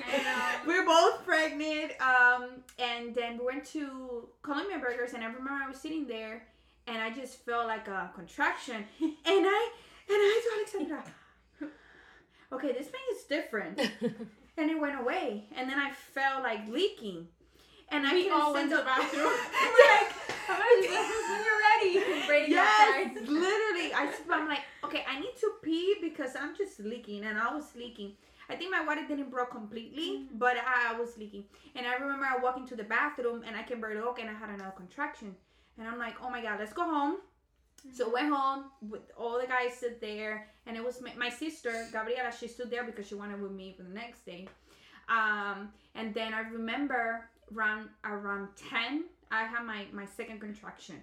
we're 0.68 0.86
both 0.86 1.26
pregnant, 1.26 1.94
um, 2.02 2.50
and 2.80 3.14
then 3.14 3.38
we 3.38 3.46
went 3.46 3.66
to 3.66 4.28
Columbia 4.42 4.80
Burgers, 4.80 5.14
and 5.14 5.24
I 5.24 5.28
remember 5.28 5.52
I 5.52 5.68
was 5.68 5.78
sitting 5.78 6.08
there, 6.08 6.44
and 6.88 7.02
I 7.02 7.12
just 7.12 7.46
felt 7.46 7.68
like 7.68 7.88
a 7.88 8.12
contraction, 8.16 8.76
and 9.02 9.16
I 9.26 9.70
and 10.10 10.18
I 10.18 10.66
told 10.68 10.92
Alexandra, 10.92 11.14
okay, 12.52 12.74
this 12.74 12.88
thing 12.88 13.02
is 13.16 13.24
different, 13.26 13.80
and 14.58 14.70
it 14.70 14.80
went 14.80 15.00
away, 15.00 15.46
and 15.56 15.70
then 15.70 15.80
I 15.80 15.92
felt 15.92 16.44
like 16.44 16.68
leaking, 16.68 17.28
and 17.90 18.06
I 18.06 18.14
We 18.14 18.30
all 18.30 18.54
went 18.54 18.70
to 18.72 18.78
the 18.78 18.84
bathroom. 18.84 19.24
We're 19.24 19.96
like, 19.96 20.14
when 20.48 21.44
you're 21.46 21.62
ready. 21.70 22.30
Ready 22.30 22.52
yes, 22.52 23.16
literally. 23.16 23.94
I, 23.94 24.14
I'm 24.32 24.48
like, 24.48 24.62
okay, 24.84 25.04
I 25.08 25.20
need 25.20 25.36
to 25.40 25.52
pee 25.62 25.96
because 26.02 26.36
I'm 26.40 26.56
just 26.56 26.80
leaking, 26.80 27.24
and 27.24 27.38
I 27.38 27.54
was 27.54 27.66
leaking. 27.76 28.14
I 28.50 28.56
think 28.56 28.72
my 28.72 28.84
water 28.86 29.02
didn't 29.08 29.30
broke 29.30 29.52
completely, 29.52 30.28
but 30.34 30.58
I, 30.58 30.94
I 30.94 31.00
was 31.00 31.18
leaking. 31.18 31.46
And 31.76 31.86
I 31.86 31.96
remember 31.96 32.26
I 32.26 32.42
walked 32.42 32.60
into 32.60 32.76
the 32.76 32.84
bathroom, 32.84 33.44
and 33.46 33.56
I 33.56 33.64
can 33.64 33.80
barely 33.80 34.02
walk, 34.02 34.20
and 34.20 34.30
I 34.30 34.34
had 34.34 34.50
another 34.50 34.74
contraction. 34.76 35.36
And 35.78 35.88
I'm 35.88 35.98
like, 35.98 36.16
oh 36.22 36.30
my 36.30 36.42
god, 36.42 36.60
let's 36.60 36.74
go 36.74 36.84
home. 36.84 37.18
So 37.92 38.10
I 38.10 38.14
went 38.14 38.34
home 38.34 38.66
with 38.90 39.02
all 39.18 39.40
the 39.40 39.48
guys 39.48 39.74
sit 39.74 40.00
there, 40.00 40.48
and 40.66 40.78
it 40.78 40.84
was 40.84 41.02
my, 41.02 41.14
my 41.16 41.30
sister 41.30 41.88
Gabriela. 41.92 42.32
She 42.38 42.48
stood 42.48 42.70
there 42.70 42.84
because 42.84 43.08
she 43.08 43.16
wanted 43.16 43.42
with 43.42 43.52
me 43.52 43.74
for 43.76 43.84
the 43.84 43.90
next 43.90 44.26
day. 44.26 44.48
Um, 45.10 45.70
and 45.96 46.14
then 46.14 46.34
I 46.34 46.42
remember 46.42 47.30
around 47.54 47.90
around 48.06 48.50
ten, 48.70 49.06
I 49.32 49.44
had 49.44 49.66
my 49.66 49.86
my 49.92 50.06
second 50.06 50.40
contraction, 50.40 50.96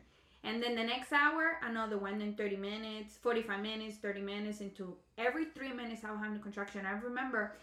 and 0.42 0.62
then 0.62 0.74
the 0.74 0.84
next 0.84 1.12
hour 1.12 1.58
another 1.62 1.98
one. 1.98 2.18
Then 2.18 2.34
thirty 2.34 2.56
minutes, 2.56 3.16
forty 3.20 3.42
five 3.42 3.60
minutes, 3.60 3.96
thirty 3.96 4.20
minutes 4.20 4.60
into 4.60 4.96
every 5.18 5.46
three 5.46 5.72
minutes 5.72 6.02
I 6.04 6.10
will 6.10 6.18
have 6.18 6.34
a 6.34 6.38
contraction. 6.38 6.86
I 6.86 6.92
remember 6.92 7.56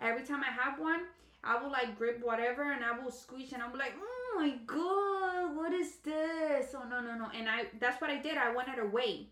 every 0.00 0.24
time 0.24 0.42
I 0.42 0.52
have 0.52 0.78
one, 0.78 1.02
I 1.44 1.60
will 1.62 1.70
like 1.70 1.96
grip 1.96 2.20
whatever 2.22 2.72
and 2.72 2.84
I 2.84 2.98
will 2.98 3.10
squeeze 3.10 3.52
and 3.52 3.62
I'm 3.62 3.72
like, 3.78 3.94
oh 4.00 4.40
my 4.40 4.56
god, 4.66 5.56
what 5.56 5.72
is 5.72 5.96
this? 6.04 6.74
Oh 6.74 6.88
no 6.88 7.00
no 7.00 7.14
no! 7.14 7.28
And 7.36 7.48
I 7.48 7.66
that's 7.80 8.00
what 8.00 8.10
I 8.10 8.20
did. 8.20 8.36
I 8.36 8.54
wanted 8.54 8.78
away, 8.78 9.28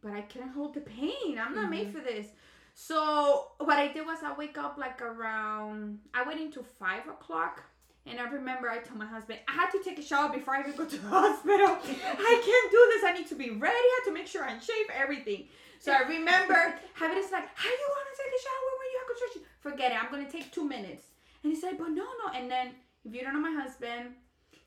but 0.00 0.12
I 0.12 0.22
couldn't 0.22 0.50
hold 0.50 0.74
the 0.74 0.80
pain. 0.80 1.38
I'm 1.38 1.54
not 1.54 1.70
made 1.70 1.88
mm-hmm. 1.88 1.98
for 1.98 2.04
this. 2.04 2.28
So 2.74 3.48
what 3.58 3.78
I 3.78 3.92
did 3.92 4.06
was 4.06 4.18
I 4.24 4.32
wake 4.34 4.56
up 4.56 4.78
like 4.78 5.02
around 5.02 5.98
I 6.14 6.22
went 6.22 6.40
into 6.40 6.62
five 6.62 7.06
o'clock. 7.08 7.62
And 8.06 8.18
I 8.18 8.24
remember 8.24 8.68
I 8.68 8.78
told 8.78 8.98
my 8.98 9.06
husband 9.06 9.38
I 9.48 9.52
had 9.52 9.70
to 9.70 9.82
take 9.82 9.98
a 9.98 10.02
shower 10.02 10.32
before 10.32 10.54
I 10.54 10.60
even 10.60 10.74
go 10.76 10.84
to 10.84 10.96
the 10.96 11.08
hospital. 11.20 11.68
I 11.68 12.42
can't 12.44 12.70
do 12.70 12.90
this. 12.92 13.04
I 13.04 13.12
need 13.16 13.28
to 13.28 13.34
be 13.36 13.50
ready. 13.50 13.74
I 13.74 14.00
had 14.00 14.10
to 14.10 14.14
make 14.14 14.26
sure 14.26 14.44
I 14.44 14.58
shave 14.58 14.86
everything. 14.92 15.46
So 15.78 15.92
I 15.92 16.00
remember 16.00 16.54
having 16.94 17.16
this 17.16 17.30
like, 17.32 17.48
how 17.54 17.68
do 17.68 17.74
you 17.74 17.88
want 17.88 18.06
to 18.10 18.22
take 18.22 18.32
a 18.32 18.42
shower 18.42 18.70
when 18.78 18.88
you 18.92 18.98
have 18.98 19.08
contraction? 19.08 19.42
Forget 19.60 19.92
it. 19.92 20.02
I'm 20.02 20.10
gonna 20.10 20.30
take 20.30 20.52
two 20.52 20.66
minutes. 20.66 21.06
And 21.42 21.52
he 21.52 21.60
said, 21.60 21.78
but 21.78 21.88
no, 21.88 22.04
no. 22.04 22.32
And 22.34 22.50
then 22.50 22.72
if 23.04 23.14
you 23.14 23.22
don't 23.22 23.34
know 23.34 23.40
my 23.40 23.60
husband, 23.60 24.14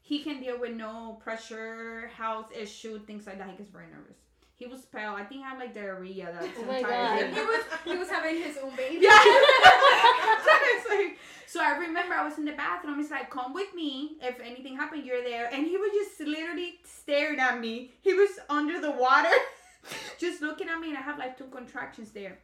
he 0.02 0.20
can 0.24 0.40
deal 0.40 0.60
with 0.60 0.76
no 0.76 1.20
pressure, 1.24 2.12
health 2.16 2.52
issue, 2.56 3.00
things 3.00 3.26
like 3.26 3.38
that. 3.40 3.50
He 3.50 3.58
gets 3.58 3.70
very 3.70 3.88
nervous. 3.88 4.18
He 4.58 4.68
was 4.68 4.86
pale. 4.86 5.12
I 5.12 5.24
think 5.24 5.42
he 5.42 5.44
had 5.44 5.60
like 5.60 5.76
diarrhea 5.76 6.32
that 6.32 6.50
Oh 6.58 6.66
my 6.66 6.82
God. 6.82 7.34
He 7.34 7.42
was 7.42 7.64
he 7.84 7.98
was 7.98 8.10
having 8.10 8.42
his 8.42 8.58
own 8.58 8.74
baby. 8.76 9.00
Yeah. 9.02 9.12
Seriously. 10.44 11.18
So 11.46 11.62
I 11.62 11.78
remember 11.78 12.16
I 12.16 12.24
was 12.24 12.38
in 12.38 12.46
the 12.46 12.54
bathroom. 12.54 12.98
He's 12.98 13.12
like, 13.12 13.30
"Come 13.30 13.54
with 13.54 13.74
me. 13.76 14.18
If 14.22 14.40
anything 14.40 14.78
happened, 14.78 15.06
you're 15.06 15.24
there." 15.24 15.50
And 15.54 15.66
he 15.66 15.76
was 15.76 15.92
just 15.94 16.20
literally 16.22 16.76
staring 16.86 17.40
at 17.40 17.60
me. 17.60 17.92
He 18.02 18.14
was 18.14 18.30
under 18.50 18.80
the 18.80 18.92
water, 18.92 19.36
just 20.20 20.42
looking 20.42 20.70
at 20.70 20.80
me, 20.80 20.90
and 20.90 20.98
I 20.98 21.02
have 21.02 21.18
like 21.20 21.38
two 21.38 21.46
contractions 21.46 22.12
there. 22.12 22.40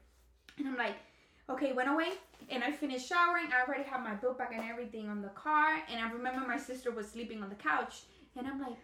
And 0.58 0.68
I'm 0.68 0.78
like, 0.78 0.98
"Okay." 1.50 1.72
Went 1.72 1.90
away, 1.90 2.12
and 2.50 2.62
I 2.62 2.72
finished 2.74 3.08
showering. 3.08 3.48
I 3.54 3.66
already 3.66 3.84
had 3.84 4.04
my 4.04 4.16
book 4.16 4.38
bag 4.38 4.50
and 4.54 4.70
everything 4.70 5.08
on 5.08 5.22
the 5.22 5.30
car. 5.30 5.82
And 5.90 6.00
I 6.06 6.12
remember 6.12 6.46
my 6.46 6.58
sister 6.58 6.92
was 6.92 7.10
sleeping 7.10 7.42
on 7.42 7.48
the 7.50 7.56
couch, 7.56 8.04
and 8.36 8.46
I'm 8.48 8.60
like. 8.60 8.78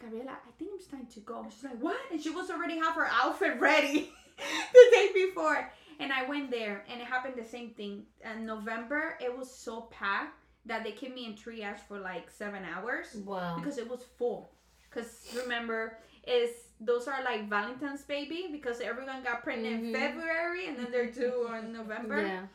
Gabriela, 0.00 0.32
I 0.32 0.50
think 0.58 0.70
it's 0.74 0.86
time 0.86 1.06
to 1.14 1.20
go. 1.20 1.46
She's 1.50 1.64
like, 1.64 1.80
what? 1.80 1.98
And 2.10 2.20
she 2.22 2.30
was 2.30 2.50
already 2.50 2.78
have 2.78 2.94
her 2.94 3.06
outfit 3.06 3.60
ready 3.60 4.10
the 4.72 4.86
day 4.92 5.10
before. 5.14 5.70
And 5.98 6.12
I 6.12 6.26
went 6.26 6.50
there, 6.50 6.84
and 6.90 7.00
it 7.00 7.06
happened 7.06 7.34
the 7.36 7.44
same 7.44 7.70
thing. 7.70 8.04
In 8.24 8.46
November, 8.46 9.18
it 9.20 9.36
was 9.36 9.50
so 9.54 9.82
packed 9.90 10.34
that 10.66 10.82
they 10.84 10.92
kept 10.92 11.14
me 11.14 11.26
in 11.26 11.34
triage 11.34 11.78
for 11.88 11.98
like 11.98 12.30
seven 12.30 12.62
hours 12.64 13.14
wow. 13.24 13.56
because 13.56 13.76
it 13.78 13.88
was 13.88 14.02
full. 14.18 14.50
Because 14.88 15.26
remember, 15.36 15.98
is 16.26 16.50
those 16.80 17.06
are 17.06 17.22
like 17.22 17.48
Valentine's 17.48 18.02
baby 18.02 18.48
because 18.50 18.80
everyone 18.80 19.22
got 19.22 19.42
pregnant 19.42 19.82
Mhm. 19.82 19.86
in 19.88 19.94
February 19.94 20.66
and 20.68 20.78
then 20.78 20.90
they're 20.90 21.10
due 21.22 21.48
in 21.54 21.72
November. 21.72 22.20
Yeah. 22.22 22.46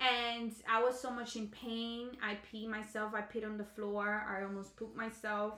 And 0.00 0.52
I 0.70 0.82
was 0.82 1.00
so 1.00 1.10
much 1.10 1.34
in 1.36 1.48
pain. 1.48 2.10
I 2.22 2.36
peed 2.52 2.68
myself. 2.68 3.14
I 3.14 3.22
peed 3.22 3.44
on 3.44 3.58
the 3.58 3.64
floor. 3.64 4.24
I 4.28 4.42
almost 4.44 4.76
pooped 4.76 4.96
myself. 4.96 5.54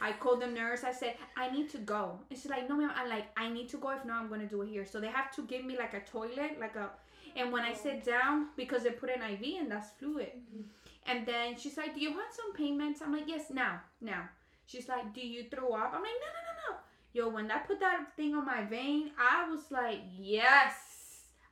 I 0.00 0.12
called 0.12 0.42
the 0.42 0.46
nurse. 0.46 0.84
I 0.84 0.92
said, 0.92 1.16
I 1.36 1.50
need 1.50 1.70
to 1.70 1.78
go. 1.78 2.18
And 2.30 2.38
she's 2.38 2.50
like, 2.50 2.68
No, 2.68 2.76
ma'am. 2.76 2.90
I'm 2.94 3.08
like, 3.08 3.26
I 3.36 3.48
need 3.48 3.68
to 3.70 3.78
go. 3.78 3.90
If 3.90 4.04
not, 4.04 4.22
I'm 4.22 4.28
going 4.28 4.40
to 4.40 4.46
do 4.46 4.62
it 4.62 4.68
here. 4.68 4.84
So 4.84 5.00
they 5.00 5.08
have 5.08 5.34
to 5.36 5.42
give 5.42 5.64
me 5.64 5.76
like 5.76 5.94
a 5.94 6.00
toilet, 6.00 6.58
like 6.60 6.76
a. 6.76 6.90
And 7.36 7.52
when 7.52 7.62
I 7.62 7.72
oh. 7.72 7.80
sit 7.80 8.04
down, 8.04 8.48
because 8.56 8.82
they 8.82 8.90
put 8.90 9.10
an 9.10 9.22
IV 9.22 9.60
and 9.60 9.70
that's 9.70 9.90
fluid. 9.98 10.32
Mm-hmm. 10.36 10.62
And 11.06 11.26
then 11.26 11.56
she's 11.56 11.76
like, 11.76 11.94
Do 11.94 12.00
you 12.00 12.12
want 12.12 12.32
some 12.32 12.52
pain 12.52 12.78
meds? 12.78 13.02
I'm 13.02 13.12
like, 13.12 13.26
Yes, 13.26 13.50
now, 13.52 13.80
now. 14.00 14.28
She's 14.66 14.88
like, 14.88 15.14
Do 15.14 15.20
you 15.20 15.44
throw 15.50 15.72
up? 15.72 15.92
I'm 15.94 16.02
like, 16.02 16.18
No, 16.20 16.28
no, 16.36 16.42
no, 16.46 16.74
no. 16.74 16.76
Yo, 17.12 17.28
when 17.28 17.50
I 17.50 17.58
put 17.58 17.80
that 17.80 18.14
thing 18.16 18.34
on 18.34 18.44
my 18.44 18.64
vein, 18.64 19.12
I 19.18 19.48
was 19.48 19.70
like, 19.70 20.00
Yes. 20.18 20.74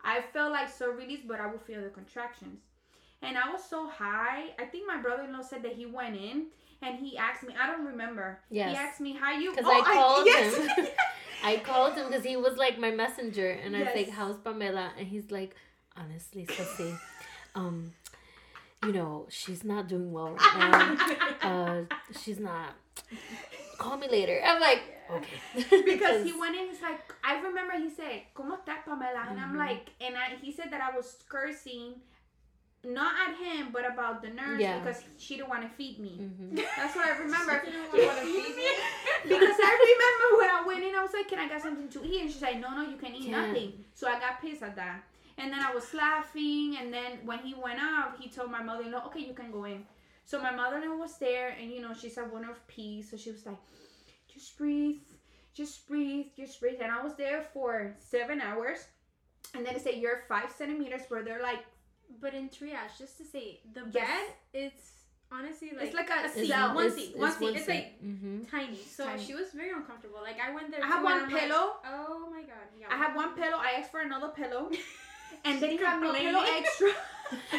I 0.04 0.20
felt 0.32 0.52
like 0.52 0.68
so 0.68 0.90
released, 0.92 1.26
but 1.26 1.40
I 1.40 1.50
would 1.50 1.62
feel 1.62 1.82
the 1.82 1.88
contractions. 1.88 2.60
And 3.22 3.36
I 3.36 3.50
was 3.50 3.64
so 3.64 3.88
high. 3.88 4.50
I 4.58 4.64
think 4.64 4.86
my 4.86 4.98
brother 4.98 5.24
in 5.24 5.32
law 5.32 5.40
said 5.40 5.62
that 5.64 5.72
he 5.72 5.86
went 5.86 6.16
in 6.16 6.46
and 6.82 6.98
he 6.98 7.16
asked 7.16 7.42
me, 7.42 7.54
I 7.60 7.66
don't 7.70 7.86
remember. 7.86 8.40
Yes. 8.50 8.70
He 8.70 8.76
asked 8.84 9.00
me 9.00 9.12
how 9.14 9.32
you 9.32 9.50
Because 9.50 9.66
Oh, 9.68 9.72
I 9.72 9.94
called 9.94 10.26
yes. 10.34 10.56
him. 10.56 10.86
I 11.42 11.56
called 11.58 11.94
him 11.94 12.06
because 12.08 12.24
he 12.24 12.36
was 12.36 12.56
like 12.56 12.78
my 12.78 12.90
messenger, 12.90 13.50
and 13.50 13.76
I 13.76 13.80
was 13.84 13.94
like, 13.94 14.08
"How's 14.10 14.36
Pamela?" 14.38 14.92
And 14.98 15.06
he's 15.06 15.30
like, 15.30 15.54
"Honestly, 15.96 16.46
Ceci, 16.46 16.92
um, 17.54 17.92
you 18.82 18.92
know, 18.92 19.26
she's 19.28 19.62
not 19.62 19.86
doing 19.86 20.12
well 20.12 20.34
right 20.34 20.56
now. 20.58 20.96
Uh, 21.42 21.82
she's 22.20 22.40
not. 22.40 22.70
Call 23.78 23.96
me 23.98 24.08
later." 24.08 24.40
I'm 24.44 24.60
like, 24.60 24.82
"Okay," 25.10 25.38
because 25.84 26.24
he 26.24 26.32
went 26.32 26.56
in, 26.56 26.68
he's 26.68 26.82
like, 26.82 27.00
I 27.22 27.38
remember 27.40 27.74
he 27.78 27.90
said, 27.90 28.22
¿Cómo 28.34 28.58
está 28.58 28.82
Pamela? 28.84 29.28
And 29.30 29.38
I'm 29.38 29.52
Mhm. 29.54 29.58
like, 29.58 29.90
and 30.00 30.16
I, 30.16 30.36
he 30.40 30.50
said 30.50 30.70
that 30.72 30.80
I 30.80 30.96
was 30.96 31.16
cursing, 31.28 32.00
not 32.86 33.12
at 33.28 33.34
him, 33.36 33.68
but 33.72 33.84
about 33.84 34.22
the 34.22 34.28
nurse 34.28 34.60
Yeah. 34.60 34.78
because 34.78 35.02
she 35.18 35.36
didn't 35.36 35.48
want 35.50 35.62
to 35.62 35.68
feed 35.68 35.98
me. 35.98 36.14
Mhm. 36.20 36.56
That's 36.76 36.94
what 36.96 37.04
I 37.06 37.18
remember. 37.18 37.62
She 37.64 37.70
didn't 37.72 38.06
wanna 38.06 38.20
feed 38.22 38.56
me? 38.56 38.68
because 39.34 39.58
I 39.70 39.72
remember 39.92 40.26
when 40.40 40.50
I 40.50 40.62
went 40.66 40.82
in, 40.84 40.94
I 40.94 41.02
was 41.02 41.12
like, 41.12 41.28
"Can 41.28 41.38
I 41.38 41.48
get 41.48 41.60
something 41.62 41.88
to 41.88 42.04
eat?" 42.04 42.20
And 42.22 42.30
she's 42.30 42.42
like, 42.42 42.58
"No, 42.60 42.70
no, 42.70 42.82
you 42.88 42.96
can 42.96 43.14
eat 43.14 43.26
Can't. 43.30 43.48
nothing." 43.48 43.84
So 43.94 44.08
I 44.08 44.18
got 44.20 44.40
pissed 44.40 44.62
at 44.62 44.76
that. 44.76 45.02
And 45.38 45.52
then 45.52 45.60
I 45.60 45.74
was 45.74 45.92
laughing. 45.92 46.76
And 46.80 46.92
then 46.92 47.18
when 47.24 47.40
he 47.40 47.52
went 47.54 47.78
out, 47.80 48.16
he 48.20 48.28
told 48.30 48.50
my 48.50 48.62
mother-in-law, 48.62 49.06
"Okay, 49.06 49.20
you 49.20 49.34
can 49.34 49.50
go 49.50 49.64
in." 49.64 49.84
So 50.24 50.40
my 50.40 50.50
mother-in-law 50.50 50.96
was 50.96 51.18
there, 51.18 51.50
and 51.60 51.70
you 51.70 51.80
know 51.80 51.92
she's 51.94 52.16
a 52.18 52.24
woman 52.24 52.48
of 52.50 52.66
peace, 52.66 53.10
so 53.10 53.16
she 53.16 53.30
was 53.30 53.44
like, 53.46 53.58
"Just 54.32 54.56
breathe, 54.58 55.00
just 55.54 55.86
breathe, 55.88 56.26
just 56.36 56.60
breathe." 56.60 56.80
And 56.80 56.90
I 56.92 57.02
was 57.02 57.14
there 57.16 57.42
for 57.52 57.94
seven 57.98 58.40
hours. 58.40 58.86
And 59.54 59.64
then 59.64 59.74
they 59.74 59.80
say 59.80 59.98
you're 59.98 60.22
five 60.28 60.50
centimeters, 60.50 61.02
where 61.08 61.22
they're 61.22 61.40
like, 61.42 61.64
But 62.20 62.34
in 62.34 62.48
triage, 62.48 62.96
just 62.98 63.18
to 63.18 63.24
say, 63.24 63.60
the 63.72 63.82
Yes. 63.92 64.06
bed, 64.08 64.26
it's 64.64 64.84
honestly 65.30 65.70
like 65.76 65.86
It's 65.86 65.94
like 65.94 66.08
a 66.10 66.28
seat, 66.28 66.48
cell. 66.48 66.74
one 66.74 66.86
It's- 66.86 66.98
seat, 66.98 67.16
one 67.16 67.28
it's 67.30 67.38
seat. 67.38 67.56
It's 67.56 67.68
like 67.68 67.88
Mhm. 68.02 68.50
tiny. 68.50 68.78
So 68.96 69.04
Tiny. 69.04 69.24
she 69.26 69.34
was 69.34 69.50
very 69.52 69.70
uncomfortable. 69.70 70.20
Like 70.22 70.38
I 70.40 70.50
went 70.54 70.70
there. 70.70 70.82
I 70.82 70.86
have 70.86 71.02
one 71.02 71.12
and 71.18 71.22
I'm 71.26 71.32
like, 71.32 71.42
pillow. 71.42 71.76
oh 71.84 72.30
my 72.30 72.42
god. 72.42 72.66
Yeah. 72.80 72.86
I 72.90 72.96
have 72.96 73.14
one 73.16 73.34
pillow. 73.34 73.58
I 73.58 73.70
asked 73.78 73.90
for 73.90 74.00
another 74.00 74.28
pillow, 74.28 74.70
and 75.44 75.60
then 75.60 75.70
She 75.70 75.76
he 75.76 75.84
had 75.84 76.00
no 76.00 76.12
complaining. 76.12 76.32
pillow 76.34 76.46
extra. 76.58 76.90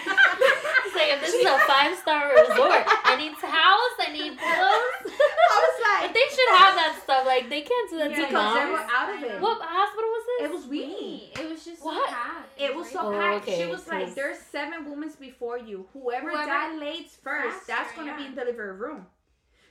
It's 0.07 0.95
like 0.95 1.09
if 1.15 1.19
this 1.21 1.33
is 1.35 1.45
a 1.45 1.59
five 1.67 1.91
star 1.97 2.29
resort, 2.31 2.83
I 3.03 3.15
need 3.19 3.33
towels, 3.37 3.95
I 3.99 4.09
need 4.13 4.37
pillows. 4.39 5.11
I 5.51 5.57
was 5.65 5.77
like, 5.87 6.01
But 6.07 6.13
they 6.15 6.27
should 6.35 6.51
have 6.55 6.73
that 6.79 6.99
stuff. 7.03 7.25
Like 7.25 7.49
they 7.49 7.61
can't 7.61 7.89
do 7.89 7.97
that 7.99 8.11
Yeah, 8.11 8.15
to 8.15 8.21
because 8.27 8.53
they 8.55 8.63
moms. 8.63 8.71
were 8.71 8.87
out 8.95 9.09
of 9.15 9.23
it. 9.23 9.41
What 9.41 9.59
hospital 9.61 10.09
was 10.09 10.16
this? 10.16 10.16
It 10.39 10.51
was 10.51 10.65
weenie. 10.65 11.37
It 11.39 11.49
was 11.49 11.65
just 11.65 11.83
What? 11.83 12.07
so 12.09 12.15
packed. 12.15 12.61
It 12.61 12.75
was 12.75 12.89
so 12.91 12.99
Oh, 13.07 13.11
packed. 13.11 13.47
okay, 13.47 13.57
she 13.63 13.65
was 13.69 13.87
like, 13.87 14.13
"There's 14.13 14.39
seven 14.39 14.89
women 14.89 15.11
before 15.19 15.57
you. 15.57 15.87
Whoever, 15.93 16.29
Whoever- 16.31 16.45
dilates 16.51 17.15
first, 17.15 17.57
faster, 17.59 17.67
that's 17.67 17.93
gonna 17.95 18.15
be 18.17 18.25
in 18.25 18.35
the 18.35 18.41
delivery 18.41 18.73
room." 18.73 19.07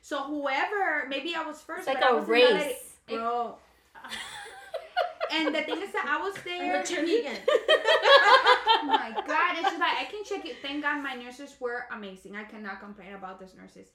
So 0.03 0.23
whoever, 0.23 1.07
maybe 1.09 1.35
I 1.35 1.43
was 1.43 1.61
first, 1.63 1.81
It's 1.81 1.89
like 1.89 2.01
but 2.01 2.11
I 2.11 2.13
a 2.13 2.15
was 2.17 2.25
in 2.25 2.31
the 2.31 2.65
race. 2.65 2.97
bro. 3.09 3.59
and 5.33 5.55
the 5.55 5.63
thing 5.63 5.83
is 5.83 5.93
that 5.93 6.07
I 6.07 6.23
was 6.23 6.35
there. 6.45 6.83
vegan. 6.85 7.37
oh 7.49 8.83
my 8.87 9.11
god! 9.27 9.57
And 9.59 9.67
she's 9.67 9.79
like, 9.81 9.97
"I 9.99 10.05
can 10.11 10.25
check 10.25 10.45
it." 10.47 10.57
Thank 10.63 10.83
God, 10.83 11.03
my 11.03 11.15
nurses 11.15 11.57
were 11.61 11.87
amazing. 11.93 12.37
I 12.37 12.45
cannot 12.45 12.81
complain 12.81 13.15
about 13.15 13.41
those 13.41 13.55
nurses. 13.55 13.89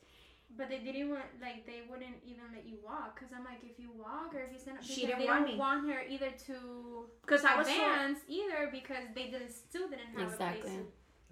But 0.58 0.70
they 0.70 0.80
didn't 0.80 1.10
want, 1.10 1.24
like, 1.41 1.66
they 1.66 1.82
wouldn't 1.89 2.18
even 2.26 2.43
let 2.54 2.66
you 2.66 2.76
walk. 2.84 3.16
Because 3.16 3.34
I'm 3.36 3.45
like, 3.45 3.60
if 3.64 3.80
you 3.80 3.89
walk 3.97 4.34
or 4.36 4.39
if 4.41 4.52
you 4.54 4.60
stand 4.60 4.78
up, 4.78 4.84
She 4.84 5.02
because 5.06 5.08
didn't 5.08 5.20
they 5.20 5.26
want 5.26 5.39
don't 5.45 5.54
me. 5.54 5.58
want 5.60 5.89
her 5.89 6.02
either 6.10 6.32
to 6.47 7.06
Because 7.22 7.45
I 7.45 7.58
was 7.58 7.68
so 7.68 7.74
advance 7.74 8.20
either 8.28 8.70
because 8.72 9.06
they 9.16 9.28
didn't 9.32 9.52
still 9.52 9.88
didn't 9.89 10.12
have 10.18 10.32
Exactly. 10.34 10.60
a 10.60 10.74
place. 10.74 10.86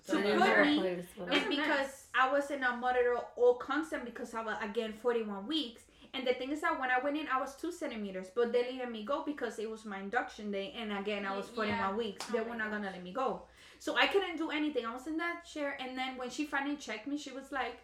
To 0.07 0.11
So 0.11 0.22
put 0.22 0.65
me- 0.65 0.80
players, 0.80 1.05
well. 1.17 1.28
It 1.28 1.34
It's 1.38 1.47
because. 1.47 2.05
I 2.15 2.32
was 2.32 2.49
in 2.51 2.63
a 2.63 2.76
monitor 2.76 3.15
all 3.38 3.55
constant 3.55 4.03
because 4.03 4.34
I 4.34 4.41
was 4.41 4.55
again 4.61 4.93
41 4.93 5.45
weeks 5.47 5.84
And 6.13 6.26
the 6.26 6.34
thing 6.34 6.49
is 6.51 6.61
that 6.61 6.80
when 6.80 6.89
I 6.89 6.97
went 7.03 7.17
in, 7.17 7.28
I 7.28 7.39
was 7.39 7.55
two 7.55 7.72
centimeters, 7.72 8.28
but 8.34 8.51
they 8.51 8.76
let 8.80 8.91
me 8.91 9.03
go 9.05 9.17
because 9.24 9.59
it 9.59 9.70
was 9.70 9.86
my 9.86 9.99
induction 9.99 10.49
day, 10.51 10.74
and 10.76 10.91
again, 10.91 11.24
I 11.24 11.38
was 11.38 11.47
41 11.49 11.78
yeah. 11.78 11.95
weeks. 11.95 12.26
Oh 12.28 12.32
they 12.34 12.41
were 12.49 12.55
not 12.61 12.72
gonna 12.72 12.89
let 12.91 13.03
me 13.03 13.13
go, 13.13 13.43
so 13.78 13.95
I 13.95 14.07
couldn't 14.07 14.38
do 14.38 14.49
anything. 14.49 14.84
I 14.88 14.93
was 14.99 15.05
in 15.05 15.17
that 15.17 15.45
chair, 15.45 15.78
and 15.80 15.95
then 15.95 16.17
when 16.17 16.32
she 16.32 16.45
finally 16.45 16.78
checked 16.78 17.05
me, 17.05 17.15
she 17.26 17.32
was 17.32 17.51
like, 17.51 17.76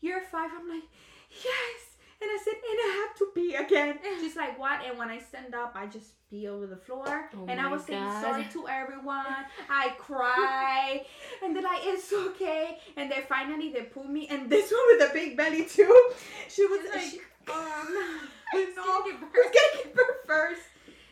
"You're 0.00 0.20
five. 0.22 0.50
I'm 0.56 0.68
like, 0.68 0.84
"Yes." 1.30 1.80
And 2.20 2.30
I 2.30 2.38
said, 2.42 2.54
"And 2.54 2.78
I 2.86 3.06
have 3.06 3.16
to 3.18 3.26
pee 3.34 3.54
again." 3.54 3.98
She's 4.20 4.36
like, 4.36 4.58
"What?" 4.58 4.80
And 4.84 4.98
when 4.98 5.10
I 5.10 5.18
stand 5.18 5.54
up, 5.54 5.72
I 5.74 5.86
just 5.86 6.12
pee 6.30 6.48
over 6.48 6.66
the 6.66 6.76
floor, 6.76 7.30
Oh 7.36 7.46
and 7.48 7.60
I 7.60 7.68
was 7.68 7.84
saying 7.84 8.10
sorry 8.20 8.46
to 8.52 8.68
everyone. 8.68 9.26
I 9.70 9.88
cry, 9.98 11.04
and 11.42 11.54
they're 11.54 11.62
like, 11.62 11.80
"It's 11.82 12.12
okay." 12.12 12.78
And 12.96 13.10
then 13.10 13.22
finally 13.28 13.70
they 13.72 13.82
pull 13.82 14.04
me, 14.04 14.28
and 14.28 14.48
this 14.48 14.70
one 14.76 14.82
with 14.88 15.00
the 15.08 15.10
big 15.12 15.36
belly 15.36 15.64
too. 15.66 16.10
She 16.48 16.64
was 16.66 16.80
It's 16.84 16.94
like, 16.94 17.10
she, 17.10 17.20
um, 17.52 18.28
It's 18.54 18.76
no, 18.76 18.84
gonna 18.84 19.04
give 19.10 19.20
who's 19.20 19.44
gonna 19.56 19.84
give 19.84 19.94
birth 19.94 20.20
first? 20.26 20.62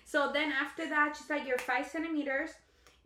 So 0.05 0.31
then 0.33 0.53
after 0.53 0.89
that, 0.89 1.17
she's 1.17 1.29
like, 1.31 1.47
"You're 1.47 1.59
five 1.59 1.87
centimeters." 1.87 2.51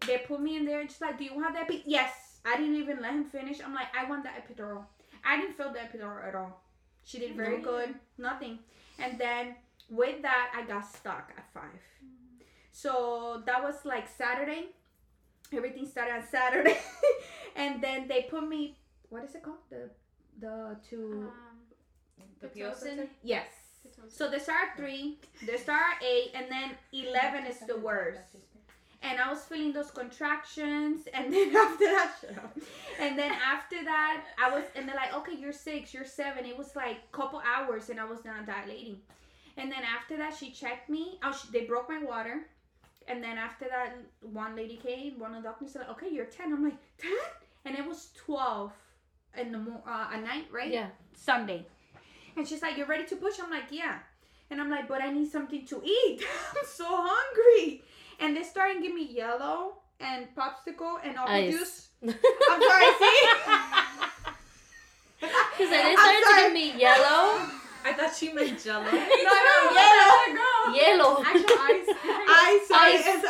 They 0.06 0.18
put 0.18 0.40
me 0.40 0.56
in 0.56 0.64
there, 0.66 0.80
and 0.80 0.90
she's 0.90 1.00
like, 1.00 1.18
"Do 1.18 1.24
you 1.24 1.34
want 1.34 1.54
that 1.54 1.64
epi?" 1.64 1.82
Yes. 1.86 2.12
I 2.44 2.56
didn't 2.56 2.76
even 2.76 3.00
let 3.00 3.12
him 3.12 3.24
finish. 3.24 3.58
I'm 3.64 3.74
like, 3.74 3.88
"I 3.98 4.04
want 4.08 4.22
the 4.22 4.30
epidural." 4.30 4.84
I 5.26 5.36
didn't 5.40 5.56
feel 5.56 5.72
the 5.72 5.80
epidural 5.80 6.26
at 6.26 6.34
all. 6.34 6.62
She 7.04 7.18
did 7.18 7.34
very 7.36 7.58
No. 7.58 7.64
good. 7.64 7.94
Nothing. 8.18 8.58
And 8.98 9.18
then 9.18 9.54
with 9.90 10.22
that, 10.22 10.52
I 10.54 10.62
got 10.66 10.84
stuck 10.86 11.32
at 11.36 11.52
five. 11.52 11.80
So 12.72 13.42
that 13.46 13.62
was 13.62 13.84
like 13.84 14.06
Saturday. 14.08 14.66
Everything 15.52 15.86
started 15.86 16.14
on 16.16 16.26
Saturday, 16.26 16.76
and 17.56 17.82
then 17.82 18.08
they 18.08 18.22
put 18.28 18.46
me. 18.48 18.76
What 19.08 19.22
is 19.24 19.34
it 19.34 19.42
called? 19.42 19.58
The 19.70 19.90
the 20.40 20.76
two. 20.88 21.30
Um, 21.30 21.58
The 22.40 22.48
Pitocin? 22.48 22.98
Pitocin? 22.98 23.08
yes. 23.22 23.46
Pitocin. 23.86 24.10
So 24.10 24.28
they 24.30 24.40
start 24.40 24.70
at 24.72 24.76
three. 24.76 25.18
They 25.46 25.56
start 25.56 25.82
at 25.96 26.02
eight, 26.04 26.32
and 26.34 26.46
then 26.50 26.70
eleven 26.92 27.46
is 27.46 27.60
the 27.60 27.78
worst. 27.78 28.36
And 29.06 29.20
I 29.20 29.30
was 29.30 29.40
feeling 29.42 29.72
those 29.72 29.90
contractions, 29.90 31.06
and 31.14 31.32
then 31.32 31.54
after 31.54 31.84
that, 31.84 32.12
shut 32.20 32.36
up. 32.38 32.58
And 33.00 33.18
then 33.18 33.32
after 33.32 33.84
that, 33.84 34.24
I 34.42 34.50
was, 34.50 34.64
and 34.74 34.88
they're 34.88 34.96
like, 34.96 35.14
okay, 35.14 35.36
you're 35.38 35.52
six, 35.52 35.94
you're 35.94 36.04
seven. 36.04 36.44
It 36.44 36.58
was 36.58 36.74
like 36.74 36.96
a 36.96 37.16
couple 37.16 37.40
hours, 37.40 37.88
and 37.88 38.00
I 38.00 38.04
was 38.04 38.24
not 38.24 38.46
dilating. 38.46 38.98
And 39.56 39.70
then 39.70 39.82
after 39.84 40.16
that, 40.16 40.34
she 40.36 40.50
checked 40.50 40.90
me. 40.90 41.18
Oh, 41.22 41.32
she, 41.32 41.48
they 41.56 41.64
broke 41.66 41.88
my 41.88 42.02
water. 42.02 42.46
And 43.08 43.22
then 43.22 43.38
after 43.38 43.66
that, 43.70 43.96
one 44.20 44.56
lady 44.56 44.76
came, 44.76 45.18
one 45.18 45.34
of 45.34 45.42
the 45.42 45.48
doctors 45.48 45.72
said, 45.72 45.86
okay, 45.92 46.08
you're 46.10 46.24
10. 46.26 46.52
I'm 46.52 46.64
like, 46.64 46.76
10? 46.98 47.10
And 47.64 47.76
it 47.76 47.86
was 47.86 48.10
12 48.24 48.72
in 49.38 49.52
the 49.52 49.58
mo- 49.58 49.82
uh, 49.86 50.08
at 50.12 50.22
night, 50.22 50.46
right? 50.50 50.70
Yeah. 50.70 50.88
Sunday. 51.14 51.64
And 52.36 52.46
she's 52.46 52.62
like, 52.62 52.76
You're 52.76 52.86
ready 52.86 53.04
to 53.06 53.16
push? 53.16 53.34
I'm 53.42 53.50
like, 53.50 53.70
Yeah. 53.70 53.98
And 54.50 54.60
I'm 54.60 54.70
like, 54.70 54.88
But 54.88 55.02
I 55.02 55.12
need 55.12 55.30
something 55.30 55.66
to 55.66 55.82
eat. 55.84 56.22
I'm 56.56 56.66
so 56.66 56.86
hungry. 56.88 57.82
And 58.20 58.36
they 58.36 58.42
started 58.42 58.82
giving 58.82 58.94
me 58.96 59.06
yellow 59.12 59.74
and 60.00 60.26
popsicle 60.36 60.98
and 61.04 61.16
apple 61.16 61.34
Ice. 61.34 61.52
juice. 61.52 61.88
I'm 62.02 62.62
sorry, 62.62 62.86
see? 62.98 63.28
Because 65.20 65.70
they 65.70 65.80
I'm 65.82 65.96
started 65.96 66.18
to 66.18 66.24
sorry. 66.28 66.42
give 66.44 66.52
me 66.52 66.78
yellow, 66.80 67.48
I 67.84 67.92
thought 67.96 68.14
she 68.14 68.32
meant 68.32 68.62
jello. 68.62 68.84
No, 68.90 68.90
no, 68.92 69.72
yellow. 69.72 70.74
yellow. 70.74 71.22
Actual 71.24 71.56
ice. 71.58 71.88
Ice, 72.28 72.68
sorry, 72.68 72.92
Ice. 72.94 73.04
it's 73.06 73.26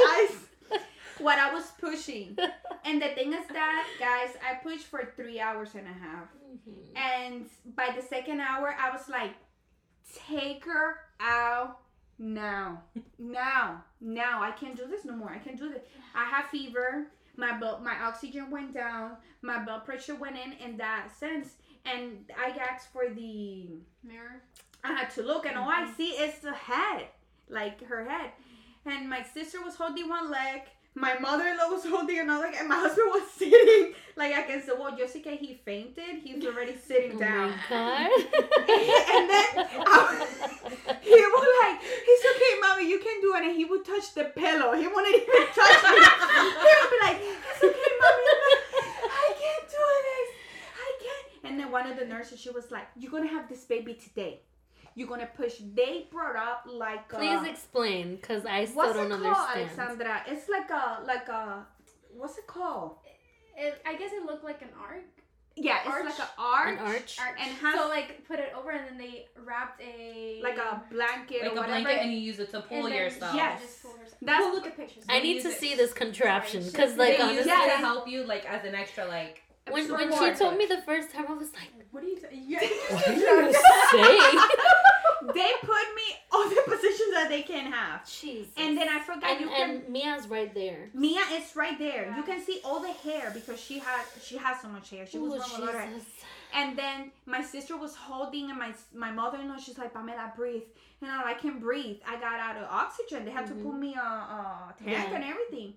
ice. 0.74 0.80
What 1.20 1.38
I 1.38 1.54
was 1.54 1.70
pushing. 1.80 2.36
And 2.84 3.00
the 3.00 3.08
thing 3.08 3.32
is 3.32 3.46
that, 3.48 3.86
guys, 4.00 4.34
I 4.46 4.54
pushed 4.56 4.86
for 4.86 5.12
three 5.16 5.38
hours 5.40 5.70
and 5.74 5.86
a 5.86 5.92
half. 5.92 6.28
Mhm. 6.44 6.96
And 6.96 7.46
by 7.76 7.94
the 7.96 8.02
second 8.02 8.40
hour, 8.40 8.74
I 8.78 8.90
was 8.90 9.08
like, 9.08 9.32
take 10.28 10.64
her 10.64 10.96
out 11.20 11.78
now. 12.18 12.82
Now. 13.18 13.84
Now. 14.00 14.42
I 14.42 14.50
can't 14.52 14.76
do 14.76 14.86
this 14.86 15.04
no 15.04 15.14
more. 15.14 15.30
I 15.30 15.38
can't 15.38 15.58
do 15.58 15.68
this. 15.68 15.82
I 16.14 16.24
have 16.24 16.46
fever. 16.46 17.06
My 17.36 17.58
blood, 17.58 17.82
my 17.82 17.94
oxygen 18.02 18.50
went 18.50 18.74
down. 18.74 19.16
My 19.42 19.62
blood 19.62 19.84
pressure 19.84 20.14
went 20.14 20.36
in 20.36 20.52
in 20.54 20.76
that 20.78 21.08
sense. 21.18 21.54
And 21.84 22.30
I 22.36 22.50
asked 22.50 22.92
for 22.92 23.08
the 23.08 23.68
Mirror. 24.02 24.42
I 24.82 24.92
had 24.92 25.10
to 25.10 25.22
look 25.22 25.46
and 25.46 25.56
all 25.56 25.68
I 25.68 25.82
mm-hmm. 25.82 25.96
see 25.96 26.10
is 26.10 26.38
the 26.40 26.52
head. 26.52 27.08
Like 27.48 27.84
her 27.84 28.04
head. 28.08 28.32
And 28.84 29.08
my 29.08 29.22
sister 29.22 29.62
was 29.62 29.76
holding 29.76 30.08
one 30.08 30.30
leg. 30.30 30.62
My 30.98 31.18
mother-in-law 31.18 31.68
was 31.68 31.84
holding 31.84 32.18
another 32.20 32.50
and 32.58 32.66
my 32.68 32.76
husband 32.76 33.08
was 33.10 33.30
sitting 33.36 33.92
like 34.16 34.32
against 34.32 34.66
the 34.66 34.74
wall. 34.76 34.96
Case 34.96 35.12
he 35.40 35.60
fainted, 35.62 36.20
he's 36.24 36.42
already 36.46 36.74
sitting 36.74 37.12
Oh 37.16 37.18
down. 37.20 37.50
my 37.50 37.56
god. 37.68 38.10
and 39.12 39.28
then 39.28 39.46
I, 39.84 40.96
he 41.02 41.20
was 41.36 41.48
like, 41.62 41.76
"It's 41.84 42.24
okay, 42.32 42.60
mommy, 42.62 42.88
you 42.88 42.98
can 42.98 43.20
do 43.20 43.34
it." 43.36 43.44
And 43.44 43.54
he 43.54 43.66
would 43.66 43.84
touch 43.84 44.14
the 44.14 44.24
pillow. 44.24 44.72
He 44.72 44.86
wouldn't 44.88 45.14
even 45.14 45.46
touch 45.52 45.82
me. 45.84 46.00
he 46.64 46.72
would 46.80 46.90
be 46.96 47.00
like, 47.06 47.18
"It's 47.20 47.62
okay, 47.62 47.92
mommy." 48.00 48.24
Like, 48.40 48.62
"I 49.20 49.26
can't 49.42 49.66
do 49.76 49.84
this. 50.08 50.28
I 50.80 50.88
can't." 51.04 51.26
And 51.44 51.60
then 51.60 51.70
one 51.70 51.86
of 51.90 51.98
the 51.98 52.06
nurses, 52.06 52.40
she 52.40 52.48
was 52.50 52.70
like, 52.70 52.88
"You're 52.96 53.12
gonna 53.12 53.28
have 53.28 53.48
this 53.50 53.64
baby 53.64 53.94
today. 53.94 54.40
You're 54.96 55.06
gonna 55.08 55.30
push." 55.40 55.54
They 55.74 56.06
brought 56.10 56.34
up 56.34 56.64
like 56.66 57.12
a, 57.12 57.16
Please 57.16 57.44
explain, 57.48 58.16
because 58.16 58.44
I 58.44 58.64
still 58.64 58.76
what's 58.78 58.94
don't 58.94 59.12
it 59.12 59.20
called, 59.22 59.50
understand. 59.54 59.78
Alexandra? 59.78 60.22
It's 60.26 60.48
like 60.48 60.68
a 60.70 61.02
like 61.06 61.28
a 61.28 61.64
what's 62.16 62.36
it 62.38 62.46
called? 62.48 62.96
It, 63.56 63.80
I 63.86 63.94
guess 63.94 64.10
it 64.12 64.24
looked 64.26 64.42
like 64.44 64.60
an 64.62 64.68
arc. 64.80 65.04
Yeah, 65.58 65.78
it's 65.78 65.88
Arch? 65.88 66.04
like 66.04 66.18
an 66.18 66.26
arch, 66.38 66.68
An 66.68 66.78
arch? 66.86 67.16
arch. 67.18 67.36
and 67.40 67.50
has 67.64 67.74
so 67.80 67.88
like 67.88 68.26
put 68.28 68.38
it 68.38 68.52
over 68.54 68.68
and 68.72 68.86
then 68.88 68.98
they 68.98 69.24
wrapped 69.42 69.80
a 69.80 70.38
like 70.42 70.58
a 70.58 70.82
blanket 70.92 71.40
like 71.44 71.52
or 71.52 71.54
a 71.54 71.60
whatever. 71.60 71.80
blanket 71.82 72.02
and 72.02 72.12
you 72.12 72.18
use 72.18 72.38
it 72.38 72.50
to 72.50 72.60
pull 72.60 72.84
and 72.84 72.92
then 72.92 73.02
yourself. 73.04 73.34
Yes. 73.34 73.62
just 73.62 73.82
pulled 73.82 73.96
herself. 73.98 74.18
That's- 74.20 74.40
we'll 74.44 74.52
look 74.54 74.66
at 74.66 74.76
pictures. 74.76 75.04
I 75.08 75.20
need 75.20 75.40
to 75.42 75.48
it- 75.48 75.58
see 75.58 75.74
this 75.74 75.94
contraption, 75.94 76.62
because 76.62 76.96
like 76.98 77.16
they 77.16 77.22
use 77.32 77.46
honestly, 77.46 77.52
it 77.52 77.56
Yeah. 77.68 77.72
to 77.72 77.76
help 77.78 78.06
you 78.06 78.24
like 78.24 78.44
as 78.44 78.66
an 78.66 78.74
extra 78.74 79.06
like 79.06 79.42
when 79.70 79.90
when 79.90 80.12
she 80.12 80.38
told 80.38 80.58
me 80.58 80.66
the 80.66 80.82
first 80.82 81.10
time, 81.10 81.24
I 81.26 81.32
was 81.32 81.48
like, 81.54 81.70
What 81.90 82.04
are 82.04 82.06
you? 82.06 82.16
T- 82.16 82.26
yeah. 82.32 82.60
what 82.90 83.08
are 83.08 83.12
you 83.14 83.54
saying? 83.92 84.40
they 85.34 85.50
put 85.62 85.86
me 85.94 86.02
all 86.32 86.48
the 86.48 86.62
positions 86.66 87.12
that 87.14 87.28
they 87.28 87.42
can 87.42 87.70
have. 87.72 88.08
Jesus. 88.08 88.52
And 88.56 88.76
then 88.76 88.88
I 88.88 89.00
forgot 89.00 89.30
and, 89.30 89.40
you 89.40 89.48
can 89.48 89.70
and 89.70 89.88
Mia's 89.88 90.26
right 90.28 90.52
there. 90.54 90.90
Mia 90.94 91.22
is 91.32 91.54
right 91.56 91.78
there. 91.78 92.06
Yeah. 92.06 92.16
You 92.16 92.22
can 92.22 92.40
see 92.44 92.60
all 92.64 92.80
the 92.80 92.92
hair 92.92 93.30
because 93.34 93.60
she 93.60 93.78
had 93.78 94.02
she 94.22 94.36
has 94.36 94.60
so 94.60 94.68
much 94.68 94.90
hair. 94.90 95.06
She 95.06 95.18
was 95.18 95.32
Ooh, 95.32 95.36
a 95.36 95.38
lot 95.64 95.74
of 95.74 95.80
hair. 95.80 95.88
And 96.54 96.78
then 96.78 97.10
my 97.26 97.42
sister 97.42 97.76
was 97.76 97.94
holding 97.94 98.50
and 98.50 98.58
my 98.58 98.72
my 98.94 99.10
mother 99.10 99.38
in 99.38 99.48
law, 99.48 99.56
she's 99.58 99.78
like, 99.78 99.92
Pamela, 99.92 100.32
breathe. 100.36 100.62
And 101.02 101.10
I'm 101.10 101.22
like, 101.26 101.36
I 101.36 101.40
can 101.40 101.58
breathe. 101.58 101.98
I 102.08 102.14
got 102.20 102.40
out 102.40 102.56
of 102.56 102.64
oxygen. 102.70 103.24
They 103.24 103.30
had 103.30 103.44
Mhm. 103.46 103.48
to 103.48 103.54
put 103.64 103.74
me 103.78 103.94
a, 103.94 104.00
a 104.00 104.74
tank 104.78 104.90
Yeah. 104.90 105.14
and 105.14 105.24
everything. 105.24 105.74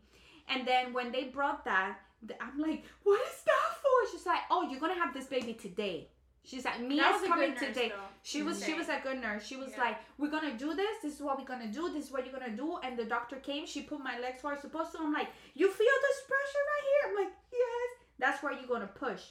And 0.48 0.68
then 0.68 0.94
when 0.94 1.12
they 1.12 1.26
brought 1.26 1.66
that, 1.66 2.00
I'm 2.42 2.58
like, 2.60 2.84
what 3.04 3.20
is 3.22 3.42
that 3.46 3.70
for? 3.82 4.12
She's 4.12 4.26
like, 4.26 4.42
oh, 4.50 4.68
you're 4.70 4.80
gonna 4.80 4.96
have 5.04 5.14
this 5.14 5.26
baby 5.28 5.54
today. 5.54 6.08
She's 6.44 6.66
like, 6.66 6.80
that 6.80 6.88
Mia's 6.88 7.22
coming 7.28 7.52
good 7.52 7.62
nurse, 7.62 7.76
today. 7.76 7.90
though. 7.90 7.96
She 8.24 8.42
was 8.42 8.64
she 8.64 8.72
mm-hmm. 8.72 8.80
was 8.80 8.90
a 8.90 9.00
good 9.04 9.22
nurse. 9.22 9.46
She 9.46 9.56
was 9.56 9.72
Yeah. 9.72 9.82
like, 9.84 9.98
We're 10.18 10.32
gonna 10.32 10.58
do 10.58 10.74
this, 10.74 10.98
this 11.04 11.16
is 11.16 11.22
what 11.22 11.38
we're 11.38 11.46
gonna 11.46 11.72
do, 11.72 11.90
this 11.94 12.06
is 12.06 12.12
what 12.12 12.26
you're 12.26 12.38
gonna 12.38 12.56
do. 12.56 12.78
And 12.78 12.98
the 12.98 13.06
doctor 13.06 13.38
came, 13.38 13.66
she 13.68 13.84
put 13.84 14.00
my 14.00 14.18
legs 14.20 14.44
where 14.44 14.54
I 14.54 14.58
supposed 14.58 14.92
to. 14.94 15.00
I'm 15.00 15.14
like, 15.14 15.30
You 15.54 15.70
feel 15.70 15.98
this 16.08 16.20
pressure 16.28 16.64
right 16.72 16.86
here? 16.90 17.02
I'm 17.10 17.26
like, 17.26 17.34
Yes. 17.52 17.90
That's 18.18 18.44
where 18.44 18.54
you're 18.54 18.68
gonna 18.68 18.88
push. 18.88 19.22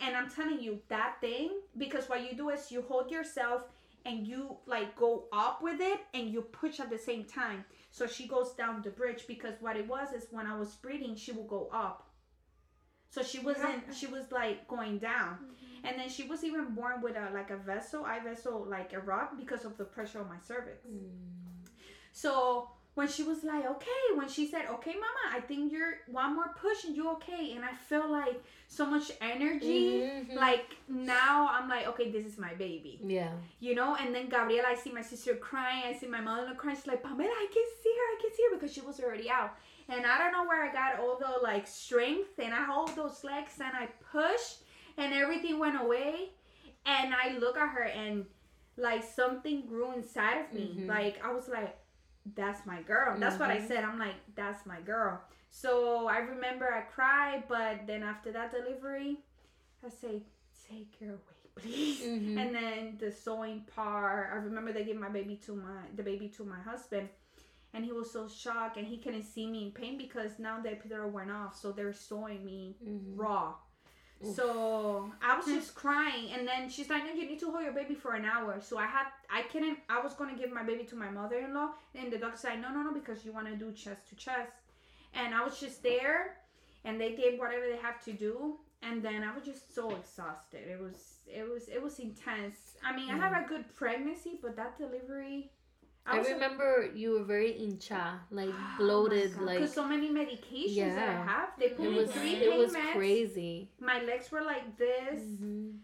And 0.00 0.16
I'm 0.16 0.30
telling 0.30 0.60
you, 0.60 0.80
that 0.88 1.16
thing, 1.20 1.50
because 1.76 2.08
what 2.08 2.22
you 2.22 2.36
do 2.36 2.50
is 2.50 2.70
you 2.70 2.82
hold 2.82 3.10
yourself 3.10 3.62
and 4.06 4.26
you 4.26 4.56
like 4.66 4.96
go 4.96 5.24
up 5.32 5.62
with 5.62 5.80
it 5.80 6.00
and 6.14 6.30
you 6.30 6.42
push 6.42 6.80
at 6.80 6.90
the 6.90 6.98
same 6.98 7.24
time. 7.24 7.64
So 7.90 8.06
she 8.06 8.26
goes 8.26 8.52
down 8.52 8.82
the 8.82 8.90
bridge 8.90 9.24
because 9.26 9.54
what 9.60 9.76
it 9.76 9.86
was 9.86 10.12
is 10.12 10.26
when 10.30 10.46
I 10.46 10.56
was 10.56 10.74
breathing, 10.76 11.16
she 11.16 11.32
would 11.32 11.48
go 11.48 11.68
up. 11.72 12.06
So 13.10 13.22
she 13.22 13.40
wasn't 13.40 13.82
she 13.94 14.06
was 14.06 14.30
like 14.30 14.68
going 14.68 14.98
down. 14.98 15.34
Mm-hmm. 15.34 15.59
And 15.84 15.98
then 15.98 16.08
she 16.08 16.24
was 16.24 16.44
even 16.44 16.74
born 16.74 17.00
with 17.02 17.16
a 17.16 17.30
like 17.32 17.50
a 17.50 17.56
vessel, 17.56 18.04
eye 18.04 18.20
vessel, 18.20 18.64
like 18.68 18.92
a 18.92 19.00
rod 19.00 19.28
because 19.38 19.64
of 19.64 19.76
the 19.78 19.84
pressure 19.84 20.20
on 20.20 20.28
my 20.28 20.38
cervix. 20.46 20.78
So 22.12 22.70
when 22.94 23.06
she 23.08 23.22
was 23.22 23.44
like, 23.44 23.64
okay, 23.64 24.02
when 24.16 24.28
she 24.28 24.46
said, 24.46 24.66
okay, 24.68 24.92
mama, 24.94 25.24
I 25.36 25.40
think 25.40 25.72
you're 25.72 25.98
one 26.08 26.34
more 26.34 26.52
push 26.60 26.84
and 26.84 26.94
you're 26.96 27.12
okay. 27.12 27.52
And 27.54 27.64
I 27.64 27.72
feel 27.72 28.10
like 28.10 28.42
so 28.68 28.84
much 28.84 29.12
energy. 29.20 30.00
Mhm. 30.02 30.34
Like 30.34 30.76
now 30.88 31.48
I'm 31.50 31.68
like, 31.68 31.86
okay, 31.86 32.10
this 32.10 32.26
is 32.26 32.36
my 32.36 32.52
baby. 32.54 33.00
yeah. 33.02 33.32
You 33.60 33.74
know? 33.76 33.94
And 33.94 34.14
then 34.14 34.28
Gabriela, 34.28 34.68
I 34.68 34.74
see 34.74 34.92
my 34.92 35.02
sister 35.02 35.34
crying. 35.36 35.84
I 35.86 35.92
see 35.98 36.08
my 36.08 36.20
mother 36.20 36.54
crying. 36.54 36.76
She's 36.76 36.86
like, 36.88 37.02
Pamela, 37.02 37.30
I 37.30 37.46
can 37.56 37.64
see 37.82 37.94
her. 38.00 38.06
I 38.14 38.18
can 38.20 38.30
see 38.36 38.42
her 38.50 38.56
because 38.56 38.72
she 38.74 38.80
was 38.80 39.00
already 39.00 39.30
out. 39.30 39.56
And 39.88 40.04
I 40.04 40.18
don't 40.18 40.32
know 40.32 40.44
where 40.44 40.62
I 40.68 40.72
got 40.72 41.00
all 41.00 41.16
the 41.18 41.42
like 41.42 41.66
strength. 41.66 42.38
And 42.38 42.52
I 42.52 42.64
hold 42.64 42.94
those 42.96 43.22
legs 43.24 43.52
and 43.60 43.72
I 43.74 43.86
push 44.12 44.44
and 44.98 45.12
everything 45.14 45.58
went 45.58 45.80
away. 45.80 46.30
And 46.86 47.14
I 47.14 47.36
look 47.38 47.56
at 47.56 47.68
her 47.70 47.82
and 47.84 48.24
like 48.76 49.02
something 49.04 49.66
grew 49.66 49.92
inside 49.92 50.38
of 50.44 50.52
me. 50.52 50.74
Mhm. 50.78 50.88
Like 50.88 51.22
I 51.24 51.32
was 51.32 51.48
like, 51.48 51.76
that's 52.34 52.64
my 52.66 52.82
girl. 52.82 53.18
That's 53.18 53.38
what 53.38 53.50
I 53.50 53.58
Mhm. 53.58 53.68
said. 53.68 53.84
I'm 53.84 53.98
like, 53.98 54.14
that's 54.34 54.64
my 54.66 54.80
girl. 54.80 55.20
So 55.50 56.06
I 56.08 56.18
remember 56.18 56.72
I 56.72 56.82
cried, 56.82 57.44
but 57.48 57.86
then 57.86 58.02
after 58.02 58.30
that 58.32 58.50
delivery, 58.52 59.18
I 59.84 59.88
say, 59.88 60.22
take 60.68 60.94
her 61.00 61.10
away, 61.14 61.40
please. 61.56 62.02
Mhm. 62.02 62.36
And 62.38 62.54
then 62.54 62.96
the 62.98 63.10
sewing 63.10 63.64
part. 63.74 64.30
I 64.32 64.36
remember 64.36 64.72
they 64.72 64.84
gave 64.84 64.96
my 64.98 65.08
baby 65.08 65.36
to 65.46 65.54
my 65.56 65.82
the 65.96 66.02
baby 66.02 66.28
to 66.36 66.44
my 66.44 66.60
husband, 66.60 67.08
and 67.74 67.84
he 67.84 67.92
was 67.92 68.10
so 68.10 68.28
shocked, 68.28 68.76
and 68.76 68.86
he 68.86 68.98
couldn't 68.98 69.24
see 69.24 69.46
me 69.46 69.64
in 69.66 69.72
pain 69.72 69.98
because 69.98 70.38
now 70.38 70.60
the 70.60 70.70
epidural 70.70 71.10
went 71.10 71.30
off, 71.30 71.56
so 71.56 71.72
they're 71.72 71.92
sewing 71.92 72.44
me 72.44 72.76
Mhm. 72.82 73.18
raw. 73.18 73.54
Oof. 74.26 74.36
So 74.36 75.10
I 75.22 75.36
was 75.36 75.46
hmm. 75.46 75.54
just 75.54 75.74
crying, 75.74 76.30
and 76.32 76.46
then 76.46 76.68
she's 76.68 76.90
like, 76.90 77.04
"No, 77.04 77.12
you 77.12 77.26
need 77.26 77.40
to 77.40 77.50
hold 77.50 77.64
your 77.64 77.72
baby 77.72 77.94
for 77.94 78.14
an 78.14 78.24
hour." 78.24 78.60
So 78.60 78.76
I 78.76 78.86
had, 78.86 79.06
I 79.32 79.42
couldn't. 79.42 79.78
I 79.88 80.00
was 80.00 80.12
gonna 80.14 80.36
give 80.36 80.52
my 80.52 80.62
baby 80.62 80.84
to 80.84 80.96
my 80.96 81.10
mother-in-law, 81.10 81.70
and 81.94 82.12
the 82.12 82.18
doctor 82.18 82.36
said, 82.36 82.60
"No, 82.60 82.70
no, 82.70 82.82
no, 82.82 82.92
because 82.92 83.24
you 83.24 83.32
want 83.32 83.46
to 83.46 83.56
do 83.56 83.72
chest 83.72 84.08
to 84.10 84.16
chest." 84.16 84.52
And 85.14 85.34
I 85.34 85.42
was 85.42 85.58
just 85.58 85.82
there, 85.82 86.36
and 86.84 87.00
they 87.00 87.14
did 87.14 87.38
whatever 87.38 87.66
they 87.66 87.78
have 87.78 88.04
to 88.04 88.12
do, 88.12 88.58
and 88.82 89.02
then 89.02 89.22
I 89.22 89.34
was 89.34 89.44
just 89.44 89.74
so 89.74 89.94
exhausted. 89.94 90.68
It 90.68 90.80
was, 90.80 91.18
it 91.26 91.48
was, 91.48 91.68
it 91.68 91.82
was 91.82 91.98
intense. 91.98 92.76
I 92.84 92.94
mean, 92.94 93.10
I 93.10 93.16
had 93.16 93.32
mm. 93.32 93.44
a 93.44 93.48
good 93.48 93.74
pregnancy, 93.74 94.38
but 94.40 94.56
that 94.56 94.78
delivery, 94.78 95.50
I 96.06 96.18
was 96.18 96.28
remember 96.28 96.90
you 96.94 97.12
were 97.12 97.24
very 97.24 97.52
incha, 97.52 98.18
like 98.30 98.50
bloated, 98.78 99.36
like 99.40 99.58
because 99.60 99.74
so 99.74 99.86
many 99.86 100.08
medications 100.08 100.94
that 100.96 101.08
I 101.08 101.22
have, 101.24 101.48
they 101.58 101.68
put 101.68 101.86
it 101.86 101.90
me 101.90 101.96
was. 101.98 102.10
three 102.10 102.34
It 102.34 102.58
was 102.58 102.72
meds. 102.74 102.92
crazy. 102.92 103.70
My 103.80 104.02
legs 104.02 104.30
were 104.32 104.42
like 104.42 104.76
this. 104.76 105.20
Mhm. 105.20 105.78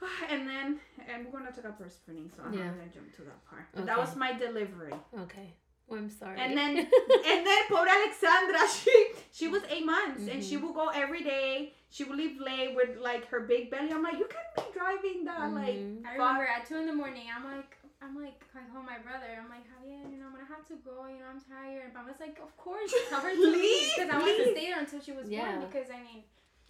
And 0.30 0.48
then, 0.48 0.80
and 1.08 1.26
we're 1.26 1.38
gonna 1.40 1.50
talk 1.52 1.64
about 1.64 1.80
breastfeeding, 1.80 2.34
so 2.34 2.42
I'm 2.44 2.52
Yeah. 2.54 2.66
not 2.66 2.78
gonna 2.78 2.90
jump 2.94 3.14
to 3.16 3.22
that 3.22 3.44
part. 3.44 3.66
But 3.74 3.86
That 3.86 3.98
was 3.98 4.16
my 4.16 4.32
delivery. 4.32 4.94
Okay. 5.24 5.54
Well, 5.88 5.98
I'm 5.98 6.08
sorry. 6.10 6.38
And 6.40 6.56
then, 6.56 6.76
and 7.30 7.40
then, 7.46 7.62
poor 7.68 7.84
Alexandra, 7.86 8.60
she 8.82 8.94
she 9.32 9.48
was 9.48 9.62
eight 9.68 9.84
months, 9.84 10.22
and 10.30 10.42
she 10.42 10.56
Mhm. 10.56 10.62
would 10.62 10.74
go 10.74 10.88
every 10.88 11.22
day. 11.24 11.74
She 11.90 12.04
would 12.04 12.16
leave 12.16 12.40
late 12.40 12.74
with 12.76 12.96
like 12.98 13.26
her 13.26 13.40
big 13.40 13.70
belly. 13.70 13.92
I'm 13.92 14.02
like, 14.02 14.18
you 14.18 14.26
can't 14.36 14.52
be 14.56 14.78
driving 14.78 15.24
that, 15.24 15.52
like. 15.52 15.76
Mhm. 15.76 16.06
I 16.06 16.12
remember 16.12 16.44
at 16.46 16.64
two 16.66 16.76
in 16.76 16.86
the 16.86 16.94
morning, 16.94 17.26
I'm 17.34 17.44
like, 17.44 17.76
I'm 18.02 18.16
like, 18.16 18.42
I 18.56 18.60
call 18.72 18.82
my 18.82 18.98
brother. 18.98 19.28
I'm 19.36 19.50
like, 19.50 19.64
Javier, 19.68 20.10
you 20.10 20.16
know, 20.18 20.26
I'm 20.26 20.32
gonna 20.32 20.48
have 20.48 20.64
to 20.68 20.76
go. 20.84 21.04
You 21.06 21.20
know, 21.20 21.28
I'm 21.28 21.40
tired. 21.40 21.84
And 21.84 21.94
Mama's 21.94 22.20
like, 22.20 22.38
of 22.42 22.56
course, 22.56 22.92
tell 23.10 23.20
her 23.20 23.30
to 23.34 23.36
leave 23.52 23.60
Leave, 23.60 23.92
because 23.94 24.10
I 24.10 24.18
wanted 24.18 24.36
to 24.44 24.50
stay 24.56 24.66
there 24.70 24.78
until 24.80 25.00
she 25.00 25.12
was 25.12 25.28
Yeah. 25.28 25.56
born. 25.56 25.68
Because 25.70 25.88
I 25.90 26.00
mean, 26.00 26.22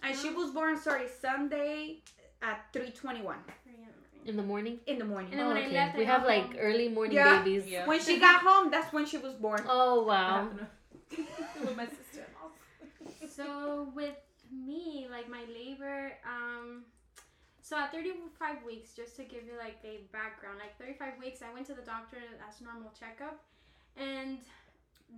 And 0.03 0.15
she 0.17 0.29
was 0.29 0.51
born, 0.51 0.77
sorry, 0.77 1.07
Sunday 1.07 2.01
at 2.41 2.57
3:21 2.73 2.91
three 3.01 3.13
in 3.13 3.15
the 3.15 3.23
morning. 3.23 4.25
in 4.25 4.35
the 4.35 4.43
morning. 4.43 4.79
in 4.87 4.97
the 4.99 5.05
morning. 5.05 5.29
And 5.31 5.39
then 5.39 5.45
Oh, 5.47 5.53
when 5.53 5.57
I 5.63 5.65
okay. 5.67 5.73
left, 5.79 5.97
we 5.97 6.03
got 6.05 6.11
have 6.19 6.25
like 6.25 6.47
home. 6.51 6.55
early 6.67 6.89
morning 6.89 7.15
Yeah. 7.17 7.39
babies. 7.43 7.65
Yeah. 7.67 7.85
When 7.91 7.99
she 8.01 8.19
got 8.19 8.41
home, 8.41 8.69
that's 8.71 8.91
when 8.91 9.05
she 9.05 9.17
was 9.17 9.33
born. 9.33 9.61
Oh 9.67 10.03
wow. 10.03 10.49
With 11.63 11.75
my 11.77 11.85
sister-in-law. 11.87 12.49
so 13.37 13.89
with 13.95 14.15
me, 14.51 15.07
like 15.09 15.27
my 15.29 15.43
labor, 15.53 16.11
um, 16.25 16.83
so 17.71 17.77
at 17.79 17.93
35 17.93 18.65
weeks, 18.67 18.91
just 18.93 19.15
to 19.15 19.23
give 19.23 19.43
you 19.47 19.55
like 19.57 19.79
a 19.87 20.03
background, 20.11 20.59
like 20.59 20.75
35 20.77 21.13
weeks, 21.23 21.39
I 21.41 21.53
went 21.53 21.65
to 21.67 21.73
the 21.73 21.87
doctor 21.87 22.17
as 22.43 22.59
normal 22.59 22.91
checkup, 22.99 23.39
and 23.95 24.39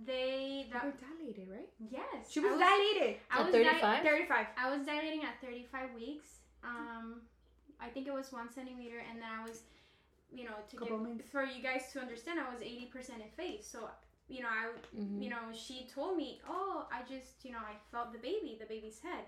they 0.06 0.66
You 0.68 0.72
that 0.72 0.84
were 0.86 0.94
dilated, 1.02 1.48
right? 1.50 1.68
yes, 1.90 2.30
She 2.30 2.38
I 2.38 2.46
was, 2.46 2.54
dilated. 2.62 3.18
I 3.28 3.40
At 3.40 3.46
was 3.46 3.54
di- 3.54 3.64
35? 3.64 4.04
35. 4.04 4.46
I 4.56 4.76
was 4.76 4.86
dilating 4.86 5.22
at 5.24 5.34
35 5.42 5.94
weeks. 5.98 6.28
Um, 6.62 7.22
I 7.80 7.88
think 7.88 8.06
it 8.06 8.14
was 8.14 8.30
one 8.30 8.46
centimeter, 8.52 9.02
and 9.02 9.18
then 9.20 9.30
I 9.34 9.42
was, 9.42 9.62
you 10.32 10.44
know, 10.44 10.54
to 10.70 10.76
give, 10.78 11.26
for 11.34 11.42
you 11.42 11.58
guys 11.60 11.90
to 11.92 11.98
understand, 11.98 12.38
I 12.38 12.46
was 12.54 12.62
80% 12.62 13.18
effaced. 13.34 13.72
So, 13.72 13.90
you 14.28 14.42
know, 14.42 14.48
I, 14.48 14.70
Mhm. 14.96 15.22
you 15.22 15.28
know, 15.28 15.42
she 15.52 15.88
told 15.92 16.16
me, 16.16 16.40
oh, 16.48 16.86
I 16.92 17.02
just, 17.02 17.44
you 17.44 17.50
know, 17.50 17.58
I 17.58 17.74
felt 17.90 18.12
the 18.12 18.18
baby, 18.22 18.56
the 18.60 18.66
baby's 18.66 19.00
head, 19.00 19.24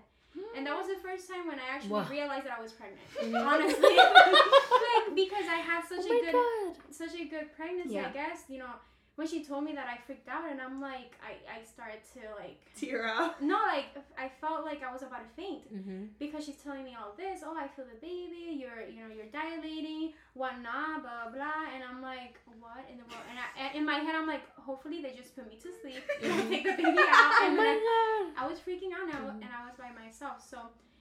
and 0.55 0.65
that 0.65 0.75
was 0.77 0.87
the 0.87 0.99
first 1.01 1.29
time 1.29 1.47
when 1.47 1.59
I 1.59 1.67
actually 1.75 1.91
Wow. 1.91 2.07
realized 2.09 2.45
that 2.45 2.57
I 2.57 2.61
was 2.61 2.73
pregnant. 2.73 3.01
Honestly, 3.35 3.95
like 3.97 5.15
because 5.15 5.45
I 5.49 5.59
had 5.63 5.83
such 5.87 6.05
oh 6.07 6.17
a 6.17 6.21
good 6.21 6.33
god. 6.33 6.93
such 6.93 7.13
a 7.19 7.25
good 7.25 7.53
pregnancy, 7.55 7.93
Yeah. 7.95 8.07
I 8.09 8.11
guess. 8.11 8.43
You 8.49 8.59
know, 8.59 8.73
when 9.17 9.27
she 9.27 9.43
told 9.43 9.63
me 9.65 9.73
that, 9.73 9.87
I 9.89 9.97
freaked 10.05 10.29
out, 10.29 10.45
and 10.49 10.61
I'm 10.61 10.79
like, 10.79 11.11
I, 11.29 11.33
I 11.57 11.65
started 11.65 12.01
to 12.13 12.21
like, 12.41 12.61
Tear 12.79 13.07
up. 13.07 13.41
no, 13.41 13.57
like 13.75 13.89
I 14.17 14.29
felt 14.41 14.63
like 14.63 14.81
I 14.87 14.93
was 14.93 15.01
about 15.01 15.21
to 15.27 15.31
faint 15.35 15.65
Mhm. 15.73 16.09
because 16.19 16.45
she's 16.45 16.57
telling 16.65 16.83
me 16.85 16.93
all 16.99 17.11
this. 17.17 17.41
Oh, 17.43 17.57
I 17.57 17.67
feel 17.67 17.85
the 17.85 17.99
baby. 17.99 18.43
You're, 18.61 18.81
you 18.87 19.01
know, 19.01 19.09
you're 19.13 19.31
dilating, 19.33 20.13
whatnot, 20.41 21.01
blah 21.03 21.25
blah 21.25 21.31
blah. 21.35 21.63
And 21.73 21.81
I'm 21.83 22.01
like, 22.01 22.35
what 22.61 22.85
in 22.91 22.97
the 23.01 23.05
world? 23.09 23.25
And, 23.29 23.37
I, 23.41 23.45
and 23.61 23.69
in 23.79 23.83
my 23.85 23.97
head, 24.05 24.13
I'm 24.15 24.27
like, 24.27 24.45
hopefully 24.55 25.01
they 25.01 25.13
just 25.21 25.35
put 25.35 25.45
me 25.49 25.57
to 25.65 25.69
sleep. 25.81 26.03
Mhm. 26.21 26.49
take 26.53 26.63
the 26.69 26.77
baby 26.77 27.01
out. 27.17 27.33
Oh 27.41 27.45
And 27.49 27.57
my 27.57 27.63
then 27.67 27.79
god. 27.89 28.21
I, 28.37 28.45
I 28.45 28.47
was 28.47 28.59
freaking 28.59 28.93
out 28.97 29.07
now, 29.13 29.21
Mhm. 29.33 29.41
and 29.43 29.49
I 29.57 29.65
was 29.67 29.75
by 29.83 29.89
myself. 30.03 30.45
So 30.47 30.57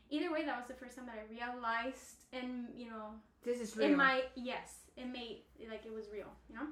either 0.09 0.33
way, 0.33 0.43
that 0.49 0.57
was 0.57 0.67
the 0.73 0.79
first 0.83 0.97
time 0.97 1.05
that 1.11 1.19
I 1.21 1.27
realized, 1.29 2.25
and 2.33 2.69
you 2.75 2.89
know, 2.89 3.13
This 3.45 3.61
is 3.61 3.77
real. 3.77 3.89
in 3.89 3.97
my 3.97 4.25
yes, 4.37 4.69
it 4.97 5.07
made 5.13 5.43
like 5.69 5.85
it 5.85 5.93
was 5.93 6.07
real, 6.11 6.33
you 6.49 6.55
know. 6.57 6.69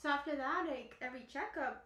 So 0.00 0.08
after 0.08 0.34
that, 0.36 0.64
like 0.68 0.96
every 1.02 1.24
checkup, 1.32 1.84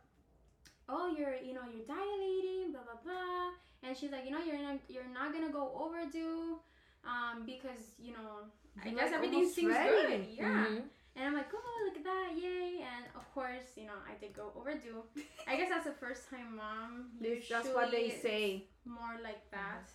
oh, 0.89 1.15
you're 1.17 1.35
you 1.37 1.55
know 1.55 1.63
you're 1.73 1.87
dilating, 1.87 2.73
blah 2.73 2.83
blah 2.83 3.01
blah, 3.03 3.51
and 3.83 3.97
she's 3.97 4.13
like, 4.13 4.25
you 4.25 4.31
know, 4.31 4.43
you're 4.45 4.61
not 4.63 4.79
you're 4.89 5.09
not 5.13 5.33
gonna 5.33 5.51
go 5.53 5.73
overdue, 5.75 6.59
um, 7.05 7.45
because 7.45 7.99
you 7.99 8.13
know, 8.13 8.47
I 8.83 8.89
You're, 8.89 8.95
guess 8.99 9.07
like, 9.11 9.15
everything 9.15 9.49
seems 9.51 9.75
ready. 9.75 10.17
good, 10.17 10.27
yeah. 10.39 10.67
Mhm. 10.67 10.83
And 11.17 11.25
I'm 11.29 11.35
like, 11.35 11.47
oh, 11.55 11.83
look 11.87 11.97
at 11.97 12.03
that, 12.05 12.31
yay! 12.37 12.83
And 12.83 13.05
of 13.15 13.23
course, 13.35 13.71
you 13.77 13.87
know, 13.87 13.99
I 14.03 14.19
did 14.21 14.35
go 14.35 14.51
overdue. 14.57 15.03
I 15.49 15.55
guess 15.57 15.69
that's 15.71 15.87
the 15.87 15.93
first 15.93 16.29
time 16.29 16.57
mom. 16.57 17.11
That's 17.21 17.69
what 17.69 17.91
they 17.93 18.11
say. 18.11 18.65
More 18.85 19.19
like 19.23 19.49
that. 19.53 19.91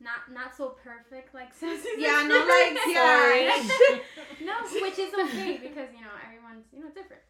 Not 0.00 0.30
not 0.32 0.54
so 0.56 0.76
perfect 0.82 1.34
like. 1.34 1.52
Yeah, 1.98 2.22
no, 2.28 2.36
like, 2.46 2.78
yeah. 2.86 3.98
no, 4.44 4.54
which 4.80 4.98
is 4.98 5.12
okay 5.12 5.58
because 5.60 5.88
you 5.96 6.02
know 6.04 6.14
everyone's 6.24 6.66
you 6.72 6.80
know 6.80 6.90
different. 6.94 7.22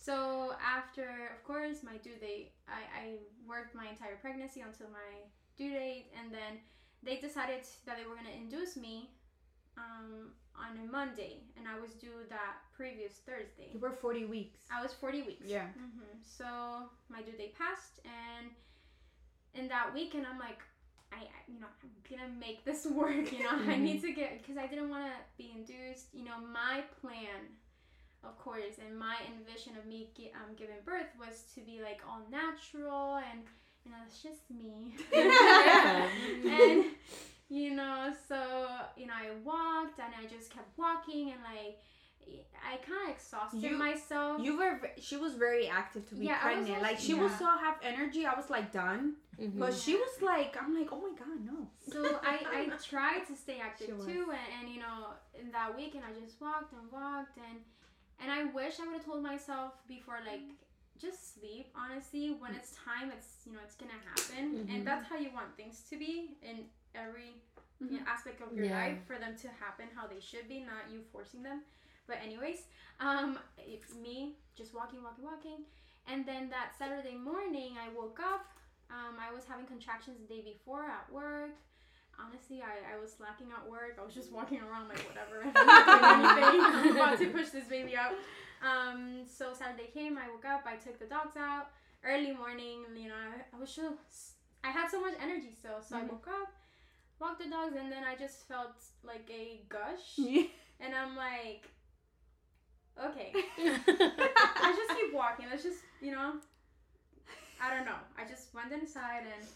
So 0.00 0.54
after, 0.64 1.04
of 1.36 1.44
course, 1.46 1.82
my 1.82 1.98
due 1.98 2.16
date, 2.20 2.52
I, 2.66 2.80
I 3.00 3.04
worked 3.46 3.74
my 3.74 3.86
entire 3.86 4.16
pregnancy 4.16 4.62
until 4.62 4.86
my 4.88 5.10
due 5.58 5.72
date, 5.72 6.06
and 6.18 6.32
then 6.32 6.56
they 7.02 7.16
decided 7.16 7.60
that 7.84 7.98
they 7.98 8.08
were 8.08 8.16
gonna 8.16 8.34
induce 8.34 8.76
me 8.78 9.10
um, 9.76 10.32
on 10.56 10.78
a 10.82 10.90
Monday, 10.90 11.42
and 11.58 11.66
I 11.68 11.78
was 11.78 11.92
due 11.92 12.24
that 12.30 12.54
previous 12.74 13.12
Thursday. 13.26 13.68
You 13.74 13.78
were 13.78 13.92
40 13.92 14.24
weeks. 14.24 14.60
I 14.72 14.82
was 14.82 14.92
40 14.94 15.22
weeks. 15.22 15.46
Yeah. 15.46 15.66
hmm 15.76 16.16
So 16.22 16.46
my 17.10 17.20
due 17.20 17.32
date 17.36 17.54
passed, 17.58 18.00
and 18.04 18.50
in 19.54 19.68
that 19.68 19.92
weekend, 19.92 20.26
I'm 20.26 20.38
like, 20.38 20.60
I, 21.12 21.16
I 21.16 21.40
you 21.46 21.60
know, 21.60 21.66
I'm 21.82 21.90
gonna 22.08 22.32
make 22.40 22.64
this 22.64 22.86
work. 22.90 23.30
You 23.32 23.40
know, 23.44 23.50
I 23.52 23.76
Mhm. 23.76 23.82
need 23.82 24.00
to 24.02 24.12
get 24.12 24.38
because 24.38 24.56
I 24.56 24.66
didn't 24.66 24.88
want 24.88 25.04
to 25.12 25.18
be 25.36 25.52
induced. 25.54 26.14
You 26.14 26.24
know, 26.24 26.38
my 26.40 26.84
plan, 27.02 27.52
of 28.24 28.36
course, 28.38 28.76
and 28.84 28.98
my 28.98 29.16
envision 29.32 29.76
of 29.76 29.86
me 29.86 30.08
gi- 30.16 30.32
um, 30.34 30.54
giving 30.56 30.76
birth 30.84 31.10
was 31.18 31.44
to 31.54 31.60
be 31.62 31.80
like 31.82 32.00
all 32.08 32.20
natural 32.30 33.16
and 33.30 33.40
you 33.84 33.90
know, 33.92 33.96
it's 34.06 34.22
just 34.22 34.42
me. 34.50 34.94
And 36.60 36.84
you 37.48 37.74
know, 37.74 38.12
so 38.28 38.68
you 38.96 39.06
know, 39.06 39.14
I 39.14 39.30
walked 39.44 39.98
and 39.98 40.12
I 40.20 40.26
just 40.26 40.50
kept 40.52 40.76
walking 40.78 41.32
and 41.32 41.40
like. 41.42 41.78
I 42.72 42.76
kind 42.76 43.08
of 43.10 43.16
exhausted 43.16 43.62
You- 43.62 43.78
myself. 43.78 44.40
You 44.44 44.56
were. 44.58 44.78
She 45.00 45.16
was 45.16 45.34
very 45.34 45.66
active 45.66 46.06
to 46.10 46.14
be 46.14 46.26
Yeah, 46.26 46.38
pregnant. 46.42 46.68
also- 46.70 46.82
like 46.82 46.98
she 47.00 47.14
would 47.14 47.30
yeah. 47.30 47.36
still 47.36 47.56
have 47.66 47.76
energy. 47.82 48.24
I 48.26 48.34
was 48.36 48.50
like 48.50 48.70
done, 48.72 49.14
Mhm. 49.40 49.58
but 49.58 49.72
she 49.74 49.94
was 49.96 50.14
like, 50.22 50.54
I'm 50.62 50.72
like, 50.78 50.90
oh 50.92 51.00
my 51.00 51.14
god, 51.18 51.40
no. 51.44 51.66
So 51.90 52.20
I, 52.22 52.36
I 52.56 52.76
tried 52.92 53.26
to 53.26 53.34
stay 53.34 53.58
active 53.58 53.96
was. 53.96 54.06
too, 54.06 54.30
and, 54.30 54.48
and 54.60 54.64
you 54.72 54.78
know, 54.84 54.98
in 55.40 55.50
that 55.50 55.74
weekend 55.76 56.04
I 56.08 56.12
just 56.24 56.38
walked 56.40 56.72
and 56.74 56.86
walked, 56.92 57.36
and 57.38 57.58
and 58.20 58.30
I 58.30 58.44
wish 58.44 58.78
I 58.80 58.86
would 58.86 58.96
have 58.96 59.04
told 59.04 59.22
myself 59.22 59.72
before, 59.88 60.18
like, 60.26 60.42
just 60.98 61.34
sleep. 61.34 61.68
Honestly, 61.74 62.36
when 62.38 62.54
it's 62.54 62.72
time, 62.72 63.10
it's 63.10 63.46
you 63.46 63.52
know, 63.52 63.60
it's 63.64 63.74
gonna 63.76 63.92
happen, 64.04 64.66
Mhm. 64.66 64.74
and 64.74 64.86
that's 64.86 65.06
how 65.08 65.16
you 65.16 65.30
want 65.30 65.56
things 65.56 65.82
to 65.90 65.96
be 65.96 66.36
in 66.42 66.68
every 66.94 67.42
you 67.80 67.92
know, 67.98 68.04
aspect 68.06 68.42
of 68.42 68.52
your 68.52 68.66
Yeah. 68.66 68.76
life 68.78 69.06
for 69.06 69.18
them 69.18 69.34
to 69.38 69.48
happen 69.48 69.88
how 69.94 70.06
they 70.06 70.20
should 70.20 70.46
be, 70.48 70.60
not 70.60 70.90
you 70.90 71.02
forcing 71.10 71.42
them. 71.42 71.64
But 72.06 72.18
anyways, 72.18 72.66
um, 72.98 73.38
it's 73.56 73.94
me 73.94 74.36
just 74.54 74.74
walking, 74.74 75.02
walking, 75.02 75.24
walking, 75.24 75.64
and 76.06 76.26
then 76.26 76.50
that 76.50 76.76
Saturday 76.76 77.16
morning 77.16 77.78
I 77.78 77.88
woke 77.88 78.20
up. 78.20 78.44
Um, 78.90 79.18
I 79.18 79.32
was 79.32 79.46
having 79.46 79.66
contractions 79.66 80.18
the 80.20 80.26
day 80.26 80.42
before 80.42 80.84
at 80.90 81.10
work. 81.10 81.52
Honestly, 82.20 82.62
I, 82.62 82.94
I 82.94 83.00
was 83.00 83.12
slacking 83.12 83.48
at 83.56 83.68
work. 83.68 83.96
I 84.00 84.04
was 84.04 84.14
just 84.14 84.30
walking 84.32 84.60
around 84.60 84.88
like 84.88 85.00
whatever. 85.08 85.42
I'm 85.44 86.38
anything. 86.38 86.60
I'm 86.60 86.96
about 86.96 87.18
to 87.18 87.26
push 87.28 87.48
this 87.50 87.64
baby 87.64 87.96
out. 87.96 88.12
Um, 88.62 89.22
so 89.26 89.52
Saturday 89.54 89.88
came. 89.92 90.18
I 90.18 90.28
woke 90.28 90.44
up. 90.44 90.64
I 90.66 90.76
took 90.76 90.98
the 90.98 91.06
dogs 91.06 91.36
out 91.38 91.68
early 92.04 92.32
morning. 92.32 92.84
You 92.96 93.08
know, 93.08 93.14
I, 93.14 93.56
I 93.56 93.58
was 93.60 93.70
so 93.70 93.94
I 94.62 94.70
had 94.70 94.90
so 94.90 95.00
much 95.00 95.14
energy 95.22 95.52
still. 95.58 95.80
So 95.80 95.96
I 95.96 96.00
Mhm. 96.00 96.10
woke 96.10 96.28
up, 96.28 96.52
walked 97.18 97.42
the 97.42 97.48
dogs, 97.48 97.74
and 97.78 97.90
then 97.90 98.04
I 98.04 98.14
just 98.16 98.46
felt 98.46 98.76
like 99.02 99.28
a 99.30 99.60
gush, 99.68 100.04
Yeah. 100.16 100.42
and 100.80 100.94
I'm 100.94 101.16
like, 101.16 101.64
okay. 103.02 103.32
I 103.58 104.74
just 104.76 104.90
keep 105.00 105.14
walking. 105.14 105.46
Let's 105.50 105.62
just, 105.62 105.78
you 106.02 106.12
know, 106.12 106.34
I 107.62 107.74
don't 107.74 107.86
know. 107.86 107.96
I 108.18 108.28
just 108.28 108.52
went 108.54 108.72
inside 108.72 109.24
and 109.24 109.46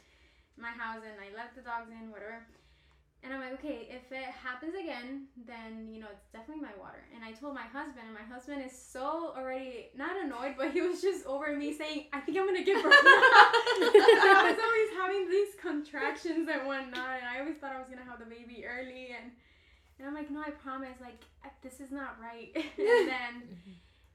my 0.56 0.70
house 0.70 1.02
and 1.02 1.18
I 1.18 1.34
let 1.36 1.54
the 1.54 1.62
dogs 1.62 1.90
in, 1.90 2.10
whatever. 2.10 2.46
And 3.24 3.32
I'm 3.32 3.40
like, 3.40 3.54
okay, 3.54 3.88
if 3.88 4.12
it 4.12 4.28
happens 4.36 4.74
again, 4.74 5.32
then 5.48 5.88
you 5.88 5.98
know 5.98 6.08
it's 6.12 6.28
definitely 6.28 6.60
my 6.60 6.76
water. 6.78 7.00
And 7.14 7.24
I 7.24 7.32
told 7.32 7.54
my 7.54 7.64
husband, 7.64 8.04
and 8.04 8.12
my 8.12 8.28
husband 8.28 8.60
is 8.60 8.76
so 8.76 9.32
already 9.34 9.88
not 9.96 10.20
annoyed, 10.20 10.56
but 10.58 10.72
he 10.72 10.82
was 10.82 11.00
just 11.00 11.24
over 11.24 11.56
me 11.56 11.72
saying, 11.72 12.12
I 12.12 12.20
think 12.20 12.36
I'm 12.36 12.44
gonna 12.44 12.62
give 12.62 12.82
birth. 12.82 12.92
I 12.92 14.44
was 14.44 14.60
always 14.60 14.90
having 15.00 15.30
these 15.30 15.56
contractions 15.56 16.48
and 16.52 16.68
whatnot, 16.68 17.16
and 17.16 17.24
I 17.24 17.40
always 17.40 17.56
thought 17.56 17.72
I 17.72 17.78
was 17.78 17.88
gonna 17.88 18.04
have 18.04 18.20
the 18.20 18.28
baby 18.28 18.66
early, 18.68 19.16
and 19.16 19.32
and 19.98 20.06
I'm 20.06 20.14
like, 20.14 20.30
no, 20.30 20.40
I 20.40 20.50
promise, 20.50 21.00
like 21.00 21.24
this 21.62 21.80
is 21.80 21.90
not 21.90 22.20
right. 22.20 22.52
and 22.54 23.08
then 23.08 23.32
mm-hmm. 23.40 23.72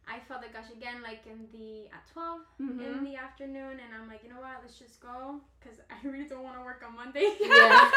I 0.10 0.18
felt 0.28 0.42
the 0.42 0.50
gush 0.50 0.72
again, 0.76 1.04
like 1.04 1.22
in 1.28 1.46
the 1.54 1.86
at 1.94 2.08
12 2.12 2.42
Mhm. 2.60 2.82
in 2.82 3.04
the 3.04 3.16
afternoon, 3.16 3.78
and 3.80 3.94
I'm 3.94 4.08
like, 4.08 4.24
you 4.24 4.30
know 4.30 4.42
what, 4.42 4.58
let's 4.62 4.78
just 4.80 5.00
go, 5.00 5.40
cause 5.62 5.78
I 5.90 5.96
really 6.08 6.28
don't 6.28 6.44
want 6.44 6.58
to 6.58 6.64
work 6.64 6.82
on 6.86 6.96
Monday. 6.96 7.30
Yeah. 7.40 7.46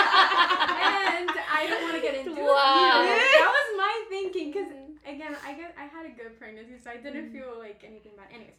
and 0.00 1.30
I 1.30 1.66
don't 1.68 1.82
want 1.82 1.94
to 1.96 2.00
get 2.02 2.14
into 2.14 2.30
Wow. 2.40 3.02
it. 3.02 3.18
That 3.42 3.52
was 3.58 3.68
my 3.76 4.04
thinking, 4.08 4.52
cause 4.52 4.70
again, 5.06 5.34
I 5.44 5.52
get 5.54 5.74
I 5.78 5.84
had 5.84 6.06
a 6.06 6.10
good 6.10 6.38
pregnancy, 6.38 6.78
so 6.82 6.90
I 6.90 6.96
didn't 6.98 7.32
feel 7.32 7.58
like 7.58 7.82
anything 7.84 8.12
bad. 8.16 8.28
Anyways. 8.32 8.54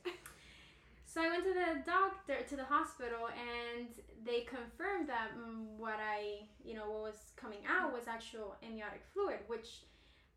So 1.06 1.22
I 1.22 1.28
went 1.28 1.44
to 1.44 1.54
the 1.54 1.84
doctor, 1.86 2.38
to 2.48 2.56
the 2.56 2.64
hospital, 2.64 3.28
and 3.36 3.88
they 4.24 4.42
confirmed 4.48 5.10
that 5.10 5.32
mm, 5.38 5.66
what 5.78 6.00
I, 6.00 6.48
you 6.64 6.74
know, 6.74 6.90
what 6.90 7.02
was 7.12 7.32
coming 7.36 7.60
out 7.68 7.92
was 7.92 8.08
actual 8.08 8.56
amniotic 8.64 9.04
fluid, 9.14 9.40
which 9.48 9.82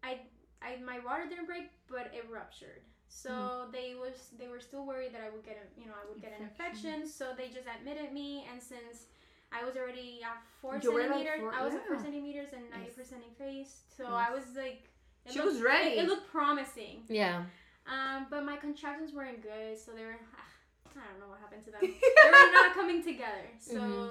I, 0.02 0.18
I, 0.64 0.80
my 0.82 0.98
water 1.04 1.24
didn't 1.28 1.46
break, 1.46 1.70
but 1.88 2.10
it 2.14 2.24
ruptured. 2.30 2.80
So 3.08 3.68
they 3.70 3.94
was 3.94 4.30
they 4.38 4.48
were 4.48 4.58
still 4.58 4.84
worried 4.86 5.12
that 5.14 5.20
I 5.20 5.30
would 5.30 5.44
get 5.44 5.56
a, 5.62 5.66
you 5.80 5.86
know, 5.86 5.92
I 5.94 6.04
would 6.10 6.20
get 6.20 6.32
an 6.36 6.42
infection. 6.42 7.06
So 7.06 7.32
they 7.36 7.48
just 7.48 7.68
admitted 7.68 8.12
me, 8.12 8.44
and 8.50 8.60
since 8.60 9.06
I 9.52 9.62
was 9.64 9.76
already 9.76 10.18
at 10.24 10.42
four 10.60 10.80
You 10.82 10.90
were 10.92 11.00
like 11.06 11.10
centimeters, 11.22 11.40
four- 11.40 11.54
I 11.54 11.62
was 11.64 11.74
at 11.74 11.86
four 11.86 11.96
centimeters 12.02 12.48
and 12.56 12.64
ninety 12.74 12.90
percent 12.90 13.22
effaced. 13.30 13.94
So 13.96 14.02
Yes. 14.04 14.12
I 14.28 14.34
was 14.34 14.44
like, 14.56 14.90
it 15.26 15.32
She 15.32 15.38
looked- 15.38 15.52
was 15.52 15.62
ready. 15.62 15.90
It, 15.94 16.04
it 16.04 16.08
looked 16.08 16.26
promising. 16.32 17.04
Yeah. 17.08 17.44
Um, 17.86 18.26
but 18.30 18.44
my 18.44 18.56
contractions 18.56 19.12
weren't 19.12 19.42
good, 19.42 19.78
so 19.78 19.92
they 19.92 20.02
were. 20.02 20.16
I 20.18 21.06
don't 21.10 21.20
know 21.20 21.28
what 21.28 21.38
happened 21.38 21.62
to 21.66 21.70
them. 21.70 21.80
they 21.82 22.30
were 22.30 22.52
not 22.52 22.74
coming 22.74 23.02
together, 23.02 23.46
so 23.60 23.78
Mhm. 23.78 24.10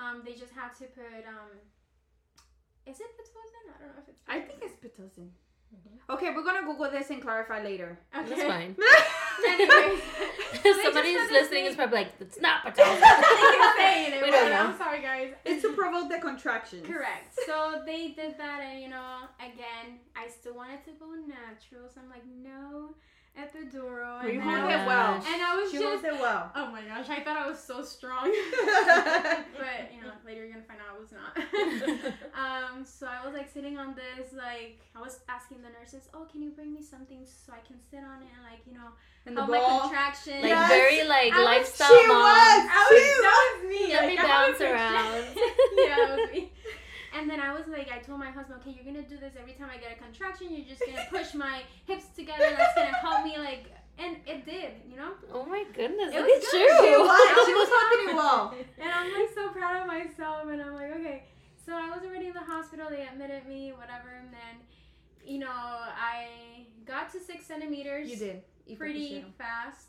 um, 0.00 0.22
they 0.24 0.32
just 0.34 0.52
had 0.54 0.74
to 0.80 0.84
put 0.90 1.22
um. 1.28 1.54
Is 2.86 2.98
it 3.00 3.06
pitocin? 3.16 3.62
I 3.74 3.78
don't 3.78 3.94
know 3.94 4.02
if 4.02 4.08
it's. 4.08 4.22
I 4.26 4.40
think 4.40 4.58
it's 4.62 4.76
pitocin. 4.82 5.28
Mm-hmm. 5.74 6.12
Okay, 6.12 6.30
we're 6.34 6.44
gonna 6.44 6.64
Google 6.66 6.90
this 6.90 7.10
and 7.10 7.20
clarify 7.22 7.62
later. 7.62 7.98
Okay. 8.16 8.28
That's 8.28 8.42
fine. 8.42 8.76
Anyways, 9.48 10.00
Somebody 10.82 11.14
who's 11.14 11.30
listening 11.30 11.64
is 11.66 11.74
probably 11.74 11.98
like, 11.98 12.12
it's 12.20 12.40
not 12.40 12.62
they 12.64 12.70
Patella. 12.70 13.72
saying 13.76 14.12
it. 14.14 14.22
We 14.22 14.30
don't 14.30 14.50
know. 14.50 14.66
I'm 14.66 14.78
sorry, 14.78 15.02
guys. 15.02 15.32
It's 15.44 15.62
to 15.62 15.72
provoke 15.72 16.10
the 16.10 16.18
contractions. 16.18 16.86
Correct. 16.86 17.36
So 17.46 17.82
they 17.84 18.08
did 18.08 18.38
that, 18.38 18.60
and 18.62 18.80
you 18.80 18.88
know, 18.88 19.16
again, 19.40 19.98
I 20.16 20.28
still 20.28 20.54
wanted 20.54 20.84
to 20.84 20.92
go 20.92 21.06
natural, 21.26 21.88
so 21.92 22.00
I'm 22.02 22.08
like, 22.10 22.22
no, 22.42 22.94
epidural. 23.38 24.22
Well, 24.22 24.28
you 24.30 24.40
and, 24.40 24.50
hold 24.50 24.70
it 24.70 24.86
well. 24.86 25.14
and 25.14 25.42
I 25.42 25.56
was 25.60 25.70
She 25.70 25.78
just. 25.78 25.88
holds 25.88 26.04
it 26.04 26.12
well. 26.20 26.50
Oh 26.54 26.70
my 26.70 26.82
gosh, 26.82 27.08
I 27.08 27.20
thought 27.20 27.36
I 27.36 27.48
was 27.48 27.58
so 27.58 27.82
strong. 27.82 28.24
but 29.58 29.92
you 29.94 30.00
know, 30.02 30.12
later 30.24 30.44
you're 30.46 30.52
gonna 30.54 30.64
find 30.66 30.80
out 30.80 30.94
I 30.94 30.98
was 30.98 31.10
not. 31.12 31.32
um, 32.74 32.84
so 32.84 33.06
I 33.06 33.24
was 33.26 33.34
like 33.34 33.50
sitting 33.52 33.76
on 33.78 33.94
this, 33.94 34.32
like 34.32 34.78
I 34.94 35.00
was 35.00 35.20
asking 35.28 35.58
the 35.62 35.70
nurses, 35.70 36.08
"Oh, 36.14 36.26
can 36.30 36.42
you 36.42 36.50
bring 36.50 36.72
me 36.72 36.82
something 36.82 37.26
so 37.26 37.52
I 37.52 37.60
can 37.66 37.76
sit 37.90 37.98
on 38.00 38.22
it 38.22 38.28
and 38.34 38.42
like 38.48 38.62
you 38.66 38.74
know 38.74 38.88
And 39.26 39.36
the 39.36 39.40
help 39.42 39.50
my 39.50 39.58
ball. 39.58 39.80
contractions?" 39.80 40.42
Like 40.42 40.50
Yes. 40.54 40.68
very 40.70 41.04
like 41.08 41.32
I 41.32 41.38
was- 41.38 41.44
lifestyle 41.46 41.88
she 41.90 42.06
mom. 42.06 42.22
was. 42.22 42.60
I 42.70 42.82
was, 42.90 43.02
that 43.26 43.36
was 43.42 43.70
me. 43.70 43.82
Let 43.92 44.02
like, 44.02 44.10
me 44.10 44.16
bounce 44.22 44.60
around. 44.60 45.24
yeah, 45.76 45.96
that 45.98 46.18
was 46.22 46.30
me. 46.32 46.52
And 47.14 47.30
then 47.30 47.38
I 47.40 47.54
was 47.54 47.66
like, 47.68 47.90
I 47.92 47.98
told 47.98 48.18
my 48.18 48.30
husband, 48.30 48.60
okay, 48.60 48.74
you're 48.74 48.84
gonna 48.84 49.06
do 49.06 49.16
this 49.16 49.34
every 49.40 49.52
time 49.52 49.68
I 49.72 49.78
get 49.78 49.92
a 49.92 50.02
contraction. 50.02 50.48
You're 50.50 50.66
just 50.66 50.82
gonna 50.84 51.06
push 51.10 51.32
my 51.34 51.62
hips 51.86 52.06
together. 52.16 52.50
That's 52.56 52.74
gonna 52.74 52.96
help 52.96 53.24
me, 53.24 53.38
like, 53.38 53.66
and 53.98 54.16
it 54.26 54.44
did, 54.44 54.72
you 54.90 54.96
know. 54.96 55.12
Oh 55.32 55.44
my 55.46 55.64
goodness, 55.72 56.12
It 56.12 56.18
look 56.20 56.26
was 56.26 56.44
at 56.44 56.50
good. 56.50 56.60
you. 56.60 56.68
She 56.82 56.96
was. 56.98 57.46
She 57.46 57.54
was 57.54 57.68
holding 57.70 58.08
it 58.10 58.16
well. 58.16 58.54
And 58.78 58.90
I'm 58.90 59.12
like 59.12 59.30
so 59.34 59.48
proud 59.50 59.82
of 59.82 59.86
myself, 59.86 60.48
and 60.50 60.60
I'm 60.60 60.74
like, 60.74 60.90
okay. 60.96 61.24
So 61.64 61.72
I 61.72 61.88
was 61.94 62.04
already 62.04 62.26
in 62.26 62.34
the 62.34 62.40
hospital. 62.40 62.88
They 62.90 63.06
admitted 63.06 63.46
me, 63.46 63.72
whatever, 63.72 64.10
and 64.20 64.28
then, 64.32 64.60
you 65.24 65.38
know, 65.38 65.48
I 65.48 66.66
got 66.84 67.10
to 67.12 67.20
six 67.20 67.46
centimeters. 67.46 68.10
You 68.10 68.16
did. 68.16 68.42
You 68.66 68.76
pretty 68.76 69.24
fast, 69.38 69.86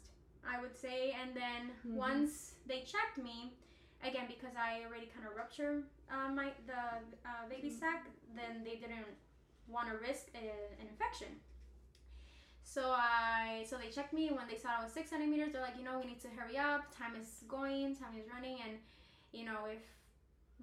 I 0.48 0.62
would 0.62 0.78
say. 0.78 1.16
And 1.20 1.36
then 1.36 1.72
Mhm. 1.88 1.96
once 1.96 2.54
they 2.68 2.82
checked 2.82 3.18
me, 3.18 3.54
again 4.04 4.26
because 4.28 4.56
I 4.58 4.84
already 4.86 5.08
kind 5.14 5.26
of 5.28 5.36
ruptured 5.36 5.84
uh, 6.12 6.30
my 6.34 6.52
the 6.68 6.82
uh, 7.26 7.48
baby 7.50 7.70
sac, 7.70 8.08
then 8.36 8.64
they 8.64 8.76
didn't 8.76 9.10
want 9.68 9.88
to 9.90 9.96
risk 9.98 10.28
a, 10.36 10.46
an 10.82 10.88
infection. 10.90 11.30
So 12.64 12.92
I 12.92 13.64
so 13.70 13.78
they 13.78 13.90
checked 13.90 14.14
me 14.14 14.30
when 14.32 14.48
they 14.50 14.58
saw 14.58 14.70
I 14.80 14.84
was 14.84 14.92
six 14.92 15.10
centimeters. 15.10 15.52
They're 15.54 15.62
like, 15.62 15.78
you 15.78 15.84
know, 15.84 16.00
we 16.00 16.06
need 16.08 16.20
to 16.22 16.30
hurry 16.30 16.58
up. 16.58 16.90
Time 16.96 17.16
is 17.20 17.44
going. 17.48 17.96
Time 17.96 18.14
is 18.20 18.26
running, 18.34 18.58
and 18.66 18.78
you 19.32 19.46
know 19.46 19.66
if 19.70 19.82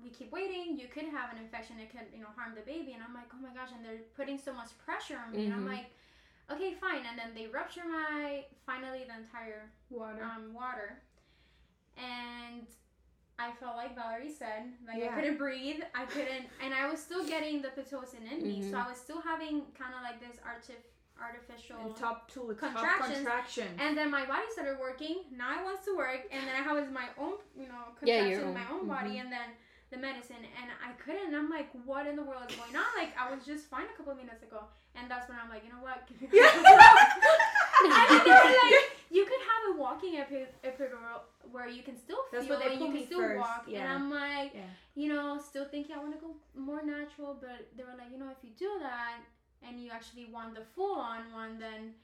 we 0.03 0.11
keep 0.11 0.33
waiting, 0.33 0.79
you 0.79 0.89
could 0.89 1.05
have 1.07 1.33
an 1.33 1.39
infection. 1.39 1.77
It 1.81 1.91
could 1.91 2.09
you 2.13 2.21
know 2.21 2.29
harm 2.37 2.55
the 2.55 2.63
baby. 2.63 2.93
And 2.93 3.03
I'm 3.03 3.15
like, 3.15 3.31
oh 3.33 3.41
my 3.41 3.55
gosh! 3.55 3.71
And 3.75 3.85
they're 3.85 4.05
putting 4.17 4.39
so 4.39 4.53
much 4.53 4.77
pressure 4.85 5.19
on 5.25 5.33
me. 5.33 5.45
And 5.45 5.55
I'm 5.55 5.65
Mhm. 5.65 5.69
like, 5.75 5.87
okay, 6.51 6.75
fine. 6.75 7.07
And 7.09 7.19
then 7.19 7.33
they 7.35 7.47
rupture 7.47 7.85
my 7.87 8.45
finally 8.67 9.05
the 9.05 9.17
entire 9.17 9.71
Water. 9.91 10.23
um, 10.25 10.53
water, 10.53 11.01
and 11.97 12.67
I 13.43 13.51
felt 13.61 13.75
like 13.77 13.93
Valerie 13.97 14.31
said, 14.43 14.63
like 14.87 14.99
Yeah. 14.99 15.11
I 15.11 15.15
couldn't 15.17 15.37
breathe, 15.45 15.81
I 15.95 16.05
couldn't, 16.15 16.45
and 16.63 16.71
I 16.73 16.89
was 16.91 17.01
still 17.03 17.25
getting 17.35 17.61
the 17.61 17.69
pitocin 17.79 18.23
in 18.33 18.39
me, 18.49 18.63
so 18.63 18.77
Mhm. 18.77 18.85
I 18.85 18.89
was 18.89 18.99
still 19.07 19.21
having 19.21 19.57
kind 19.81 19.93
of 19.97 20.01
like 20.09 20.19
this 20.21 20.37
artif- 20.53 20.89
artificial. 21.21 21.77
and 21.85 21.97
top 21.97 22.31
two 22.33 22.47
Contractions. 22.59 23.19
contraction. 23.19 23.69
and 23.85 23.97
then 23.99 24.09
my 24.11 24.25
body 24.33 24.47
started 24.57 24.79
working. 24.79 25.17
Now 25.43 25.51
it 25.61 25.65
wants 25.65 25.85
to 25.87 25.97
work, 25.97 26.23
and 26.31 26.41
then 26.47 26.55
I 26.61 26.63
have 26.69 26.91
my 26.93 27.09
own, 27.19 27.35
you 27.63 27.67
know, 27.73 27.83
Yeah, 28.03 28.21
contraction 28.23 28.31
your 28.31 28.49
in 28.49 28.55
my 28.55 28.67
own, 28.71 28.81
own 28.83 28.89
body, 28.89 29.19
and 29.19 29.31
then 29.37 29.49
the 29.91 29.99
medicine, 29.99 30.43
and 30.61 30.69
I 30.89 30.93
couldn't. 31.03 31.27
And 31.27 31.37
I'm 31.37 31.51
like, 31.51 31.69
what 31.85 32.07
in 32.07 32.17
the 32.17 32.23
world 32.23 32.45
is 32.49 32.57
going 32.57 32.75
on? 32.77 32.91
Like 32.97 33.13
I 33.19 33.31
was 33.33 33.45
just 33.45 33.67
fine 33.67 33.87
a 33.93 33.97
couple 33.97 34.13
of 34.13 34.19
minutes 34.19 34.43
ago, 34.43 34.61
and 34.97 35.05
that's 35.11 35.29
when 35.29 35.37
I'm 35.39 35.51
like, 35.51 35.63
you 35.65 35.71
know 35.75 35.83
what? 35.89 35.99
and 36.09 36.19
then 37.93 38.25
they 38.25 38.31
were 38.31 38.57
like, 38.63 38.92
you 39.23 39.27
could 39.31 39.45
have 39.53 39.63
a 39.71 39.73
walking 39.81 40.15
epi- 40.19 40.53
epidural 40.71 41.19
where 41.51 41.69
you 41.69 41.83
can 41.83 41.97
still 41.97 42.23
That's 42.33 42.47
feel 42.47 42.61
and 42.61 42.81
you 42.81 42.93
can 42.93 43.05
still 43.07 43.21
first, 43.21 43.39
walk. 43.41 43.65
And. 43.69 43.77
I'm 43.95 44.11
like, 44.11 44.53
Yeah. 44.55 44.71
you 44.95 45.09
know, 45.13 45.39
still 45.51 45.67
thinking 45.75 45.95
I 45.97 45.99
want 45.99 46.15
to 46.19 46.23
go 46.27 46.31
more 46.71 46.83
natural, 46.85 47.33
but 47.41 47.59
they 47.77 47.85
were 47.85 47.97
like, 48.03 48.11
you 48.13 48.19
know, 48.19 48.31
if 48.37 48.41
you 48.43 48.51
do 48.59 48.71
that 48.81 49.19
and 49.67 49.81
you 49.83 49.91
actually 49.91 50.27
want 50.37 50.55
the 50.55 50.65
full 50.75 50.97
on 50.99 51.21
one, 51.33 51.59
then 51.59 51.95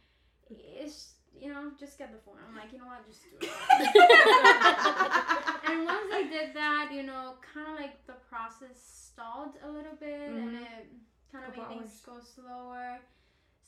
it's 0.51 1.15
you 1.39 1.49
know 1.53 1.71
just 1.79 1.99
get 1.99 2.11
the 2.13 2.19
full. 2.25 2.35
on. 2.35 2.41
I'm 2.49 2.57
like, 2.57 2.73
you 2.73 2.79
know 2.79 2.87
what, 2.93 3.07
just 3.07 3.23
do 3.25 3.29
it. 3.41 3.51
and 5.71 5.85
once 5.85 6.09
I 6.21 6.23
did 6.37 6.49
that, 6.55 6.87
you 6.93 7.03
know, 7.03 7.35
kind 7.55 7.69
of 7.73 7.77
like 7.83 7.95
the 8.07 8.15
process 8.31 8.77
stalled 9.13 9.55
a 9.65 9.69
little 9.71 9.97
bit, 10.01 10.31
and 10.31 10.57
Mhm. 10.57 10.63
it 10.63 10.87
kind 11.33 11.45
of 11.47 11.57
made 11.57 11.69
things 11.69 12.01
go 12.05 12.19
slower. 12.21 12.99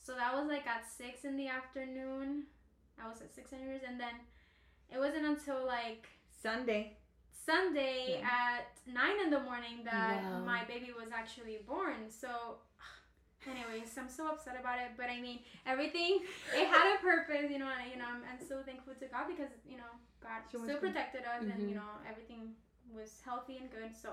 So 0.03 0.15
that 0.15 0.35
was 0.35 0.47
like 0.49 0.67
at 0.67 0.85
six 0.91 1.25
in 1.25 1.37
the 1.37 1.49
afternoon. 1.49 2.45
I 3.03 3.09
was 3.09 3.21
at 3.23 3.35
six 3.35 3.53
hours, 3.53 3.83
and 3.87 3.99
then 3.99 4.15
it 4.93 4.99
wasn't 4.99 5.27
until 5.27 5.65
like 5.67 6.09
Sunday. 6.43 6.97
Sunday 7.47 8.19
Yeah. 8.21 8.29
at 8.31 8.67
nine 8.87 9.19
in 9.25 9.31
the 9.31 9.41
morning 9.41 9.83
that 9.85 10.23
Wow. 10.23 10.41
my 10.45 10.65
baby 10.65 10.93
was 10.93 11.11
actually 11.11 11.59
born. 11.67 12.11
So, 12.11 12.59
anyways, 13.51 13.97
I'm 13.99 14.09
so 14.09 14.29
upset 14.29 14.57
about 14.61 14.79
it. 14.79 14.91
But 14.97 15.09
I 15.11 15.21
mean, 15.21 15.41
everything 15.67 16.21
it 16.55 16.67
had 16.69 16.97
a 16.97 16.99
purpose, 17.01 17.51
you 17.51 17.59
know. 17.59 17.69
And 17.71 17.91
you 17.91 17.99
know, 17.99 18.07
I'm, 18.07 18.23
I'm 18.31 18.47
so 18.47 18.63
thankful 18.63 18.95
to 18.95 19.07
God 19.07 19.25
because 19.29 19.51
you 19.67 19.77
know 19.79 19.93
God 20.23 20.43
She 20.51 20.59
still 20.59 20.79
protected 20.79 21.23
us, 21.25 21.43
and 21.43 21.53
Mhm. 21.63 21.69
you 21.71 21.75
know 21.77 21.91
everything 22.09 22.55
was 22.93 23.21
healthy 23.25 23.57
and 23.59 23.71
good. 23.71 23.97
So. 23.97 24.11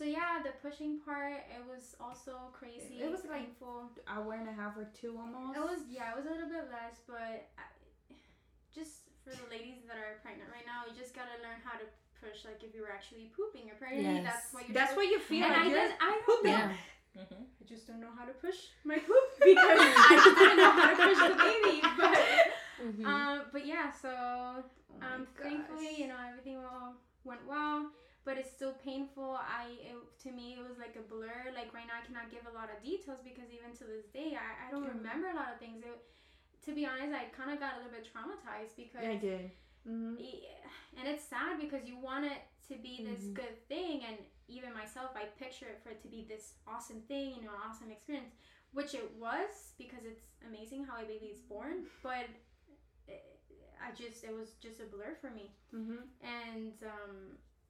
So 0.00 0.08
yeah, 0.08 0.40
the 0.40 0.56
pushing 0.64 0.96
part 1.04 1.44
it 1.52 1.60
was 1.68 1.92
also 2.00 2.48
crazy. 2.56 3.04
It 3.04 3.10
was 3.12 3.20
like- 3.28 3.52
painful. 3.52 3.92
Hour 4.08 4.32
and 4.32 4.48
a 4.48 4.52
half 4.56 4.72
or 4.80 4.88
two 4.96 5.12
almost. 5.20 5.52
It 5.52 5.60
was 5.60 5.84
yeah, 5.92 6.12
it 6.12 6.16
was 6.16 6.24
a 6.24 6.32
little 6.32 6.48
bit 6.48 6.72
less, 6.72 7.04
but 7.04 7.52
I, 7.60 7.68
just 8.72 9.12
for 9.20 9.36
the 9.36 9.44
ladies 9.52 9.84
that 9.84 10.00
are 10.00 10.16
pregnant 10.24 10.48
right 10.48 10.64
now, 10.64 10.88
you 10.88 10.96
just 10.96 11.12
gotta 11.12 11.36
learn 11.44 11.60
how 11.60 11.76
to 11.76 11.84
push. 12.16 12.48
Like 12.48 12.64
if 12.64 12.72
you 12.72 12.80
were 12.80 12.88
actually 12.88 13.28
pooping 13.36 13.68
or 13.68 13.76
pregnant, 13.76 14.24
Yes. 14.24 14.24
that's 14.24 14.48
what 14.56 14.64
you're. 14.64 14.72
That's 14.72 14.96
what 14.96 15.04
you 15.04 15.20
feel. 15.20 15.44
And 15.44 15.52
like 15.52 15.60
I 15.60 15.68
you're 15.68 15.84
just 15.84 15.96
I 16.00 16.08
don't 16.08 16.24
pooping. 16.24 16.56
know. 16.56 16.72
Yeah. 17.20 17.36
I 17.60 17.64
just 17.68 17.84
don't 17.84 18.00
know 18.00 18.14
how 18.16 18.24
to 18.24 18.32
push 18.40 18.72
my 18.88 18.96
poop 19.08 19.26
because 19.36 19.80
I 20.08 20.16
just 20.16 20.32
didn't 20.40 20.56
know 20.64 20.72
how 20.72 20.86
to 20.88 20.96
push 20.96 21.20
the 21.28 21.36
baby. 21.44 21.76
But 22.00 22.16
Mhm. 22.80 23.04
um, 23.04 23.36
but 23.52 23.66
yeah, 23.68 23.92
so 23.92 24.08
Oh 24.08 25.04
um, 25.04 25.28
thankfully, 25.36 25.92
you 26.00 26.08
know, 26.08 26.16
everything 26.24 26.56
well, 26.64 26.96
went 27.28 27.44
well, 27.46 27.92
but 28.24 28.36
it's 28.36 28.50
still 28.50 28.74
painful. 28.84 29.38
I, 29.40 29.72
it, 29.80 29.96
to 30.24 30.30
me, 30.32 30.56
it 30.58 30.62
was 30.66 30.78
like 30.78 30.96
a 30.96 31.04
blur. 31.06 31.50
Like 31.54 31.72
right 31.72 31.86
now, 31.88 31.98
I 32.02 32.06
cannot 32.06 32.30
give 32.30 32.44
a 32.50 32.54
lot 32.54 32.68
of 32.68 32.82
details 32.82 33.18
because 33.24 33.48
even 33.50 33.72
to 33.80 33.84
this 33.84 34.06
day, 34.12 34.36
I, 34.36 34.68
I 34.68 34.70
don't 34.70 34.86
remember 34.86 35.28
a 35.28 35.36
lot 35.36 35.48
of 35.52 35.58
things. 35.58 35.82
It, 35.82 35.98
to 36.66 36.74
be 36.74 36.84
honest, 36.84 37.12
I 37.16 37.32
kind 37.32 37.50
of 37.50 37.58
got 37.58 37.74
a 37.74 37.76
little 37.80 37.92
bit 37.96 38.04
traumatized 38.04 38.76
because, 38.76 39.00
Yeah, 39.02 39.16
I 39.16 39.20
did. 39.20 39.50
Mm-hmm. 39.88 40.20
Yeah, 40.20 41.00
and 41.00 41.08
it's 41.08 41.24
sad 41.24 41.58
because 41.58 41.88
you 41.88 41.96
want 41.96 42.26
it 42.26 42.36
to 42.68 42.76
be 42.76 43.00
this 43.02 43.24
Mhm. 43.24 43.34
good 43.34 43.56
thing, 43.66 44.04
and 44.04 44.18
even 44.46 44.74
myself, 44.74 45.10
I 45.16 45.24
picture 45.40 45.66
it 45.72 45.80
for 45.82 45.88
it 45.88 46.02
to 46.02 46.08
be 46.08 46.26
this 46.28 46.52
awesome 46.66 47.00
thing, 47.08 47.34
you 47.36 47.42
know, 47.42 47.56
awesome 47.64 47.90
experience, 47.90 48.34
which 48.76 48.92
it 48.94 49.08
was 49.16 49.72
because 49.78 50.04
it's 50.04 50.20
amazing 50.46 50.84
how 50.84 51.00
a 51.00 51.06
baby 51.06 51.32
is 51.32 51.40
born, 51.40 51.86
but 52.02 52.26
it, 53.08 53.40
I 53.80 53.90
just 53.92 54.22
it 54.22 54.34
was 54.34 54.50
just 54.60 54.80
a 54.80 54.84
blur 54.84 55.14
for 55.20 55.30
me, 55.30 55.50
Mm-hmm. 55.74 56.02
and 56.20 56.74
um, 56.84 57.16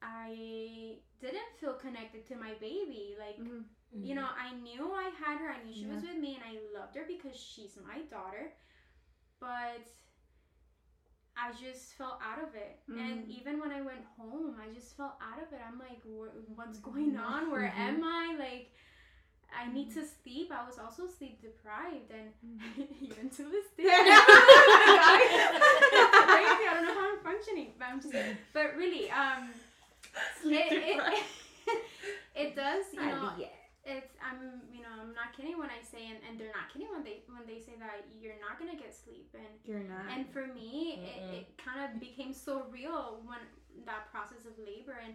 I 0.02 0.96
didn't 1.20 1.52
feel 1.60 1.74
connected 1.74 2.26
to 2.28 2.36
my 2.36 2.52
baby. 2.60 3.16
Like 3.18 3.38
Mm-hmm. 3.40 3.62
you 4.06 4.14
know, 4.14 4.28
I 4.38 4.54
knew 4.54 4.92
I 4.94 5.10
had 5.22 5.38
her, 5.38 5.50
I 5.50 5.62
knew 5.64 5.74
she 5.74 5.86
was 5.86 6.02
with 6.02 6.16
me, 6.18 6.36
and 6.36 6.44
I 6.44 6.58
loved 6.78 6.96
her 6.96 7.04
because 7.06 7.36
she's 7.38 7.76
my 7.86 8.00
daughter, 8.10 8.52
but. 9.40 9.86
I 11.36 11.52
just 11.52 11.94
felt 11.94 12.18
out 12.22 12.42
of 12.42 12.54
it, 12.54 12.80
and 12.88 13.24
Mhm. 13.24 13.30
even 13.30 13.60
when 13.60 13.70
I 13.72 13.80
went 13.80 14.04
home, 14.18 14.56
I 14.60 14.68
just 14.74 14.94
felt 14.96 15.14
out 15.22 15.40
of 15.40 15.50
it. 15.52 15.60
I'm 15.66 15.78
like, 15.78 16.02
"What's 16.54 16.78
going 16.80 17.16
on? 17.16 17.50
Where 17.50 17.70
Mhm. 17.70 17.78
am 17.78 18.04
I?" 18.04 18.34
Like, 18.38 18.72
I 19.52 19.66
need 19.72 19.90
to 19.94 20.04
sleep. 20.04 20.50
I 20.52 20.64
was 20.66 20.78
also 20.78 21.06
sleep 21.06 21.40
deprived, 21.40 22.10
and 22.10 22.32
even 23.00 23.30
to 23.30 23.42
this 23.44 23.66
day, 23.76 23.84
it's 23.86 23.88
crazy. 26.26 26.68
I 26.68 26.74
don't 26.74 26.84
know 26.84 26.94
how 26.94 27.12
I'm 27.12 27.20
functioning, 27.24 27.72
but 27.78 27.88
I'm 27.88 28.00
just. 28.02 28.14
But 28.52 28.76
really, 28.76 29.10
um, 29.10 29.50
it, 30.44 30.72
it, 30.72 30.98
it 32.34 32.56
does. 32.56 32.84
You 32.92 33.00
know, 33.00 33.32
it's. 33.84 34.12
I'm. 34.22 34.62
You 34.72 34.82
know, 34.82 34.92
I'm 35.00 35.14
not 35.14 35.36
kidding 35.36 35.58
when 35.58 35.70
I 35.70 35.80
say, 35.82 36.06
and, 36.08 36.18
and 36.28 36.38
they're 36.38 36.52
not 36.54 36.68
kidding 36.72 36.88
when 36.92 37.04
they 37.04 37.22
when 37.28 37.44
they 37.46 37.60
say 37.60 37.74
that 37.80 38.04
you're 38.20 38.38
not 38.40 38.58
gonna 38.58 38.76
get 38.76 38.94
sleep, 38.94 39.30
and 39.34 39.48
You're 39.64 39.86
not. 39.86 40.10
and 40.12 40.28
for 40.28 40.46
me, 40.46 40.98
Mm-mm. 41.00 41.34
it, 41.34 41.44
it 41.44 41.46
kind 41.56 41.80
of 41.84 42.00
became 42.00 42.32
so 42.32 42.66
real 42.70 43.20
when 43.24 43.40
that 43.86 44.10
process 44.10 44.44
of 44.44 44.52
labor 44.58 44.96
and 45.04 45.14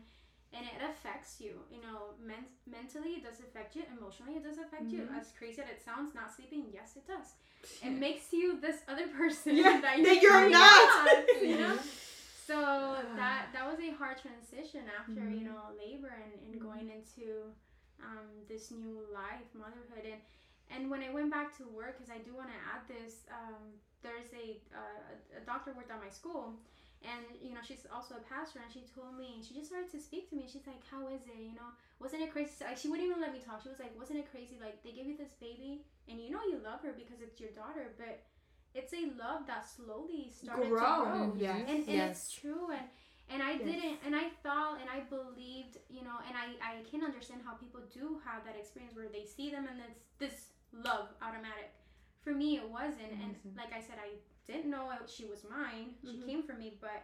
and 0.53 0.63
it 0.65 0.79
affects 0.89 1.41
you. 1.41 1.59
You 1.69 1.81
know, 1.81 2.15
men- 2.23 2.47
mentally 2.69 3.19
it 3.19 3.23
does 3.23 3.39
affect 3.39 3.75
you. 3.75 3.83
Emotionally 3.97 4.33
it 4.39 4.43
does 4.43 4.57
affect 4.57 4.87
you. 4.89 5.01
Mhm. 5.01 5.19
As 5.19 5.31
crazy 5.37 5.61
as 5.61 5.69
it 5.69 5.81
sounds, 5.83 6.15
not 6.15 6.33
sleeping, 6.33 6.65
yes, 6.73 6.95
it 6.95 7.05
does. 7.07 7.35
It 7.83 7.91
makes 7.91 8.31
you 8.31 8.59
this 8.61 8.77
other 8.87 9.07
person 9.17 9.55
Yeah, 9.57 9.81
that, 9.81 10.01
that 10.03 10.21
you're 10.21 10.49
not. 10.49 11.25
You 11.41 11.57
know. 11.57 11.77
So 12.47 12.55
that 13.15 13.49
that 13.53 13.65
was 13.69 13.79
a 13.79 13.91
hard 13.95 14.17
transition 14.21 14.83
after 14.99 15.21
you 15.29 15.43
Mhm. 15.45 15.49
know 15.49 15.61
labor 15.77 16.13
and, 16.23 16.33
and 16.45 16.61
going 16.61 16.87
into 16.97 17.25
um, 18.03 18.27
this 18.47 18.71
new 18.71 18.97
life, 19.13 19.47
motherhood, 19.53 20.05
and 20.05 20.21
and 20.73 20.89
when 20.89 21.01
I 21.03 21.09
went 21.13 21.29
back 21.31 21.55
to 21.57 21.63
work, 21.69 21.93
because 21.97 22.11
I 22.11 22.19
do 22.27 22.33
want 22.33 22.49
to 22.49 22.59
add 22.73 22.81
this, 22.89 23.21
um, 23.29 23.77
there's 24.01 24.33
a, 24.33 24.57
uh, 24.73 25.39
a 25.39 25.41
doctor 25.45 25.71
worked 25.77 25.91
at 25.93 26.01
my 26.01 26.09
school, 26.09 26.57
and 27.05 27.21
you 27.41 27.53
know 27.53 27.61
she's 27.65 27.85
also 27.93 28.15
a 28.17 28.23
pastor, 28.25 28.59
and 28.65 28.71
she 28.73 28.81
told 28.97 29.13
me 29.17 29.41
she 29.45 29.53
just 29.53 29.69
started 29.69 29.89
to 29.93 29.99
speak 30.01 30.29
to 30.29 30.35
me. 30.35 30.45
She's 30.49 30.65
like, 30.67 30.81
"How 30.89 31.07
is 31.07 31.21
it? 31.29 31.37
You 31.39 31.53
know, 31.55 31.69
wasn't 32.01 32.21
it 32.25 32.31
crazy?" 32.33 32.51
Like 32.65 32.77
she 32.77 32.89
wouldn't 32.89 33.07
even 33.09 33.21
let 33.21 33.31
me 33.33 33.41
talk. 33.45 33.61
She 33.63 33.69
was 33.69 33.79
like, 33.79 33.93
"Wasn't 33.97 34.17
it 34.17 34.27
crazy? 34.33 34.57
Like 34.59 34.81
they 34.83 34.91
gave 34.91 35.07
you 35.07 35.17
this 35.17 35.33
baby, 35.39 35.85
and 36.09 36.19
you 36.19 36.29
know 36.33 36.43
you 36.51 36.57
love 36.65 36.81
her 36.85 36.93
because 36.97 37.21
it's 37.21 37.39
your 37.39 37.53
daughter, 37.53 37.93
but 37.97 38.21
it's 38.75 38.93
a 38.93 39.05
love 39.17 39.47
that 39.47 39.65
slowly 39.67 40.29
started 40.29 40.63
to 40.63 40.69
Grow. 40.69 41.03
grow." 41.05 41.31
Mhm. 41.31 41.39
Yes. 41.41 41.59
and, 41.67 41.69
and 41.69 41.87
Yes. 41.87 42.09
it's 42.11 42.33
true 42.41 42.69
and 42.71 42.87
and 43.29 43.41
i 43.41 43.51
Yes. 43.53 43.61
didn't 43.69 43.97
and 44.05 44.15
i 44.15 44.29
thought 44.43 44.79
and 44.81 44.89
i 44.89 44.99
believed 45.17 45.77
you 45.89 46.03
know 46.03 46.17
and 46.27 46.35
i 46.37 46.47
i 46.71 46.73
can 46.91 47.01
understand 47.03 47.41
how 47.47 47.53
people 47.63 47.81
do 47.99 48.21
have 48.27 48.43
that 48.45 48.55
experience 48.55 48.95
where 48.95 49.07
they 49.17 49.25
see 49.25 49.49
them 49.49 49.65
and 49.71 49.79
it's 49.87 50.03
this 50.23 50.37
love 50.89 51.07
automatic 51.23 51.71
for 52.23 52.31
me 52.41 52.49
it 52.57 52.67
wasn't 52.69 53.11
and 53.23 53.33
Amazing. 53.33 53.55
like 53.57 53.73
i 53.73 53.81
said 53.81 53.97
i 53.97 54.11
didn't 54.45 54.69
know 54.69 54.91
it- 54.91 55.09
she 55.09 55.25
was 55.25 55.43
mine 55.57 55.95
she 56.01 56.17
Mhm. 56.17 56.25
came 56.27 56.43
for 56.43 56.53
me 56.53 56.77
but 56.79 57.01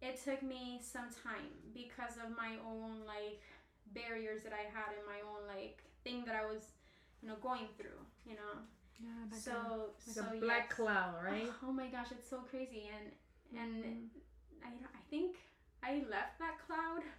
it 0.00 0.14
took 0.22 0.40
me 0.42 0.78
some 0.80 1.08
time 1.10 1.50
because 1.74 2.16
of 2.24 2.30
my 2.36 2.52
own 2.64 3.04
like 3.04 3.40
barriers 4.00 4.42
that 4.44 4.52
i 4.52 4.64
had 4.76 4.90
in 4.98 5.04
my 5.14 5.20
own 5.30 5.42
like 5.48 5.82
thing 6.04 6.24
that 6.24 6.36
i 6.36 6.44
was 6.46 6.62
you 7.22 7.28
know 7.28 7.36
going 7.48 7.66
through 7.76 8.00
you 8.24 8.34
know 8.34 8.54
Yeah, 8.98 9.08
like 9.30 9.40
so 9.40 9.52
a, 9.52 10.08
like 10.08 10.16
so 10.16 10.20
a 10.22 10.40
black 10.40 10.66
yes. 10.68 10.76
cloud, 10.76 11.14
right? 11.24 11.50
Oh 11.62 11.72
my 11.72 11.86
gosh, 11.88 12.08
it's 12.10 12.28
so 12.28 12.38
crazy, 12.50 12.90
and 12.90 13.06
and 13.54 13.84
Mhm. 13.84 14.08
I 14.64 14.68
I 14.68 15.02
think 15.10 15.36
I 15.82 16.02
left 16.10 16.38
that 16.38 16.58
cloud. 16.66 17.02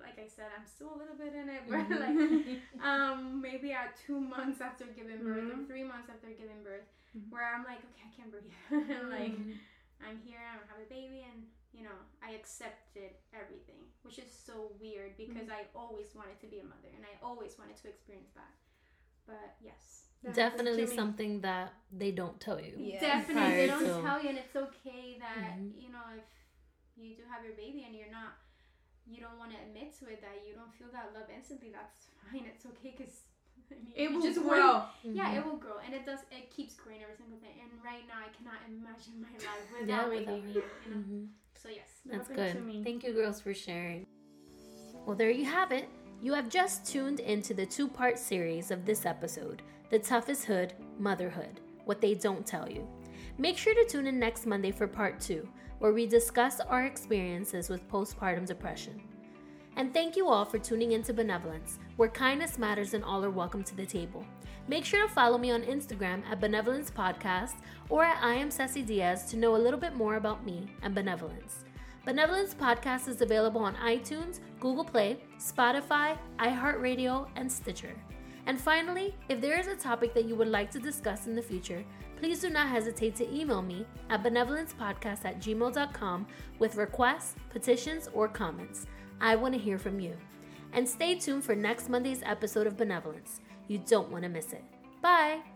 Like 0.00 0.16
I 0.18 0.26
said, 0.26 0.48
I'm 0.56 0.64
still 0.64 0.96
a 0.96 0.98
little 0.98 1.16
bit 1.16 1.34
in 1.36 1.48
it, 1.52 1.62
but 1.68 1.84
like 1.92 2.16
um 2.80 3.40
maybe 3.42 3.72
at 3.72 3.92
two 4.06 4.18
months 4.18 4.60
after 4.62 4.86
giving 4.86 5.20
birth 5.22 5.44
or 5.52 5.60
Mhm. 5.60 5.66
three 5.68 5.84
months 5.84 6.08
after 6.08 6.28
giving 6.32 6.62
birth, 6.64 6.88
Mhm. 7.16 7.28
where 7.28 7.44
I'm 7.44 7.64
like, 7.64 7.80
okay, 7.84 8.04
I 8.08 8.12
can't 8.16 8.30
breathe. 8.32 8.48
like 9.12 9.36
Mhm. 9.36 9.58
I'm 10.00 10.16
here, 10.24 10.40
I'm 10.40 10.56
gonna 10.60 10.72
have 10.72 10.80
a 10.80 10.88
baby, 10.88 11.20
and 11.28 11.44
you 11.76 11.82
know 11.84 11.98
I 12.22 12.32
accepted 12.32 13.12
everything, 13.36 13.84
which 14.02 14.18
is 14.18 14.30
so 14.32 14.72
weird 14.80 15.16
because 15.20 15.48
I 15.50 15.66
always 15.74 16.14
wanted 16.14 16.40
to 16.40 16.46
be 16.48 16.60
a 16.60 16.64
mother 16.64 16.88
and 16.96 17.04
I 17.04 17.14
always 17.20 17.58
wanted 17.60 17.76
to 17.84 17.88
experience 17.88 18.32
that. 18.40 18.52
But 19.26 19.56
yes. 19.60 20.08
That's 20.24 20.36
Definitely 20.36 20.84
Jimmy. 20.84 20.96
something 20.96 21.40
that 21.42 21.72
they 21.92 22.10
don't 22.10 22.40
tell 22.40 22.58
you. 22.60 22.74
Yeah. 22.78 23.00
Definitely, 23.00 23.56
they 23.56 23.66
don't 23.66 23.84
to- 23.84 24.02
tell 24.02 24.22
you, 24.22 24.28
and 24.30 24.38
it's 24.38 24.56
okay 24.56 25.18
that 25.20 25.58
Mhm. 25.58 25.82
you 25.82 25.90
know 25.92 26.06
if 26.16 26.24
you 26.96 27.14
do 27.16 27.22
have 27.30 27.44
your 27.44 27.54
baby 27.54 27.84
and 27.86 27.94
you're 27.94 28.10
not, 28.10 28.32
you 29.06 29.20
don't 29.20 29.36
want 29.38 29.50
to 29.52 29.58
admit 29.60 29.92
to 29.98 30.06
it 30.08 30.20
that 30.22 30.36
you 30.48 30.54
don't 30.54 30.72
feel 30.74 30.88
that 30.92 31.12
love 31.14 31.28
instantly. 31.28 31.70
That's 31.70 32.06
fine. 32.30 32.46
It's 32.46 32.64
okay 32.64 32.94
because 32.96 33.24
I 33.70 33.74
mean, 33.74 33.92
It 33.94 34.12
will 34.12 34.22
just 34.22 34.40
grow. 34.40 34.84
wait. 35.04 35.14
Yeah, 35.14 35.34
it 35.36 35.44
will 35.44 35.56
grow, 35.56 35.78
and 35.84 35.94
it 35.94 36.04
does. 36.06 36.20
It 36.30 36.50
keeps 36.50 36.74
growing 36.74 37.02
every 37.02 37.16
single 37.16 37.38
day. 37.38 37.60
And 37.62 37.70
right 37.84 38.04
now, 38.08 38.20
I 38.24 38.30
cannot 38.36 38.60
imagine 38.66 39.20
my 39.20 39.28
life 39.36 39.68
Yeah, 39.76 39.80
without 39.80 40.08
my 40.08 40.16
without 40.16 40.34
baby. 40.42 40.52
You 40.88 40.90
know? 40.90 40.96
Mhm. 40.96 41.28
So 41.62 41.68
yes. 41.68 41.90
That's 42.06 42.28
happened 42.28 42.48
to 42.52 42.58
good. 42.60 42.66
me. 42.66 42.82
Thank 42.84 43.04
you, 43.04 43.12
girls, 43.12 43.40
for 43.40 43.52
sharing. 43.54 44.06
Well, 45.06 45.16
there 45.16 45.30
you 45.30 45.44
have 45.44 45.70
it. 45.72 45.88
You 46.22 46.32
have 46.32 46.48
just 46.48 46.86
tuned 46.86 47.20
into 47.20 47.52
the 47.52 47.66
two 47.66 47.88
part 47.88 48.18
series 48.18 48.70
of 48.70 48.86
this 48.86 49.04
episode 49.04 49.60
The 49.90 49.98
Toughest 49.98 50.46
Hood 50.46 50.72
Motherhood 50.98 51.60
What 51.84 52.00
They 52.00 52.14
Don't 52.14 52.46
Tell 52.46 52.68
You. 52.68 52.88
Make 53.36 53.58
sure 53.58 53.74
to 53.74 53.84
tune 53.84 54.06
in 54.06 54.18
next 54.18 54.46
Monday 54.46 54.70
for 54.70 54.88
part 54.88 55.20
two, 55.20 55.46
where 55.78 55.92
we 55.92 56.06
discuss 56.06 56.58
our 56.58 56.86
experiences 56.86 57.68
with 57.68 57.86
postpartum 57.88 58.46
depression. 58.46 59.02
And 59.76 59.92
thank 59.92 60.16
you 60.16 60.28
all 60.28 60.46
for 60.46 60.58
tuning 60.58 60.92
into 60.92 61.12
Benevolence, 61.12 61.78
where 61.96 62.08
kindness 62.08 62.58
matters 62.58 62.94
and 62.94 63.04
all 63.04 63.22
are 63.24 63.30
welcome 63.30 63.62
to 63.62 63.76
the 63.76 63.84
table. 63.84 64.24
Make 64.68 64.86
sure 64.86 65.06
to 65.06 65.12
follow 65.12 65.36
me 65.36 65.50
on 65.50 65.62
Instagram 65.62 66.24
at 66.30 66.40
Benevolence 66.40 66.90
Podcast 66.90 67.56
or 67.90 68.04
at 68.04 68.22
I 68.22 68.34
am 68.34 68.50
Ceci 68.50 68.82
Diaz 68.82 69.26
to 69.26 69.36
know 69.36 69.54
a 69.54 69.58
little 69.58 69.78
bit 69.78 69.96
more 69.96 70.16
about 70.16 70.46
me 70.46 70.66
and 70.82 70.94
benevolence. 70.94 71.64
Benevolence 72.06 72.54
Podcast 72.54 73.06
is 73.06 73.20
available 73.20 73.60
on 73.60 73.74
iTunes, 73.76 74.40
Google 74.60 74.84
Play, 74.84 75.18
Spotify, 75.38 76.16
iHeartRadio, 76.38 77.28
and 77.36 77.52
Stitcher. 77.52 77.94
And 78.46 78.60
finally, 78.60 79.14
if 79.28 79.40
there 79.40 79.58
is 79.58 79.68
a 79.68 79.76
topic 79.76 80.12
that 80.14 80.26
you 80.26 80.36
would 80.36 80.48
like 80.48 80.70
to 80.72 80.78
discuss 80.78 81.26
in 81.26 81.34
the 81.34 81.42
future, 81.42 81.84
please 82.16 82.40
do 82.40 82.50
not 82.50 82.68
hesitate 82.68 83.16
to 83.16 83.34
email 83.34 83.62
me 83.62 83.86
at 84.10 84.22
benevolencepodcast 84.22 85.24
at 85.24 85.40
gmail.com 85.40 86.26
with 86.58 86.76
requests, 86.76 87.34
petitions, 87.50 88.08
or 88.12 88.28
comments. 88.28 88.86
I 89.20 89.36
want 89.36 89.54
to 89.54 89.60
hear 89.60 89.78
from 89.78 89.98
you. 90.00 90.16
And 90.72 90.88
stay 90.88 91.14
tuned 91.14 91.44
for 91.44 91.54
next 91.54 91.88
Monday's 91.88 92.22
episode 92.24 92.66
of 92.66 92.76
Benevolence. 92.76 93.40
You 93.68 93.78
don't 93.78 94.10
want 94.10 94.24
to 94.24 94.28
miss 94.28 94.52
it. 94.52 94.64
Bye! 95.00 95.53